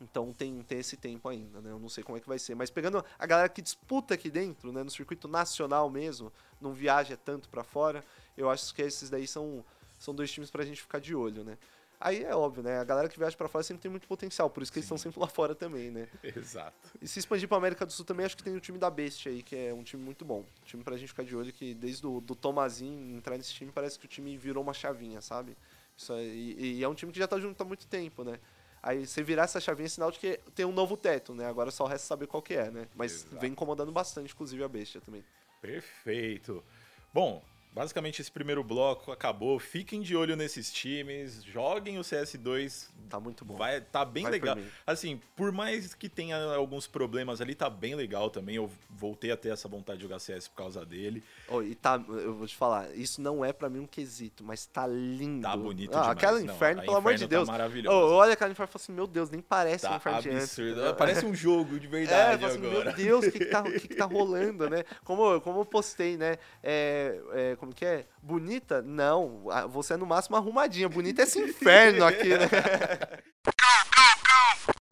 então 0.00 0.32
tem, 0.32 0.62
tem 0.62 0.78
esse 0.78 0.96
tempo 0.96 1.28
ainda, 1.28 1.60
né? 1.60 1.70
Eu 1.70 1.78
não 1.78 1.88
sei 1.88 2.02
como 2.02 2.16
é 2.16 2.20
que 2.20 2.28
vai 2.28 2.38
ser. 2.38 2.54
Mas 2.54 2.70
pegando 2.70 3.04
a 3.18 3.26
galera 3.26 3.48
que 3.48 3.60
disputa 3.60 4.14
aqui 4.14 4.30
dentro, 4.30 4.72
né? 4.72 4.82
No 4.82 4.90
circuito 4.90 5.28
nacional 5.28 5.90
mesmo, 5.90 6.32
não 6.60 6.72
viaja 6.72 7.16
tanto 7.16 7.48
para 7.48 7.62
fora, 7.62 8.04
eu 8.36 8.48
acho 8.48 8.74
que 8.74 8.82
esses 8.82 9.10
daí 9.10 9.26
são, 9.26 9.64
são 9.98 10.14
dois 10.14 10.30
times 10.30 10.50
pra 10.50 10.64
gente 10.64 10.80
ficar 10.80 11.00
de 11.00 11.14
olho, 11.14 11.44
né? 11.44 11.58
Aí 12.00 12.24
é 12.24 12.34
óbvio, 12.34 12.62
né? 12.62 12.78
A 12.78 12.84
galera 12.84 13.10
que 13.10 13.18
viaja 13.18 13.36
para 13.36 13.46
fora 13.46 13.62
sempre 13.62 13.82
tem 13.82 13.90
muito 13.90 14.08
potencial, 14.08 14.48
por 14.48 14.62
isso 14.62 14.72
que 14.72 14.76
Sim. 14.76 14.80
eles 14.80 14.86
estão 14.86 14.96
sempre 14.96 15.20
lá 15.20 15.26
fora 15.26 15.54
também, 15.54 15.90
né? 15.90 16.08
Exato. 16.24 16.88
E 16.98 17.06
se 17.06 17.18
expandir 17.18 17.46
pra 17.46 17.58
América 17.58 17.84
do 17.84 17.92
Sul 17.92 18.06
também, 18.06 18.24
acho 18.24 18.38
que 18.38 18.42
tem 18.42 18.56
o 18.56 18.60
time 18.60 18.78
da 18.78 18.88
Bestia 18.88 19.30
aí, 19.30 19.42
que 19.42 19.54
é 19.54 19.74
um 19.74 19.82
time 19.82 20.02
muito 20.02 20.24
bom. 20.24 20.40
Um 20.40 20.64
time 20.64 20.82
pra 20.82 20.96
gente 20.96 21.08
ficar 21.08 21.24
de 21.24 21.36
olho, 21.36 21.52
que 21.52 21.74
desde 21.74 22.06
o 22.06 22.22
do 22.22 22.34
Tomazinho 22.34 23.14
entrar 23.14 23.36
nesse 23.36 23.52
time, 23.52 23.70
parece 23.70 23.98
que 23.98 24.06
o 24.06 24.08
time 24.08 24.34
virou 24.38 24.62
uma 24.62 24.72
chavinha, 24.72 25.20
sabe? 25.20 25.54
Isso 25.94 26.14
aí, 26.14 26.56
e, 26.58 26.78
e 26.78 26.84
é 26.84 26.88
um 26.88 26.94
time 26.94 27.12
que 27.12 27.18
já 27.18 27.28
tá 27.28 27.38
junto 27.38 27.60
há 27.60 27.66
muito 27.66 27.86
tempo, 27.86 28.24
né? 28.24 28.40
Aí 28.82 29.06
você 29.06 29.22
virar 29.22 29.44
essa 29.44 29.60
chavinha 29.60 29.86
é 29.86 29.88
sinal 29.88 30.10
de 30.10 30.18
que 30.18 30.38
tem 30.54 30.64
um 30.64 30.72
novo 30.72 30.96
teto, 30.96 31.34
né? 31.34 31.46
Agora 31.46 31.70
só 31.70 31.84
resta 31.84 32.06
saber 32.06 32.26
qual 32.26 32.42
que 32.42 32.54
é, 32.54 32.70
né? 32.70 32.88
Mas 32.94 33.12
Exato. 33.12 33.38
vem 33.38 33.52
incomodando 33.52 33.92
bastante, 33.92 34.32
inclusive, 34.32 34.62
a 34.64 34.68
bestia 34.68 35.00
também. 35.00 35.22
Perfeito. 35.60 36.64
Bom, 37.12 37.42
Basicamente, 37.72 38.20
esse 38.20 38.30
primeiro 38.30 38.64
bloco 38.64 39.12
acabou. 39.12 39.58
Fiquem 39.60 40.00
de 40.00 40.16
olho 40.16 40.34
nesses 40.34 40.72
times, 40.72 41.44
joguem 41.44 41.98
o 41.98 42.02
CS2. 42.02 42.88
Tá 43.08 43.20
muito 43.20 43.44
bom. 43.44 43.56
Vai, 43.56 43.80
tá 43.80 44.04
bem 44.04 44.24
vai 44.24 44.32
legal. 44.32 44.58
Assim, 44.84 45.20
por 45.36 45.52
mais 45.52 45.94
que 45.94 46.08
tenha 46.08 46.36
alguns 46.54 46.88
problemas 46.88 47.40
ali, 47.40 47.54
tá 47.54 47.70
bem 47.70 47.94
legal 47.94 48.28
também. 48.28 48.56
Eu 48.56 48.68
voltei 48.88 49.30
a 49.30 49.36
ter 49.36 49.50
essa 49.50 49.68
vontade 49.68 49.98
de 49.98 50.02
jogar 50.02 50.18
CS 50.18 50.48
por 50.48 50.56
causa 50.56 50.84
dele. 50.84 51.22
Oh, 51.48 51.62
e 51.62 51.76
tá, 51.76 52.02
eu 52.08 52.34
vou 52.34 52.46
te 52.46 52.56
falar, 52.56 52.92
isso 52.94 53.20
não 53.22 53.44
é 53.44 53.52
para 53.52 53.68
mim 53.68 53.80
um 53.80 53.86
quesito, 53.86 54.42
mas 54.42 54.66
tá 54.66 54.86
lindo. 54.86 55.42
Tá 55.42 55.56
bonito 55.56 55.96
ah, 55.96 56.00
demais. 56.00 56.16
Aquela 56.16 56.42
inferno, 56.42 56.82
pelo 56.82 56.96
amor 56.96 57.14
de 57.14 57.20
tá 57.20 57.28
Deus. 57.28 57.46
Tá 57.46 57.52
maravilhoso. 57.52 57.96
Oh, 57.96 58.14
olha 58.14 58.32
aquela 58.32 58.50
inferno 58.50 58.68
e 58.68 58.72
fala 58.72 58.82
assim, 58.82 58.92
meu 58.92 59.06
Deus, 59.06 59.30
nem 59.30 59.40
parece 59.40 59.84
tá 59.84 59.92
um 59.92 59.96
inferno 59.96 60.18
absurdo. 60.18 60.94
Parece 60.96 61.24
um 61.24 61.34
jogo 61.34 61.78
de 61.78 61.86
verdade 61.86 62.44
é, 62.44 62.46
assim, 62.48 62.66
agora. 62.66 62.84
Meu 62.86 62.94
Deus, 62.94 63.26
o 63.26 63.32
que, 63.32 63.38
que, 63.38 63.44
tá, 63.44 63.62
que, 63.62 63.88
que 63.88 63.94
tá 63.94 64.06
rolando, 64.06 64.68
né? 64.68 64.84
Como, 65.04 65.40
como 65.40 65.60
eu 65.60 65.64
postei, 65.64 66.16
né? 66.16 66.36
É, 66.62 67.20
é, 67.32 67.56
como 67.60 67.74
que 67.74 67.84
é? 67.84 68.06
Bonita? 68.22 68.80
Não. 68.80 69.44
Você 69.68 69.92
é 69.92 69.96
no 69.98 70.06
máximo 70.06 70.34
arrumadinha. 70.34 70.88
Bonita 70.88 71.20
é 71.20 71.24
esse 71.24 71.38
inferno 71.38 72.06
aqui, 72.06 72.30
né? 72.30 72.48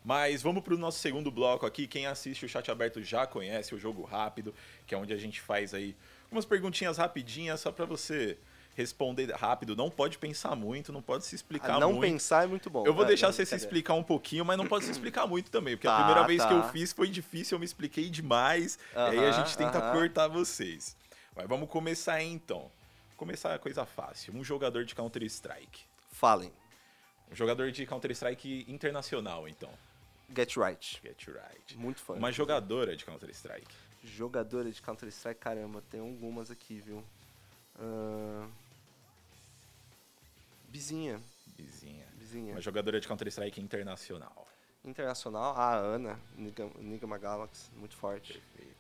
Mas 0.05 0.43
vamos 0.43 0.63
para 0.63 0.75
o 0.75 0.79
nosso 0.79 0.99
segundo 0.99 1.31
bloco 1.31 1.65
aqui. 1.65 1.87
Quem 1.87 2.07
assiste 2.07 2.45
o 2.45 2.49
chat 2.49 2.71
aberto 2.71 3.03
já 3.03 3.27
conhece 3.27 3.75
o 3.75 3.79
jogo 3.79 4.03
rápido, 4.05 4.55
que 4.87 4.95
é 4.95 4.99
onde 4.99 5.15
a 5.15 5.17
gente 5.17 5.41
faz 5.41 5.73
aí 5.73 5.97
umas 6.31 6.45
perguntinhas 6.45 6.99
rapidinhas 6.99 7.61
só 7.61 7.73
para 7.73 7.87
você 7.87 8.37
responder 8.77 9.33
rápido. 9.33 9.75
Não 9.75 9.91
pode 9.91 10.19
pensar 10.19 10.55
muito, 10.55 10.93
não 10.93 11.01
pode 11.01 11.25
se 11.25 11.35
explicar 11.35 11.77
ah, 11.77 11.81
não 11.81 11.93
muito. 11.93 12.03
Não 12.03 12.13
pensar 12.13 12.45
é 12.45 12.47
muito 12.47 12.69
bom. 12.69 12.87
Eu 12.87 12.93
vou 12.93 13.05
é, 13.05 13.09
deixar 13.09 13.33
você 13.33 13.47
se 13.47 13.57
explicar 13.57 13.95
um 13.95 14.03
pouquinho, 14.03 14.45
mas 14.45 14.59
não 14.59 14.67
pode 14.67 14.85
se 14.85 14.91
explicar 14.91 15.27
muito 15.27 15.51
também, 15.51 15.75
porque 15.75 15.89
tá, 15.89 15.95
a 15.95 16.05
primeira 16.05 16.27
vez 16.27 16.43
tá. 16.43 16.49
que 16.49 16.55
eu 16.55 16.63
fiz 16.65 16.93
foi 16.93 17.09
difícil, 17.09 17.57
eu 17.57 17.59
me 17.59 17.65
expliquei 17.65 18.11
demais, 18.11 18.79
uh 18.93 18.99
-huh, 18.99 19.15
e 19.15 19.19
aí 19.19 19.27
a 19.27 19.33
gente 19.33 19.57
tenta 19.57 19.79
uh 19.79 19.83
-huh. 19.83 19.93
cortar 19.93 20.29
vocês. 20.29 20.98
Mas 21.39 21.49
vamos 21.49 21.71
começar 21.71 22.15
aí, 22.15 22.27
então 22.27 22.69
começar 23.17 23.55
a 23.55 23.59
coisa 23.61 23.87
fácil. 23.87 24.35
Um 24.35 24.43
jogador 24.43 24.85
de 24.85 24.93
Counter-Strike. 24.93 25.85
Falem. 26.11 26.53
Um 27.31 27.35
jogador 27.35 27.71
de 27.71 27.87
Counter-Strike 27.87 28.67
internacional, 28.67 29.49
então. 29.49 29.71
Get 30.35 30.57
Right. 30.57 31.01
Get 31.01 31.29
Right. 31.29 31.79
Muito 31.79 32.01
fã. 32.01 32.15
Uma 32.15 32.33
jogadora 32.33 32.97
de 32.97 33.05
Counter-Strike. 33.05 33.73
Jogadora 34.03 34.69
de 34.69 34.83
Counter-Strike, 34.83 35.39
caramba, 35.39 35.81
tem 35.89 36.01
algumas 36.01 36.51
aqui, 36.51 36.81
viu? 36.81 37.05
Uh... 37.79 38.51
Bizinha. 40.69 41.21
Bizinha. 41.57 42.07
Bizinha. 42.15 42.53
Uma 42.55 42.61
jogadora 42.61 43.01
de 43.01 43.07
Counter-Strike 43.07 43.61
internacional. 43.61 44.49
Internacional, 44.85 45.57
a 45.57 45.77
Ana, 45.77 46.19
Nigma 46.37 47.17
Galaxy, 47.17 47.71
muito 47.77 47.97
forte. 47.97 48.33
Perfeito. 48.33 48.78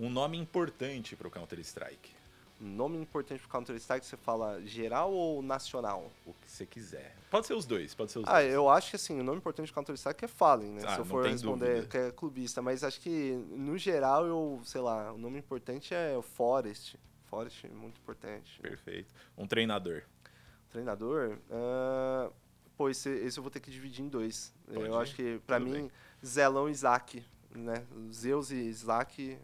Um 0.00 0.10
nome 0.10 0.36
importante 0.36 1.14
para 1.14 1.28
o 1.28 1.30
Counter-Strike 1.30 2.20
nome 2.60 2.98
importante 2.98 3.40
pro 3.40 3.48
Counter-Strike, 3.48 4.04
você 4.04 4.16
fala 4.18 4.60
geral 4.62 5.12
ou 5.12 5.42
nacional? 5.42 6.12
O 6.26 6.34
que 6.34 6.50
você 6.50 6.66
quiser. 6.66 7.16
Pode 7.30 7.46
ser 7.46 7.54
os 7.54 7.64
dois, 7.64 7.94
pode 7.94 8.12
ser 8.12 8.18
os 8.18 8.24
ah, 8.28 8.40
dois. 8.40 8.52
eu 8.52 8.68
acho 8.68 8.90
que 8.90 8.96
assim, 8.96 9.18
o 9.18 9.24
nome 9.24 9.38
importante 9.38 9.68
do 9.68 9.74
Counter-Strike 9.74 10.24
é 10.24 10.28
Fallen, 10.28 10.72
né? 10.72 10.82
Ah, 10.84 10.94
Se 10.94 11.00
eu 11.00 11.04
for 11.06 11.26
responder 11.26 11.88
que 11.88 11.96
é 11.96 12.10
clubista, 12.10 12.60
mas 12.60 12.84
acho 12.84 13.00
que 13.00 13.32
no 13.50 13.78
geral 13.78 14.26
eu, 14.26 14.60
sei 14.64 14.80
lá, 14.80 15.12
o 15.12 15.18
nome 15.18 15.38
importante 15.38 15.94
é 15.94 16.16
o 16.16 16.22
Forest. 16.22 16.98
Forest, 17.24 17.66
muito 17.68 17.98
importante. 17.98 18.60
Perfeito. 18.60 19.14
Um 19.38 19.46
treinador. 19.46 20.02
Treinador? 20.68 21.38
Uh, 21.48 22.32
pô, 22.76 22.90
esse, 22.90 23.08
esse, 23.08 23.38
eu 23.38 23.42
vou 23.42 23.50
ter 23.50 23.60
que 23.60 23.70
dividir 23.70 24.04
em 24.04 24.08
dois. 24.08 24.52
Pode 24.66 24.86
eu 24.86 24.94
ir. 24.94 25.02
acho 25.02 25.14
que, 25.14 25.40
para 25.46 25.58
mim, 25.58 25.72
bem. 25.72 25.90
Zelão 26.24 26.68
e 26.68 26.72
Isaac. 26.72 27.24
Né? 27.52 27.84
Zeus 28.12 28.52
e 28.52 28.56
Isaac 28.56 29.36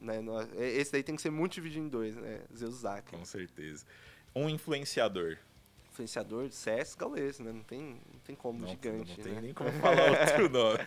né? 0.00 0.20
Esse 0.56 0.92
daí 0.92 1.02
tem 1.02 1.16
que 1.16 1.22
ser 1.22 1.30
muito 1.30 1.54
dividido 1.54 1.84
em 1.84 1.88
dois, 1.88 2.16
né? 2.16 2.40
Zeus 2.56 2.76
Zack. 2.76 3.10
Com 3.10 3.24
certeza. 3.24 3.84
Um 4.34 4.48
influenciador. 4.48 5.36
Influenciador 5.92 6.48
de 6.48 6.54
CS 6.54 6.94
Gaules, 6.94 7.40
né? 7.40 7.52
Não 7.52 7.62
tem, 7.62 7.80
não 7.80 8.20
tem 8.24 8.36
como, 8.36 8.60
não, 8.60 8.68
gigante. 8.68 9.16
Não 9.16 9.24
tem 9.24 9.34
né? 9.34 9.40
nem 9.40 9.54
como 9.54 9.72
falar 9.72 10.10
outro 10.20 10.48
nome. 10.48 10.78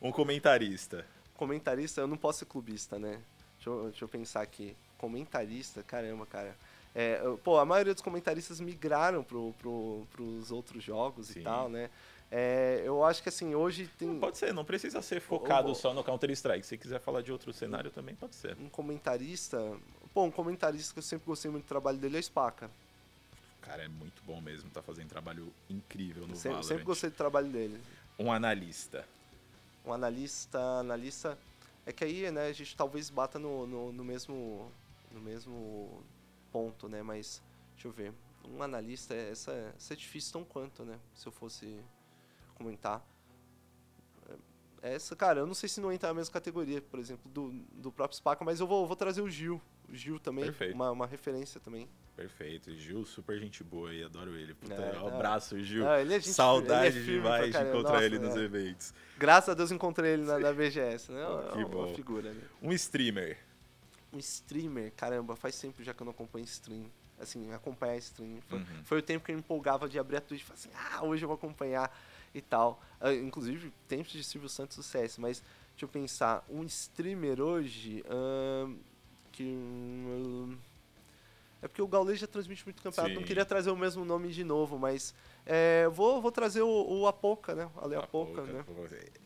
Um 0.00 0.12
comentarista. 0.12 1.06
Comentarista, 1.34 2.02
eu 2.02 2.06
não 2.06 2.16
posso 2.16 2.40
ser 2.40 2.44
clubista, 2.44 2.98
né? 2.98 3.20
Deixa 3.56 3.70
eu, 3.70 3.84
deixa 3.84 4.04
eu 4.04 4.08
pensar 4.08 4.42
aqui. 4.42 4.76
Comentarista, 4.98 5.82
caramba, 5.82 6.26
cara. 6.26 6.54
É, 6.94 7.20
pô, 7.44 7.58
a 7.58 7.64
maioria 7.64 7.94
dos 7.94 8.02
comentaristas 8.02 8.60
migraram 8.60 9.22
pro, 9.22 9.54
pro, 9.58 10.06
pros 10.12 10.50
outros 10.50 10.82
jogos 10.82 11.28
Sim. 11.28 11.40
e 11.40 11.42
tal, 11.42 11.68
né? 11.68 11.88
É, 12.30 12.82
eu 12.84 13.04
acho 13.04 13.22
que 13.22 13.28
assim, 13.28 13.54
hoje 13.54 13.88
tem. 13.98 14.20
Pode 14.20 14.38
ser, 14.38 14.54
não 14.54 14.64
precisa 14.64 15.02
ser 15.02 15.20
focado 15.20 15.74
só 15.74 15.92
no 15.92 16.04
Counter-Strike. 16.04 16.64
Se 16.64 16.78
quiser 16.78 17.00
falar 17.00 17.22
de 17.22 17.32
outro 17.32 17.52
cenário 17.52 17.90
também, 17.90 18.14
pode 18.14 18.36
ser. 18.36 18.56
Um 18.58 18.68
comentarista. 18.68 19.58
Bom, 20.14 20.28
um 20.28 20.30
comentarista 20.30 20.92
que 20.92 21.00
eu 21.00 21.02
sempre 21.02 21.26
gostei 21.26 21.50
muito 21.50 21.64
do 21.64 21.68
trabalho 21.68 21.98
dele 21.98 22.16
é 22.16 22.20
o 22.20 22.22
Spaca. 22.22 22.70
Cara, 23.60 23.84
é 23.84 23.88
muito 23.88 24.22
bom 24.24 24.40
mesmo, 24.40 24.70
tá 24.70 24.80
fazendo 24.80 25.08
trabalho 25.08 25.52
incrível 25.68 26.26
no 26.26 26.34
sempre, 26.34 26.50
Valorant. 26.50 26.68
Sempre 26.68 26.84
gostei 26.84 27.10
do 27.10 27.16
trabalho 27.16 27.48
dele. 27.48 27.80
Um 28.18 28.30
analista. 28.32 29.04
Um 29.84 29.92
analista, 29.92 30.58
analista. 30.58 31.36
É 31.84 31.92
que 31.92 32.04
aí, 32.04 32.30
né, 32.30 32.46
a 32.46 32.52
gente 32.52 32.76
talvez 32.76 33.10
bata 33.10 33.38
no, 33.40 33.66
no, 33.66 33.92
no 33.92 34.04
mesmo. 34.04 34.70
no 35.10 35.20
mesmo 35.20 36.02
ponto, 36.52 36.88
né? 36.88 37.02
Mas. 37.02 37.42
Deixa 37.74 37.88
eu 37.88 37.92
ver. 37.92 38.12
Um 38.44 38.62
analista, 38.62 39.14
essa, 39.14 39.52
essa 39.76 39.94
é 39.94 39.96
difícil 39.96 40.32
tão 40.32 40.44
quanto, 40.44 40.84
né? 40.84 40.98
Se 41.14 41.26
eu 41.26 41.32
fosse 41.32 41.78
comentar. 42.64 43.04
É, 44.82 44.94
essa, 44.94 45.16
cara, 45.16 45.40
eu 45.40 45.46
não 45.46 45.54
sei 45.54 45.68
se 45.68 45.80
não 45.80 45.90
entra 45.92 46.08
na 46.08 46.14
mesma 46.14 46.32
categoria, 46.32 46.80
por 46.82 46.98
exemplo, 47.00 47.30
do, 47.30 47.50
do 47.72 47.90
próprio 47.90 48.16
Spaca, 48.16 48.44
mas 48.44 48.60
eu 48.60 48.66
vou, 48.66 48.86
vou 48.86 48.96
trazer 48.96 49.20
o 49.22 49.28
Gil. 49.30 49.60
O 49.88 49.94
Gil 49.94 50.20
também, 50.20 50.44
uma, 50.72 50.90
uma 50.90 51.06
referência 51.06 51.60
também. 51.60 51.88
Perfeito. 52.16 52.72
Gil, 52.76 53.04
super 53.06 53.38
gente 53.38 53.64
boa 53.64 53.90
aí, 53.90 54.04
adoro 54.04 54.36
ele. 54.36 54.54
Puta, 54.54 54.74
É, 54.74 55.00
um 55.00 55.08
abraço, 55.08 55.58
Gil. 55.62 55.84
Não, 55.84 55.96
ele 55.98 56.14
é 56.14 56.20
gente- 56.20 56.32
Saudade 56.34 56.98
é 56.98 57.02
demais 57.02 57.50
de 57.52 57.58
encontrar 57.62 57.92
Nossa, 57.94 58.04
ele 58.04 58.18
nos 58.18 58.36
é. 58.36 58.40
eventos. 58.44 58.94
Graças 59.18 59.48
a 59.48 59.54
Deus 59.54 59.72
encontrei 59.72 60.12
ele 60.12 60.24
na, 60.24 60.38
na 60.38 60.52
BGS, 60.52 61.10
né? 61.10 61.20
É 61.22 61.52
Que 61.52 61.58
uma, 61.58 61.68
bom. 61.68 61.84
uma 61.86 61.94
figura, 61.94 62.32
né? 62.32 62.42
Um 62.62 62.72
streamer. 62.72 63.38
Um 64.12 64.18
streamer, 64.18 64.92
caramba, 64.96 65.34
faz 65.34 65.58
tempo 65.58 65.82
já 65.82 65.92
que 65.94 66.02
eu 66.02 66.04
não 66.04 66.12
acompanho 66.12 66.44
stream. 66.44 66.84
Assim, 67.18 67.52
acompanhar 67.52 67.96
stream. 67.98 68.38
Foi, 68.48 68.58
Uhum. 68.58 68.84
foi 68.84 68.98
o 68.98 69.02
tempo 69.02 69.24
que 69.24 69.30
eu 69.32 69.36
me 69.36 69.40
empolgava 69.40 69.88
de 69.88 69.98
abrir 69.98 70.16
a 70.16 70.20
Twitch 70.20 70.40
e 70.42 70.44
falar 70.44 70.54
assim, 70.58 70.70
ah, 70.74 71.04
hoje 71.04 71.24
eu 71.24 71.28
vou 71.28 71.34
acompanhar 71.36 71.90
e 72.34 72.40
tal. 72.40 72.82
Ah, 73.00 73.12
inclusive, 73.12 73.72
tempos 73.88 74.12
de 74.12 74.24
Silvio 74.24 74.48
Santos 74.48 74.76
do 74.76 74.82
CS, 74.82 75.18
mas 75.18 75.42
deixa 75.70 75.84
eu 75.84 75.88
pensar, 75.88 76.44
um 76.48 76.64
streamer 76.64 77.40
hoje. 77.40 78.04
ahn, 78.08 78.76
que. 79.32 79.44
hum, 79.44 80.56
é 81.62 81.68
porque 81.68 81.82
o 81.82 81.88
Gaules 81.88 82.18
já 82.18 82.26
transmite 82.26 82.64
muito 82.64 82.82
campeonato, 82.82 83.14
não 83.14 83.20
Sim. 83.20 83.26
queria 83.26 83.44
trazer 83.44 83.70
o 83.70 83.76
mesmo 83.76 84.04
nome 84.04 84.28
de 84.28 84.44
novo, 84.44 84.78
mas. 84.78 85.14
É, 85.52 85.88
vou, 85.88 86.22
vou 86.22 86.30
trazer 86.30 86.62
o, 86.62 86.68
o 87.00 87.08
Apoca, 87.08 87.56
né? 87.56 87.68
O 87.74 87.84
Ale 87.84 87.96
A 87.96 87.98
Apoca, 88.00 88.42
né? 88.42 88.64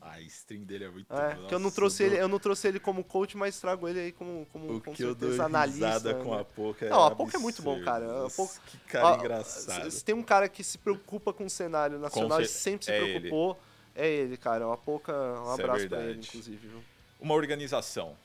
A 0.00 0.22
stream 0.22 0.62
dele 0.62 0.84
é 0.84 0.88
muito 0.88 1.12
É, 1.14 1.34
boa. 1.34 1.48
que 1.48 1.54
eu 1.54 1.58
não 1.58 1.70
trouxe 1.70 2.02
ele, 2.02 2.16
eu 2.18 2.28
não 2.28 2.38
trouxe 2.38 2.66
ele 2.66 2.80
como 2.80 3.04
coach, 3.04 3.36
mas 3.36 3.60
trago 3.60 3.86
ele 3.86 4.00
aí 4.00 4.12
como, 4.12 4.46
como 4.50 4.76
O 4.76 4.80
com 4.80 4.94
que 4.94 5.02
eu 5.02 5.08
dou 5.14 5.28
certeza 5.28 5.44
analista. 5.44 5.86
risada 5.86 6.14
com 6.14 6.34
né? 6.34 6.40
a 6.40 6.44
Poca 6.44 6.86
é 6.86 6.88
Não, 6.88 7.04
a 7.04 7.14
Poca 7.14 7.36
é 7.36 7.40
muito 7.40 7.60
bom, 7.60 7.78
cara. 7.82 8.06
A 8.06 8.22
Nossa, 8.22 8.36
Poca- 8.42 8.60
Que 8.70 8.78
cara 8.78 9.16
engraçado. 9.18 9.90
Se 9.90 10.02
tem 10.02 10.14
um 10.14 10.22
cara 10.22 10.48
que 10.48 10.64
se 10.64 10.78
preocupa 10.78 11.30
com 11.30 11.44
o 11.44 11.50
cenário 11.50 11.98
nacional 11.98 12.40
e 12.40 12.48
sempre 12.48 12.86
se 12.86 12.90
é 12.92 12.98
preocupou, 13.04 13.58
é 13.94 14.08
ele, 14.08 14.38
cara. 14.38 14.72
A 14.72 14.76
Poca, 14.78 15.12
um 15.12 15.42
Isso 15.42 15.50
é 15.60 15.64
abraço 15.64 15.88
pra 15.90 16.04
ele, 16.04 16.20
inclusive. 16.20 16.68
Viu? 16.68 16.82
Uma 17.20 17.34
organização. 17.34 18.16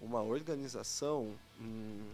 Uma 0.00 0.22
organização. 0.22 1.34
hum, 1.60 2.06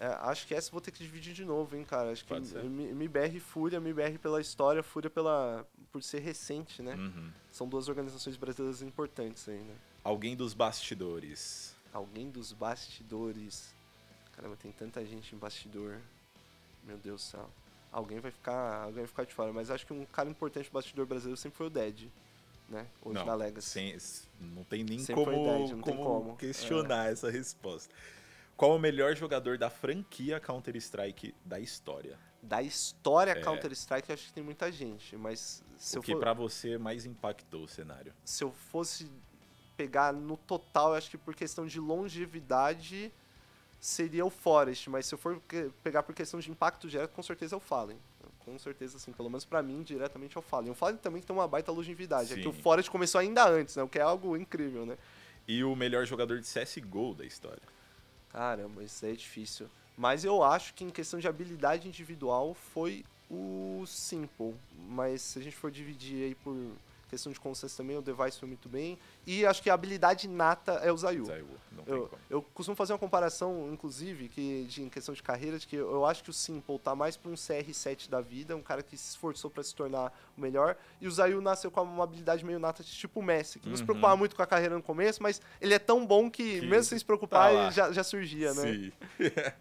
é, 0.00 0.06
acho 0.22 0.46
que 0.46 0.54
essa 0.54 0.68
eu 0.68 0.72
vou 0.72 0.80
ter 0.80 0.90
que 0.90 1.04
dividir 1.04 1.34
de 1.34 1.44
novo, 1.44 1.76
hein, 1.76 1.84
cara. 1.84 2.10
Acho 2.10 2.24
que 2.24 2.28
Pode 2.32 2.52
MBR 2.56 3.36
e 3.36 3.40
Fúria, 3.40 3.76
MBR 3.76 4.16
pela 4.18 4.40
história, 4.40 4.82
Fúria 4.82 5.10
pela, 5.10 5.66
por 5.92 6.02
ser 6.02 6.20
recente, 6.20 6.80
né? 6.82 6.94
Uhum. 6.94 7.30
São 7.52 7.68
duas 7.68 7.86
organizações 7.88 8.36
brasileiras 8.38 8.80
importantes 8.80 9.46
aí, 9.48 9.58
né? 9.60 9.74
Alguém 10.02 10.34
dos 10.34 10.54
bastidores. 10.54 11.76
Alguém 11.92 12.30
dos 12.30 12.50
bastidores. 12.52 13.74
Caramba, 14.32 14.56
tem 14.56 14.72
tanta 14.72 15.04
gente 15.04 15.34
em 15.34 15.38
bastidor. 15.38 15.98
Meu 16.84 16.96
Deus 16.96 17.20
do 17.22 17.24
céu. 17.26 17.50
Alguém 17.92 18.20
vai 18.20 18.30
ficar, 18.30 18.82
alguém 18.84 19.00
vai 19.00 19.06
ficar 19.06 19.24
de 19.24 19.34
fora, 19.34 19.52
mas 19.52 19.70
acho 19.70 19.84
que 19.86 19.92
um 19.92 20.06
cara 20.06 20.30
importante 20.30 20.66
no 20.66 20.72
bastidor 20.72 21.04
brasileiro 21.06 21.36
sempre 21.36 21.58
foi 21.58 21.66
o 21.66 21.70
Dead, 21.70 22.08
né? 22.68 22.86
Hoje 23.02 23.18
não, 23.18 23.26
na 23.26 23.34
Legacy. 23.34 23.68
sem- 23.68 23.98
não 24.40 24.64
tem 24.64 24.82
nem 24.84 25.04
como, 25.04 25.30
não 25.32 25.66
tem 25.82 25.96
como 25.96 26.04
como. 26.04 26.32
É. 26.32 26.36
questionar 26.36 27.10
essa 27.12 27.28
resposta. 27.30 27.92
Qual 28.60 28.76
o 28.76 28.78
melhor 28.78 29.16
jogador 29.16 29.56
da 29.56 29.70
franquia 29.70 30.38
Counter-Strike 30.38 31.34
da 31.46 31.58
história? 31.58 32.18
Da 32.42 32.60
história 32.62 33.30
É. 33.30 33.40
Counter-Strike, 33.40 34.12
acho 34.12 34.26
que 34.26 34.34
tem 34.34 34.42
muita 34.42 34.70
gente, 34.70 35.16
mas 35.16 35.64
se 35.78 35.96
o 35.96 36.00
eu, 36.00 36.02
que 36.02 36.12
for- 36.12 36.20
pra 36.20 36.34
você 36.34 36.76
mais 36.76 37.06
impactou 37.06 37.64
o 37.64 37.66
cenário? 37.66 38.12
se 38.22 38.44
eu 38.44 38.52
fosse 38.52 39.10
pegar 39.78 40.12
no 40.12 40.36
total, 40.36 40.92
acho 40.92 41.08
que 41.10 41.16
por 41.16 41.34
questão 41.34 41.66
de 41.66 41.80
longevidade 41.80 43.10
seria 43.80 44.26
o 44.26 44.30
Forest, 44.30 44.90
mas 44.90 45.06
se 45.06 45.14
eu 45.14 45.18
for 45.18 45.40
pegar 45.82 46.02
por 46.02 46.14
questão 46.14 46.38
de 46.38 46.50
impacto 46.50 46.86
direto, 46.86 47.12
com 47.12 47.22
certeza 47.22 47.54
é 47.54 47.56
o 47.56 47.60
Fallen. 47.60 47.96
Com 48.40 48.58
certeza, 48.58 48.98
assim, 48.98 49.10
pelo 49.10 49.30
menos 49.30 49.46
pra 49.46 49.62
mim, 49.62 49.82
diretamente 49.82 50.36
é 50.36 50.38
o 50.38 50.42
Fallen. 50.42 50.70
O 50.70 50.74
Fallen 50.74 50.98
também 50.98 51.22
tem 51.22 51.34
uma 51.34 51.48
baita 51.48 51.72
longevidade, 51.72 52.34
é 52.34 52.36
que 52.36 52.46
o 52.46 52.52
Sim. 52.52 52.60
Forest 52.60 52.90
começou 52.90 53.22
ainda 53.22 53.48
antes, 53.48 53.74
né? 53.76 53.82
O 53.82 53.88
que 53.88 53.98
é 53.98 54.02
algo 54.02 54.36
incrível, 54.36 54.84
né? 54.84 54.98
E 55.48 55.64
o 55.64 55.74
melhor 55.74 56.04
jogador 56.04 56.38
de 56.38 56.46
CSGO 56.46 57.14
da 57.14 57.24
história? 57.24 57.62
Caramba, 58.32 58.82
isso 58.84 59.04
é 59.04 59.12
difícil. 59.12 59.68
Mas 59.96 60.24
eu 60.24 60.42
acho 60.42 60.72
que 60.74 60.84
em 60.84 60.90
questão 60.90 61.20
de 61.20 61.28
habilidade 61.28 61.86
individual 61.86 62.54
foi 62.54 63.04
o 63.30 63.84
Simple. 63.86 64.54
Mas 64.88 65.22
se 65.22 65.38
a 65.38 65.42
gente 65.42 65.56
for 65.56 65.70
dividir 65.70 66.24
aí 66.24 66.34
por 66.34 66.56
questão 67.10 67.32
de 67.32 67.38
consenso 67.40 67.76
também, 67.76 67.96
o 67.96 68.00
Device 68.02 68.38
foi 68.38 68.46
muito 68.48 68.68
bem. 68.68 68.98
E 69.26 69.44
acho 69.44 69.60
que 69.62 69.68
a 69.68 69.74
habilidade 69.74 70.28
nata 70.28 70.72
é 70.82 70.90
o 70.92 70.96
Zayu. 70.96 71.24
Zayu, 71.26 71.46
não 71.72 71.84
tem 71.84 71.94
Eu, 71.94 72.06
como. 72.08 72.22
eu 72.30 72.42
costumo 72.42 72.76
fazer 72.76 72.92
uma 72.92 72.98
comparação, 72.98 73.68
inclusive, 73.72 74.28
que 74.28 74.64
de, 74.68 74.82
em 74.82 74.88
questão 74.88 75.14
de 75.14 75.22
carreira, 75.22 75.58
de 75.58 75.66
que 75.66 75.76
eu, 75.76 75.90
eu 75.90 76.06
acho 76.06 76.22
que 76.24 76.30
o 76.30 76.32
Simple 76.32 76.78
tá 76.78 76.94
mais 76.94 77.16
pra 77.16 77.30
um 77.30 77.34
CR7 77.34 78.08
da 78.08 78.20
vida, 78.20 78.56
um 78.56 78.62
cara 78.62 78.82
que 78.82 78.96
se 78.96 79.10
esforçou 79.10 79.50
pra 79.50 79.62
se 79.62 79.74
tornar 79.74 80.12
o 80.36 80.40
melhor, 80.40 80.76
e 81.00 81.06
o 81.08 81.10
Zayu 81.10 81.40
nasceu 81.40 81.70
com 81.70 81.82
uma 81.82 82.04
habilidade 82.04 82.44
meio 82.44 82.58
nata, 82.58 82.82
tipo 82.84 83.20
o 83.20 83.22
Messi, 83.22 83.58
que 83.58 83.68
não 83.68 83.76
se 83.76 83.82
Uhum. 83.82 83.86
preocupava 83.86 84.16
muito 84.16 84.36
com 84.36 84.42
a 84.42 84.46
carreira 84.46 84.74
no 84.76 84.82
começo, 84.82 85.22
mas 85.22 85.40
ele 85.60 85.74
é 85.74 85.78
tão 85.78 86.06
bom 86.06 86.30
que, 86.30 86.60
Que 86.60 86.66
mesmo 86.66 86.84
sem 86.84 86.98
se 86.98 87.04
preocupar, 87.04 87.48
tá 87.48 87.54
lá. 87.54 87.62
ele 87.64 87.70
já, 87.72 87.92
já 87.92 88.04
surgia, 88.04 88.54
né? 88.54 88.62
Sim. 88.62 88.92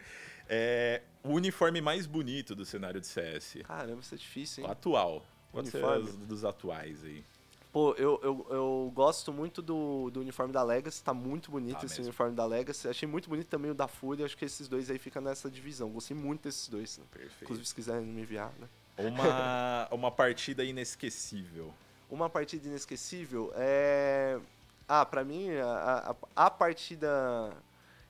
É, 0.51 1.03
o 1.23 1.33
uniforme 1.33 1.79
mais 1.79 2.07
bonito 2.07 2.55
do 2.55 2.65
cenário 2.65 2.99
de 2.99 3.05
CS. 3.05 3.57
Caramba, 3.65 4.01
isso 4.01 4.15
é 4.15 4.17
difícil, 4.17 4.63
hein? 4.63 4.71
Atual. 4.71 5.23
Pode 5.51 5.69
ser 5.69 5.81
dos 6.25 6.43
atuais 6.43 7.03
aí. 7.03 7.23
Pô, 7.71 7.93
eu, 7.93 8.19
eu, 8.23 8.47
eu 8.49 8.91
gosto 8.95 9.31
muito 9.31 9.61
do, 9.61 10.09
do 10.09 10.21
uniforme 10.21 10.51
da 10.51 10.63
Legacy, 10.63 11.03
tá 11.03 11.13
muito 11.13 11.51
bonito 11.51 11.79
Tá 11.79 11.85
esse 11.85 11.95
mesmo. 11.99 12.05
uniforme 12.05 12.35
da 12.35 12.43
Legacy. 12.45 12.87
Achei 12.87 13.07
muito 13.07 13.29
bonito 13.29 13.47
também 13.47 13.69
o 13.69 13.75
da 13.75 13.87
Fúria, 13.87 14.25
acho 14.25 14.35
que 14.35 14.43
esses 14.45 14.67
dois 14.67 14.89
aí 14.89 14.97
ficam 14.97 15.21
nessa 15.21 15.49
divisão. 15.51 15.89
Gostei 15.91 16.17
muito 16.17 16.43
desses 16.43 16.67
dois. 16.67 16.97
né? 16.97 17.03
Perfeito. 17.11 17.43
Inclusive, 17.43 17.67
se 17.67 17.75
quiserem 17.75 18.05
me 18.07 18.21
enviar, 18.21 18.51
né? 18.59 18.67
Uma, 18.97 19.87
uma 19.93 20.11
partida 20.11 20.63
inesquecível. 20.63 21.71
Uma 22.09 22.27
partida 22.27 22.67
inesquecível 22.67 23.51
é. 23.55 24.39
Ah, 24.87 25.05
pra 25.05 25.23
mim, 25.23 25.51
a, 25.51 26.15
a, 26.35 26.45
a 26.47 26.49
partida 26.49 27.53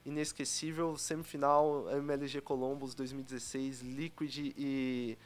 inesquecível, 0.05 0.97
semifinal 0.97 1.85
MLG 1.91 2.41
Columbus 2.41 2.95
2016, 2.95 3.81
Liquid 3.81 4.37
e, 4.57 5.17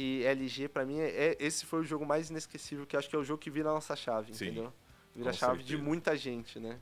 e 0.00 0.24
LG, 0.24 0.68
pra 0.68 0.84
mim, 0.84 0.98
é, 0.98 1.36
esse 1.38 1.66
foi 1.66 1.80
o 1.80 1.84
jogo 1.84 2.06
mais 2.06 2.30
inesquecível, 2.30 2.86
que 2.86 2.96
eu 2.96 3.00
acho 3.00 3.08
que 3.08 3.14
é 3.14 3.18
o 3.18 3.24
jogo 3.24 3.38
que 3.40 3.50
vira 3.50 3.68
a 3.70 3.74
nossa 3.74 3.94
chave, 3.94 4.32
Sim, 4.34 4.46
entendeu? 4.46 4.72
Vira 5.14 5.30
a 5.30 5.32
chave 5.32 5.58
de 5.62 5.68
certeza. 5.68 5.82
muita 5.82 6.16
gente, 6.16 6.58
né? 6.58 6.78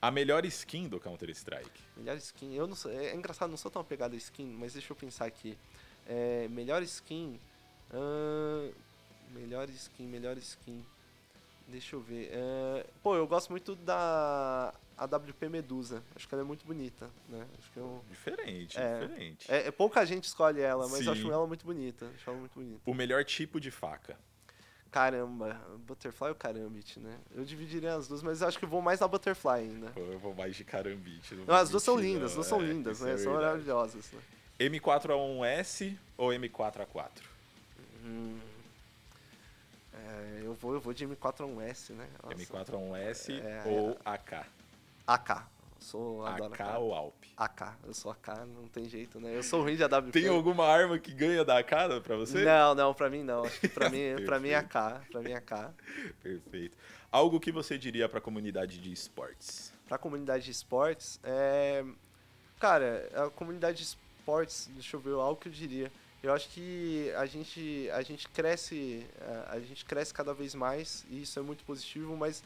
A 0.00 0.10
melhor 0.10 0.44
skin 0.46 0.88
do 0.88 0.98
Counter-Strike. 0.98 1.82
Melhor 1.96 2.16
skin, 2.16 2.54
eu 2.54 2.66
não 2.66 2.74
sou, 2.74 2.90
é 2.90 3.14
engraçado, 3.14 3.50
não 3.50 3.58
sou 3.58 3.70
tão 3.70 3.82
apegado 3.82 4.14
a 4.14 4.16
skin, 4.16 4.46
mas 4.58 4.72
deixa 4.72 4.90
eu 4.92 4.96
pensar 4.96 5.26
aqui. 5.26 5.58
É, 6.06 6.48
melhor 6.48 6.82
skin. 6.82 7.38
ahn, 7.92 8.70
melhor 9.34 9.68
skin, 9.68 10.06
melhor 10.06 10.38
skin. 10.38 10.82
Deixa 11.68 11.94
eu 11.94 12.00
ver. 12.00 12.30
é, 12.32 12.86
pô, 13.02 13.14
eu 13.14 13.26
gosto 13.26 13.50
muito 13.50 13.74
da 13.76 14.72
AWP 15.00 15.48
Medusa. 15.48 16.02
Acho 16.14 16.28
que 16.28 16.34
ela 16.34 16.42
é 16.42 16.46
muito 16.46 16.64
bonita, 16.66 17.08
né? 17.28 17.46
Acho 17.58 17.70
que 17.72 17.78
eu, 17.78 18.04
Diferente, 18.10 18.78
É. 18.78 19.00
diferente. 19.06 19.50
é, 19.50 19.66
é 19.68 19.70
pouca 19.70 20.04
gente 20.04 20.24
escolhe 20.24 20.60
ela, 20.60 20.86
mas 20.88 21.06
eu 21.06 21.12
acho 21.12 21.32
ela 21.32 21.46
muito 21.46 21.64
bonita. 21.64 22.06
Acho 22.14 22.28
ela 22.30 22.38
muito 22.38 22.52
bonita. 22.54 22.80
O 22.84 22.92
melhor 22.92 23.24
tipo 23.24 23.58
de 23.58 23.70
faca. 23.70 24.16
Caramba, 24.90 25.58
Butterfly 25.86 26.28
ou 26.30 26.34
Karambit, 26.34 26.98
né? 26.98 27.16
Eu 27.34 27.44
dividiria 27.44 27.94
as 27.94 28.08
duas, 28.08 28.22
mas 28.22 28.42
eu 28.42 28.48
acho 28.48 28.58
que 28.58 28.66
vou 28.66 28.82
mais 28.82 28.98
na 29.00 29.06
Butterfly 29.08 29.52
ainda. 29.60 29.90
Pô, 29.92 30.00
Eu 30.00 30.18
vou 30.18 30.34
mais 30.34 30.54
de 30.56 30.64
carambite. 30.64 31.34
Não, 31.36 31.54
as 31.54 31.70
duas 31.70 31.82
são 31.82 31.96
lindas, 31.96 32.30
as 32.30 32.34
duas 32.34 32.46
são 32.46 32.60
lindas, 32.60 33.00
né? 33.00 33.12
é 33.14 33.16
são 33.16 33.32
maravilhosas, 33.34 34.10
né? 34.12 34.20
M4A1S 34.58 35.96
ou 36.18 36.30
M4A4? 36.30 37.08
Hum. 38.04 38.38
É, 39.94 40.40
eu 40.44 40.54
vou, 40.54 40.74
eu 40.74 40.80
vou 40.80 40.92
de 40.92 41.06
M4A1S, 41.06 41.92
né? 41.94 42.08
Nossa. 42.22 42.34
M4A1S 42.36 43.40
É, 43.42 43.62
ou 43.66 43.96
AK? 44.04 44.44
AK. 45.14 45.46
Sou, 45.80 46.24
adoro 46.24 46.54
AK 46.54 46.78
ou 46.78 46.94
Alp? 46.94 47.24
AK. 47.36 47.74
Eu 47.84 47.94
sou 47.94 48.12
AK, 48.12 48.28
não 48.46 48.68
tem 48.68 48.88
jeito, 48.88 49.18
né? 49.18 49.34
Eu 49.34 49.42
sou 49.42 49.62
ruim 49.62 49.74
de 49.74 49.82
AWP. 49.82 50.12
Tem 50.12 50.28
alguma 50.28 50.66
arma 50.66 50.98
que 50.98 51.12
ganha 51.12 51.44
da 51.44 51.58
AK 51.58 52.00
pra 52.02 52.16
você? 52.16 52.44
Não, 52.44 52.74
não, 52.74 52.94
pra 52.94 53.10
mim 53.10 53.22
não. 53.22 53.44
Acho 53.44 53.60
que 53.60 53.68
pra 53.68 53.88
mim, 53.90 54.24
pra 54.24 54.38
mim 54.38 54.50
é 54.50 54.56
AK. 54.56 55.08
Pra 55.10 55.20
mim 55.20 55.32
é 55.32 55.36
AK. 55.36 55.74
Perfeito. 56.22 56.76
Algo 57.10 57.40
que 57.40 57.50
você 57.50 57.76
diria 57.76 58.08
pra 58.08 58.20
comunidade 58.20 58.78
de 58.78 58.92
esportes? 58.92 59.72
Pra 59.88 59.98
comunidade 59.98 60.44
de 60.44 60.50
esportes, 60.52 61.18
é... 61.24 61.84
Cara, 62.60 63.08
a 63.14 63.30
comunidade 63.30 63.78
de 63.78 63.84
esportes, 63.84 64.70
deixa 64.74 64.94
eu 64.96 65.00
ver, 65.00 65.14
algo 65.14 65.40
que 65.40 65.48
eu 65.48 65.52
diria. 65.52 65.90
Eu 66.22 66.32
acho 66.32 66.48
que 66.50 67.10
a 67.16 67.24
gente, 67.24 67.90
a 67.92 68.02
gente 68.02 68.28
cresce, 68.28 69.04
a 69.48 69.58
gente 69.58 69.84
cresce 69.84 70.12
cada 70.12 70.34
vez 70.34 70.54
mais 70.54 71.04
e 71.10 71.22
isso 71.22 71.38
é 71.38 71.42
muito 71.42 71.64
positivo, 71.64 72.14
mas 72.16 72.44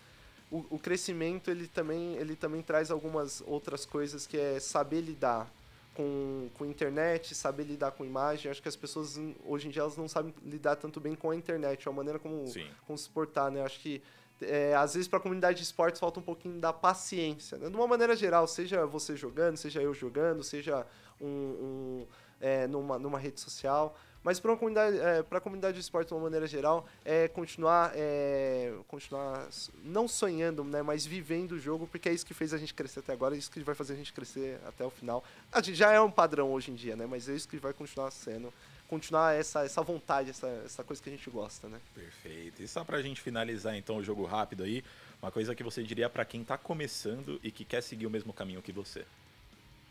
o, 0.54 0.64
o 0.70 0.78
crescimento 0.78 1.50
ele 1.50 1.66
também, 1.66 2.14
ele 2.14 2.36
também 2.36 2.62
traz 2.62 2.88
algumas 2.88 3.42
outras 3.44 3.84
coisas 3.84 4.24
que 4.24 4.38
é 4.38 4.60
saber 4.60 5.00
lidar 5.00 5.50
com, 5.94 6.48
com 6.54 6.64
internet, 6.64 7.34
saber 7.34 7.64
lidar 7.64 7.90
com 7.90 8.04
imagem. 8.04 8.48
Acho 8.48 8.62
que 8.62 8.68
as 8.68 8.76
pessoas 8.76 9.16
hum, 9.16 9.34
hoje 9.44 9.66
em 9.66 9.70
dia 9.72 9.82
elas 9.82 9.96
não 9.96 10.06
sabem 10.06 10.32
lidar 10.44 10.76
tanto 10.76 11.00
bem 11.00 11.16
com 11.16 11.30
a 11.30 11.34
internet, 11.34 11.88
a 11.88 11.92
maneira 11.92 12.20
como, 12.20 12.46
Sim. 12.46 12.68
como 12.86 12.96
se 12.96 13.10
portar, 13.10 13.50
né? 13.50 13.62
Acho 13.64 13.80
que 13.80 14.00
é, 14.42 14.74
às 14.76 14.94
vezes 14.94 15.08
para 15.08 15.18
a 15.18 15.22
comunidade 15.22 15.58
de 15.58 15.64
esportes 15.64 15.98
falta 15.98 16.20
um 16.20 16.22
pouquinho 16.22 16.60
da 16.60 16.72
paciência, 16.72 17.58
né? 17.58 17.68
De 17.68 17.74
uma 17.74 17.88
maneira 17.88 18.14
geral, 18.14 18.46
seja 18.46 18.86
você 18.86 19.16
jogando, 19.16 19.56
seja 19.56 19.82
eu 19.82 19.92
jogando, 19.92 20.44
seja 20.44 20.86
um, 21.20 21.26
um, 21.26 22.06
é, 22.40 22.68
numa, 22.68 22.96
numa 22.96 23.18
rede 23.18 23.40
social. 23.40 23.96
Mas 24.24 24.40
para 24.40 24.54
a 24.54 24.56
comunidade, 24.56 24.98
é, 24.98 25.22
pra 25.22 25.38
comunidade 25.38 25.74
de 25.74 25.80
esporte 25.82 26.08
de 26.08 26.14
uma 26.14 26.22
maneira 26.22 26.46
geral, 26.46 26.88
é 27.04 27.28
continuar, 27.28 27.92
é, 27.94 28.72
continuar 28.88 29.46
não 29.84 30.08
sonhando, 30.08 30.64
né, 30.64 30.80
mas 30.80 31.04
vivendo 31.04 31.52
o 31.52 31.58
jogo, 31.58 31.86
porque 31.86 32.08
é 32.08 32.12
isso 32.12 32.24
que 32.24 32.32
fez 32.32 32.54
a 32.54 32.58
gente 32.58 32.72
crescer 32.72 33.00
até 33.00 33.12
agora, 33.12 33.34
é 33.34 33.38
isso 33.38 33.50
que 33.50 33.60
vai 33.60 33.74
fazer 33.74 33.92
a 33.92 33.96
gente 33.96 34.14
crescer 34.14 34.58
até 34.66 34.82
o 34.82 34.90
final. 34.90 35.22
A 35.52 35.60
gente 35.60 35.76
já 35.76 35.92
é 35.92 36.00
um 36.00 36.10
padrão 36.10 36.50
hoje 36.50 36.70
em 36.70 36.74
dia, 36.74 36.96
né, 36.96 37.06
mas 37.06 37.28
é 37.28 37.34
isso 37.34 37.46
que 37.46 37.58
vai 37.58 37.74
continuar 37.74 38.10
sendo 38.10 38.52
continuar 38.86 39.34
essa, 39.34 39.64
essa 39.64 39.82
vontade, 39.82 40.30
essa, 40.30 40.46
essa 40.64 40.84
coisa 40.84 41.02
que 41.02 41.08
a 41.08 41.12
gente 41.12 41.28
gosta, 41.30 41.68
né? 41.68 41.80
Perfeito. 41.94 42.62
E 42.62 42.68
só 42.68 42.84
pra 42.84 43.00
gente 43.02 43.20
finalizar 43.20 43.74
então 43.76 43.96
o 43.96 44.04
jogo 44.04 44.24
rápido 44.24 44.62
aí, 44.62 44.84
uma 45.20 45.32
coisa 45.32 45.54
que 45.54 45.62
você 45.62 45.82
diria 45.82 46.08
para 46.08 46.24
quem 46.24 46.44
tá 46.44 46.56
começando 46.56 47.40
e 47.42 47.50
que 47.50 47.64
quer 47.64 47.82
seguir 47.82 48.06
o 48.06 48.10
mesmo 48.10 48.32
caminho 48.32 48.62
que 48.62 48.70
você? 48.70 49.04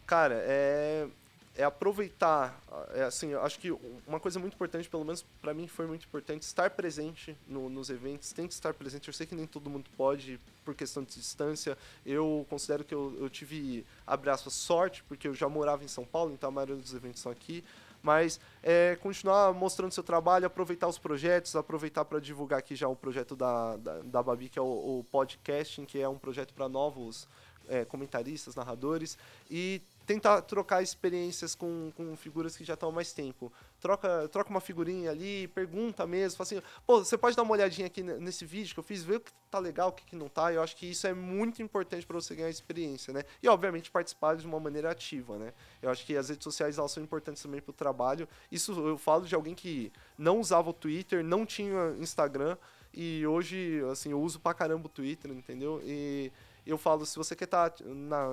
Cara, 0.06 0.36
é 0.36 1.08
é 1.56 1.64
aproveitar, 1.64 2.60
é 2.96 3.04
assim, 3.04 3.34
acho 3.36 3.60
que 3.60 3.72
uma 4.08 4.20
coisa 4.20 4.40
muito 4.40 4.56
importante, 4.56 4.90
pelo 4.90 5.06
menos 5.06 5.24
para 5.40 5.54
mim 5.54 5.68
foi 5.68 5.86
muito 5.86 6.06
importante, 6.06 6.42
estar 6.42 6.72
presente 6.72 7.38
no, 7.48 7.70
nos 7.70 7.92
eventos, 7.92 8.34
tem 8.34 8.48
que 8.48 8.54
estar 8.54 8.74
presente. 8.74 9.08
Eu 9.08 9.14
sei 9.14 9.28
que 9.28 9.36
nem 9.36 9.46
todo 9.46 9.70
mundo 9.70 9.90
pode 9.96 10.40
por 10.66 10.74
questão 10.74 11.04
de 11.04 11.14
distância. 11.14 11.78
Eu 12.04 12.46
considero 12.50 12.84
que 12.84 12.94
eu, 12.94 13.16
eu 13.20 13.30
tive, 13.30 13.86
abre 14.06 14.32
aspas, 14.32 14.54
sorte, 14.54 15.04
porque 15.04 15.28
eu 15.28 15.36
já 15.36 15.48
morava 15.48 15.84
em 15.84 15.88
São 15.88 16.06
Paulo, 16.06 16.34
então 16.34 16.50
a 16.50 16.52
maioria 16.52 16.76
dos 16.76 16.94
eventos 16.94 17.22
são 17.22 17.32
aqui. 17.32 17.64
Mas 18.02 18.40
é, 18.62 18.98
continuar 19.02 19.54
mostrando 19.54 19.92
seu 19.94 20.04
trabalho, 20.04 20.48
aproveitar 20.48 20.88
os 20.88 20.98
projetos, 20.98 21.56
aproveitar 21.56 22.04
para 22.04 22.20
divulgar 22.20 22.60
aqui 22.60 22.76
já 22.76 22.88
o 22.88 22.96
projeto 22.96 23.36
da, 23.36 23.78
da, 23.78 24.00
da 24.00 24.24
Babi, 24.24 24.50
que 24.50 24.60
é 24.60 24.62
o, 24.62 24.66
o 25.00 25.06
podcasting, 25.12 25.86
que 25.86 26.00
é 26.00 26.10
um 26.10 26.18
projeto 26.18 26.54
para 26.54 26.68
novos 26.68 27.28
é, 27.70 27.86
comentaristas, 27.86 28.56
narradores, 28.56 29.18
e 29.50 29.82
tentar 30.06 30.42
trocar 30.42 30.82
experiências 30.82 31.56
com, 31.56 31.92
com 31.96 32.16
figuras 32.16 32.56
que 32.58 32.64
já 32.64 32.74
estão 32.74 32.90
há 32.90 32.92
mais 32.92 33.14
tempo. 33.14 33.52
Troca, 33.80 34.28
troca 34.30 34.50
uma 34.50 34.62
figurinha 34.62 35.12
ali, 35.12 35.48
pergunta 35.50 36.06
mesmo, 36.06 36.38
fala 36.38 36.48
assim, 36.48 36.62
pô, 36.86 37.04
você 37.04 37.18
pode 37.18 37.36
dar 37.36 37.44
uma 37.44 37.54
olhadinha 37.54 37.88
aqui 37.88 38.02
nesse 38.02 38.46
vídeo 38.46 38.74
que 38.74 38.80
eu 38.80 38.84
fiz, 38.84 39.04
ver 39.04 39.18
o 39.18 39.20
que 39.20 39.32
tá 39.50 39.60
legal, 39.60 39.90
o 39.90 39.92
que, 39.92 40.06
que 40.06 40.16
não 40.16 40.30
tá. 40.30 40.54
Eu 40.54 40.62
acho 40.62 40.76
que 40.76 40.86
isso 40.86 41.06
é 41.08 41.14
muito 41.14 41.62
importante 41.62 42.06
para 42.06 42.16
você 42.16 42.36
ganhar 42.36 42.50
experiência, 42.50 43.14
né? 43.14 43.24
E, 43.42 43.48
obviamente, 43.48 43.92
participar 43.92 44.36
de 44.36 44.46
uma 44.46 44.60
maneira 44.60 44.92
ativa, 44.92 45.38
né? 45.38 45.54
Eu 45.82 45.90
acho 45.90 46.06
que 46.06 46.16
as 46.16 46.30
redes 46.30 46.44
sociais, 46.44 46.78
elas 46.78 46.92
são 46.92 47.04
importantes 47.04 47.42
também 47.44 47.62
para 47.62 47.72
o 47.72 47.74
trabalho. 47.74 48.28
Isso 48.52 48.72
eu 48.74 48.98
falo 48.98 49.26
de 49.26 49.36
alguém 49.36 49.56
que 49.56 49.92
não 50.18 50.40
usava 50.40 50.70
o 50.70 50.74
Twitter, 50.74 51.24
não 51.24 51.46
tinha 51.46 51.96
Instagram, 52.00 52.58
e 52.94 53.26
hoje, 53.26 53.82
assim, 53.92 54.12
eu 54.12 54.22
uso 54.22 54.40
pra 54.40 54.54
caramba 54.54 54.86
o 54.86 54.90
Twitter, 54.90 55.32
entendeu? 55.32 55.82
E 55.84 56.32
eu 56.66 56.78
falo, 56.78 57.06
se 57.06 57.18
você 57.18 57.36
quer 57.36 57.46
estar 57.46 57.70
tá 57.70 57.84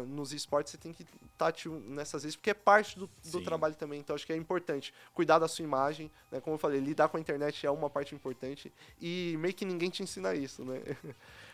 nos 0.06 0.32
esportes, 0.32 0.72
você 0.72 0.78
tem 0.78 0.92
que 0.92 1.02
estar 1.02 1.52
tá 1.52 1.70
nessas 1.86 2.22
vezes, 2.22 2.36
porque 2.36 2.50
é 2.50 2.54
parte 2.54 2.98
do, 2.98 3.10
do 3.24 3.42
trabalho 3.42 3.74
também. 3.74 4.00
Então, 4.00 4.14
acho 4.14 4.26
que 4.26 4.32
é 4.32 4.36
importante 4.36 4.94
cuidar 5.12 5.38
da 5.38 5.48
sua 5.48 5.64
imagem, 5.64 6.10
né? 6.30 6.40
Como 6.40 6.54
eu 6.54 6.58
falei, 6.58 6.80
lidar 6.80 7.08
com 7.08 7.16
a 7.16 7.20
internet 7.20 7.66
é 7.66 7.70
uma 7.70 7.90
parte 7.90 8.14
importante 8.14 8.72
e 9.00 9.36
meio 9.38 9.54
que 9.54 9.64
ninguém 9.64 9.90
te 9.90 10.02
ensina 10.02 10.34
isso, 10.34 10.64
né? 10.64 10.80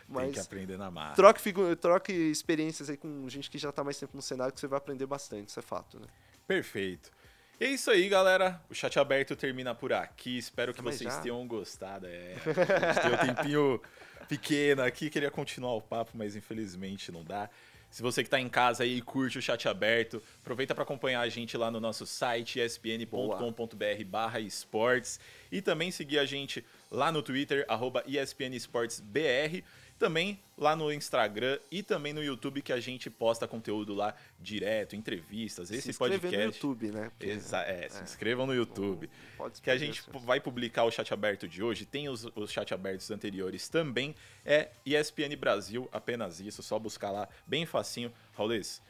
Mas 0.09 0.25
tem 0.25 0.33
que 0.33 0.41
aprender 0.41 0.77
na 0.77 0.91
marca. 0.91 1.17
Troque, 1.17 1.53
troque 1.81 2.13
experiências 2.13 2.91
aí 2.91 2.97
com 2.97 3.29
gente 3.29 3.51
que 3.51 3.59
já 3.59 3.71
está 3.71 3.83
mais 3.83 3.99
tempo 3.99 4.15
no 4.15 4.23
cenário, 4.23 4.53
que 4.53 4.61
você 4.61 4.67
vai 4.67 4.79
aprender 4.79 5.07
bastante, 5.07 5.49
isso 5.49 5.59
é 5.59 5.63
fato, 5.63 5.99
né? 5.99 6.07
Perfeito. 6.47 7.11
E 7.59 7.65
é 7.65 7.69
isso 7.71 7.91
aí, 7.91 8.07
galera. 8.07 8.61
O 8.69 8.75
chat 8.75 8.99
aberto 8.99 9.35
termina 9.35 9.75
por 9.75 9.91
aqui. 9.91 10.37
Espero 10.37 10.75
que 10.75 10.83
Mas 10.83 10.97
vocês 10.97 11.15
já? 11.15 11.21
tenham 11.23 11.47
gostado. 11.47 12.07
É, 12.07 12.35
a 12.35 12.93
gente 12.93 13.01
tem 13.01 13.13
um 13.15 13.35
tempinho 13.35 13.83
pequena 14.29 14.85
aqui, 14.87 15.09
queria 15.11 15.31
continuar 15.31 15.75
o 15.75 15.81
papo, 15.81 16.13
mas 16.15 16.37
infelizmente 16.37 17.11
não 17.11 17.25
dá. 17.25 17.49
Se 17.91 18.03
você 18.03 18.23
que 18.23 18.27
está 18.27 18.41
em 18.41 18.49
casa 18.49 18.83
aí 18.83 18.99
e 18.99 19.01
curte 19.01 19.39
o 19.39 19.43
chat 19.43 19.69
aberto, 19.69 20.23
aproveita 20.43 20.75
para 20.75 20.83
acompanhar 20.83 21.21
a 21.21 21.29
gente 21.29 21.57
lá 21.57 21.71
no 21.71 21.81
nosso 21.81 22.05
site 22.05 22.59
espn.com.br 22.61 24.39
esportes 24.45 25.19
e 25.51 25.63
também 25.63 25.91
seguir 25.91 26.19
a 26.19 26.27
gente 26.27 26.65
lá 26.91 27.11
no 27.11 27.23
Twitter, 27.23 27.65
arroba 27.69 28.03
espnesportsbr 28.07 29.63
também 29.99 30.39
lá 30.57 30.75
no 30.75 30.93
Instagram 30.93 31.59
e 31.71 31.83
também 31.83 32.13
no 32.13 32.23
YouTube 32.23 32.63
que 32.63 32.73
a 32.73 32.81
gente 32.81 33.11
posta 33.11 33.47
conteúdo 33.47 33.95
lá 33.95 34.15
direto, 34.41 34.97
entrevistas, 34.97 35.71
esse 35.71 35.93
se 35.93 35.99
podcast. 35.99 36.37
no 36.37 36.43
YouTube, 36.43 36.91
né? 36.91 37.11
Porque, 37.11 37.33
Exa 37.33 37.63
é, 37.63 37.85
é, 37.85 37.89
se 37.89 38.03
inscrevam 38.03 38.47
no 38.47 38.55
YouTube. 38.55 39.11
Pode 39.37 39.61
que 39.61 39.71
a 39.71 39.77
gente 39.77 40.03
vai 40.25 40.41
publicar 40.41 40.85
o 40.85 40.91
chat 40.91 41.13
aberto 41.13 41.47
de 41.47 41.63
hoje, 41.63 41.85
tem 41.85 42.09
os, 42.09 42.27
os 42.35 42.51
chat 42.51 42.73
abertos 42.73 43.11
anteriores 43.11 43.69
também. 43.69 44.15
É 44.45 44.71
ESPN 44.85 45.37
Brasil, 45.39 45.89
apenas 45.93 46.41
isso, 46.41 46.63
só 46.63 46.79
buscar 46.79 47.11
lá, 47.11 47.29
bem 47.47 47.67
facinho. 47.67 48.13
Raulês, 48.33 48.83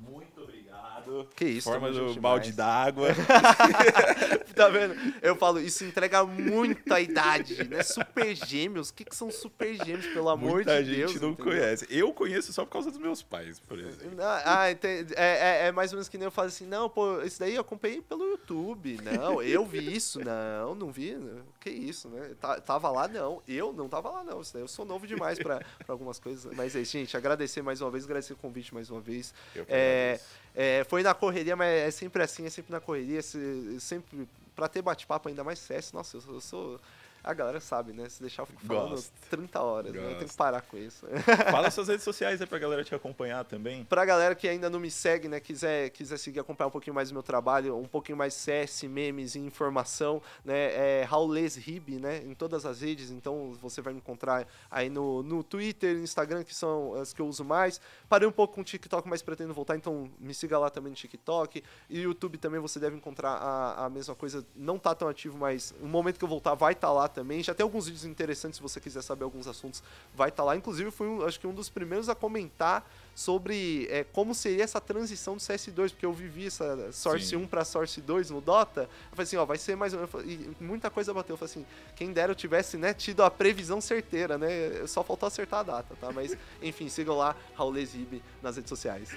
muito 0.00 0.42
obrigado. 0.42 1.28
Que 1.36 1.44
isso, 1.44 1.70
Forma 1.70 1.90
do 1.90 2.20
balde 2.20 2.52
d'água. 2.52 3.08
tá 4.54 4.68
vendo? 4.68 4.94
Eu 5.22 5.36
falo, 5.36 5.60
isso 5.60 5.84
entrega 5.84 6.24
muita 6.24 7.00
idade, 7.00 7.68
né? 7.68 7.82
Super 7.82 8.34
gêmeos. 8.34 8.90
O 8.90 8.94
que, 8.94 9.04
que 9.04 9.14
são 9.14 9.30
super 9.30 9.74
gêmeos, 9.74 10.06
pelo 10.06 10.28
amor 10.28 10.52
Muita 10.52 10.82
de 10.82 10.96
Deus? 10.96 10.96
Muita 10.96 11.12
gente 11.12 11.22
não 11.22 11.30
entendeu? 11.30 11.52
conhece. 11.52 11.86
Eu 11.90 12.12
conheço 12.12 12.52
só 12.52 12.64
por 12.64 12.72
causa 12.72 12.90
dos 12.90 12.98
meus 12.98 13.22
pais, 13.22 13.60
por 13.60 13.78
exemplo. 13.78 14.16
Ah, 14.20 14.68
é, 14.70 14.78
é, 15.14 15.66
é, 15.66 15.72
mais 15.72 15.92
ou 15.92 15.96
menos 15.96 16.08
que 16.08 16.18
nem 16.18 16.24
eu 16.24 16.30
falo 16.30 16.48
assim, 16.48 16.66
não, 16.66 16.88
pô, 16.88 17.22
isso 17.22 17.38
daí 17.38 17.54
eu 17.54 17.60
acompanhei 17.60 18.02
pelo 18.02 18.24
YouTube. 18.24 18.98
Não, 19.02 19.42
eu 19.42 19.64
vi 19.64 19.94
isso. 19.94 20.20
Não, 20.20 20.74
não 20.74 20.90
vi. 20.90 21.16
Que 21.60 21.70
isso, 21.70 22.08
né? 22.08 22.34
Tava 22.64 22.90
lá, 22.90 23.06
não. 23.06 23.42
Eu 23.46 23.72
não 23.72 23.88
tava 23.88 24.10
lá, 24.10 24.24
não. 24.24 24.40
Isso 24.40 24.52
daí 24.52 24.62
eu 24.62 24.68
sou 24.68 24.84
novo 24.84 25.06
demais 25.06 25.38
pra, 25.38 25.58
pra 25.58 25.92
algumas 25.92 26.18
coisas. 26.18 26.52
Mas 26.54 26.74
é, 26.74 26.84
gente, 26.84 27.16
agradecer 27.16 27.62
mais 27.62 27.80
uma 27.80 27.90
vez, 27.90 28.04
agradecer 28.04 28.32
o 28.32 28.36
convite 28.36 28.72
mais 28.72 28.90
uma 28.90 29.00
vez. 29.00 29.34
É, 29.68 29.85
é, 30.54 30.84
foi 30.88 31.02
na 31.02 31.14
correria, 31.14 31.54
mas 31.56 31.68
é 31.68 31.90
sempre 31.90 32.22
assim, 32.22 32.46
é 32.46 32.50
sempre 32.50 32.72
na 32.72 32.80
correria, 32.80 33.20
sempre 33.22 34.28
para 34.54 34.68
ter 34.68 34.82
bate-papo 34.82 35.28
ainda 35.28 35.44
mais 35.44 35.58
sério. 35.58 35.84
Nossa, 35.92 36.16
eu, 36.16 36.22
eu 36.34 36.40
sou 36.40 36.80
a 37.26 37.34
galera 37.34 37.58
sabe, 37.58 37.92
né? 37.92 38.08
Se 38.08 38.20
deixar 38.20 38.42
eu 38.42 38.46
fico 38.46 38.64
falando 38.64 38.90
Gosto. 38.90 39.10
30 39.30 39.60
horas, 39.60 39.92
Gosto. 39.92 40.04
né? 40.04 40.12
Eu 40.12 40.16
tenho 40.18 40.30
que 40.30 40.36
parar 40.36 40.60
com 40.60 40.76
isso. 40.78 41.04
Fala 41.50 41.68
suas 41.72 41.88
redes 41.88 42.04
sociais 42.04 42.40
aí 42.40 42.46
pra 42.46 42.56
galera 42.56 42.84
te 42.84 42.94
acompanhar 42.94 43.44
também. 43.44 43.84
Pra 43.84 44.04
galera 44.04 44.32
que 44.36 44.46
ainda 44.46 44.70
não 44.70 44.78
me 44.78 44.92
segue, 44.92 45.26
né? 45.26 45.40
Quiser, 45.40 45.90
quiser 45.90 46.18
seguir, 46.18 46.38
acompanhar 46.38 46.68
um 46.68 46.70
pouquinho 46.70 46.94
mais 46.94 47.08
do 47.08 47.14
meu 47.14 47.24
trabalho, 47.24 47.76
um 47.76 47.88
pouquinho 47.88 48.16
mais 48.16 48.32
CS, 48.32 48.84
memes 48.84 49.34
e 49.34 49.40
informação, 49.40 50.22
né? 50.44 51.00
É 51.00 51.02
Raules 51.02 51.56
Rib, 51.56 51.98
né? 51.98 52.18
Em 52.18 52.32
todas 52.32 52.64
as 52.64 52.80
redes, 52.80 53.10
então 53.10 53.56
você 53.60 53.82
vai 53.82 53.92
me 53.92 53.98
encontrar 53.98 54.46
aí 54.70 54.88
no, 54.88 55.20
no 55.24 55.42
Twitter, 55.42 55.96
Instagram, 55.96 56.44
que 56.44 56.54
são 56.54 56.94
as 56.94 57.12
que 57.12 57.20
eu 57.20 57.26
uso 57.26 57.44
mais. 57.44 57.80
Parei 58.08 58.28
um 58.28 58.32
pouco 58.32 58.54
com 58.54 58.60
o 58.60 58.64
TikTok, 58.64 59.08
mas 59.08 59.20
pretendo 59.20 59.52
voltar, 59.52 59.74
então 59.74 60.08
me 60.20 60.32
siga 60.32 60.56
lá 60.60 60.70
também 60.70 60.90
no 60.90 60.96
TikTok. 60.96 61.60
E 61.90 61.98
YouTube 61.98 62.38
também 62.38 62.60
você 62.60 62.78
deve 62.78 62.94
encontrar 62.94 63.30
a, 63.30 63.86
a 63.86 63.90
mesma 63.90 64.14
coisa. 64.14 64.46
Não 64.54 64.78
tá 64.78 64.94
tão 64.94 65.08
ativo, 65.08 65.36
mas 65.36 65.74
no 65.80 65.88
momento 65.88 66.18
que 66.18 66.24
eu 66.24 66.28
voltar 66.28 66.54
vai 66.54 66.72
estar 66.72 66.86
tá 66.86 66.92
lá 66.92 67.08
também. 67.16 67.42
Já 67.42 67.54
tem 67.54 67.64
alguns 67.64 67.86
vídeos 67.86 68.04
interessantes, 68.04 68.58
se 68.58 68.62
você 68.62 68.78
quiser 68.78 69.00
saber 69.00 69.24
alguns 69.24 69.46
assuntos, 69.46 69.82
vai 70.14 70.28
estar 70.28 70.42
tá 70.42 70.46
lá. 70.48 70.56
Inclusive, 70.56 70.90
fui, 70.90 71.06
um, 71.06 71.24
acho 71.24 71.40
que 71.40 71.46
um 71.46 71.54
dos 71.54 71.70
primeiros 71.70 72.10
a 72.10 72.14
comentar 72.14 72.86
sobre 73.14 73.88
é, 73.90 74.04
como 74.04 74.34
seria 74.34 74.62
essa 74.62 74.78
transição 74.78 75.34
do 75.34 75.40
CS2, 75.40 75.90
porque 75.90 76.04
eu 76.04 76.12
vivi 76.12 76.48
essa 76.48 76.92
Source 76.92 77.28
Sim. 77.28 77.36
1 77.36 77.46
para 77.46 77.64
Source 77.64 77.98
2 78.02 78.28
no 78.28 78.42
Dota. 78.42 78.82
Eu 78.82 79.16
falei 79.16 79.22
assim, 79.22 79.36
ó, 79.36 79.46
vai 79.46 79.56
ser 79.56 79.74
mais 79.74 79.94
ou 79.94 80.00
menos. 80.00 80.14
E 80.30 80.62
muita 80.62 80.90
coisa 80.90 81.14
bateu. 81.14 81.32
Eu 81.32 81.38
falei 81.38 81.52
assim, 81.52 81.66
quem 81.96 82.12
dera 82.12 82.32
eu 82.32 82.36
tivesse 82.36 82.76
né, 82.76 82.92
tido 82.92 83.22
a 83.22 83.30
previsão 83.30 83.80
certeira, 83.80 84.36
né? 84.36 84.86
Só 84.86 85.02
faltou 85.02 85.26
acertar 85.26 85.60
a 85.60 85.62
data, 85.62 85.96
tá? 85.98 86.12
Mas, 86.12 86.36
enfim, 86.60 86.90
sigam 86.90 87.16
lá, 87.16 87.34
Raul 87.54 87.70
Lesib 87.70 88.20
nas 88.42 88.56
redes 88.56 88.68
sociais. 88.68 89.08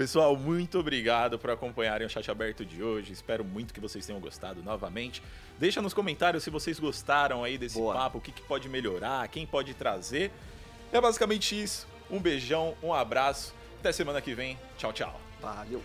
Pessoal, 0.00 0.34
muito 0.34 0.78
obrigado 0.78 1.38
por 1.38 1.50
acompanharem 1.50 2.06
o 2.06 2.08
chat 2.08 2.30
aberto 2.30 2.64
de 2.64 2.82
hoje. 2.82 3.12
Espero 3.12 3.44
muito 3.44 3.74
que 3.74 3.80
vocês 3.80 4.06
tenham 4.06 4.18
gostado 4.18 4.62
novamente. 4.62 5.22
Deixa 5.58 5.82
nos 5.82 5.92
comentários 5.92 6.42
se 6.42 6.48
vocês 6.48 6.80
gostaram 6.80 7.44
aí 7.44 7.58
desse 7.58 7.76
Boa. 7.76 7.92
papo, 7.92 8.16
o 8.16 8.20
que, 8.22 8.32
que 8.32 8.40
pode 8.40 8.66
melhorar, 8.66 9.28
quem 9.28 9.44
pode 9.44 9.74
trazer. 9.74 10.32
É 10.90 10.98
basicamente 10.98 11.62
isso. 11.62 11.86
Um 12.10 12.18
beijão, 12.18 12.74
um 12.82 12.94
abraço. 12.94 13.54
Até 13.78 13.92
semana 13.92 14.22
que 14.22 14.34
vem. 14.34 14.58
Tchau, 14.78 14.90
tchau. 14.90 15.20
Valeu. 15.38 15.82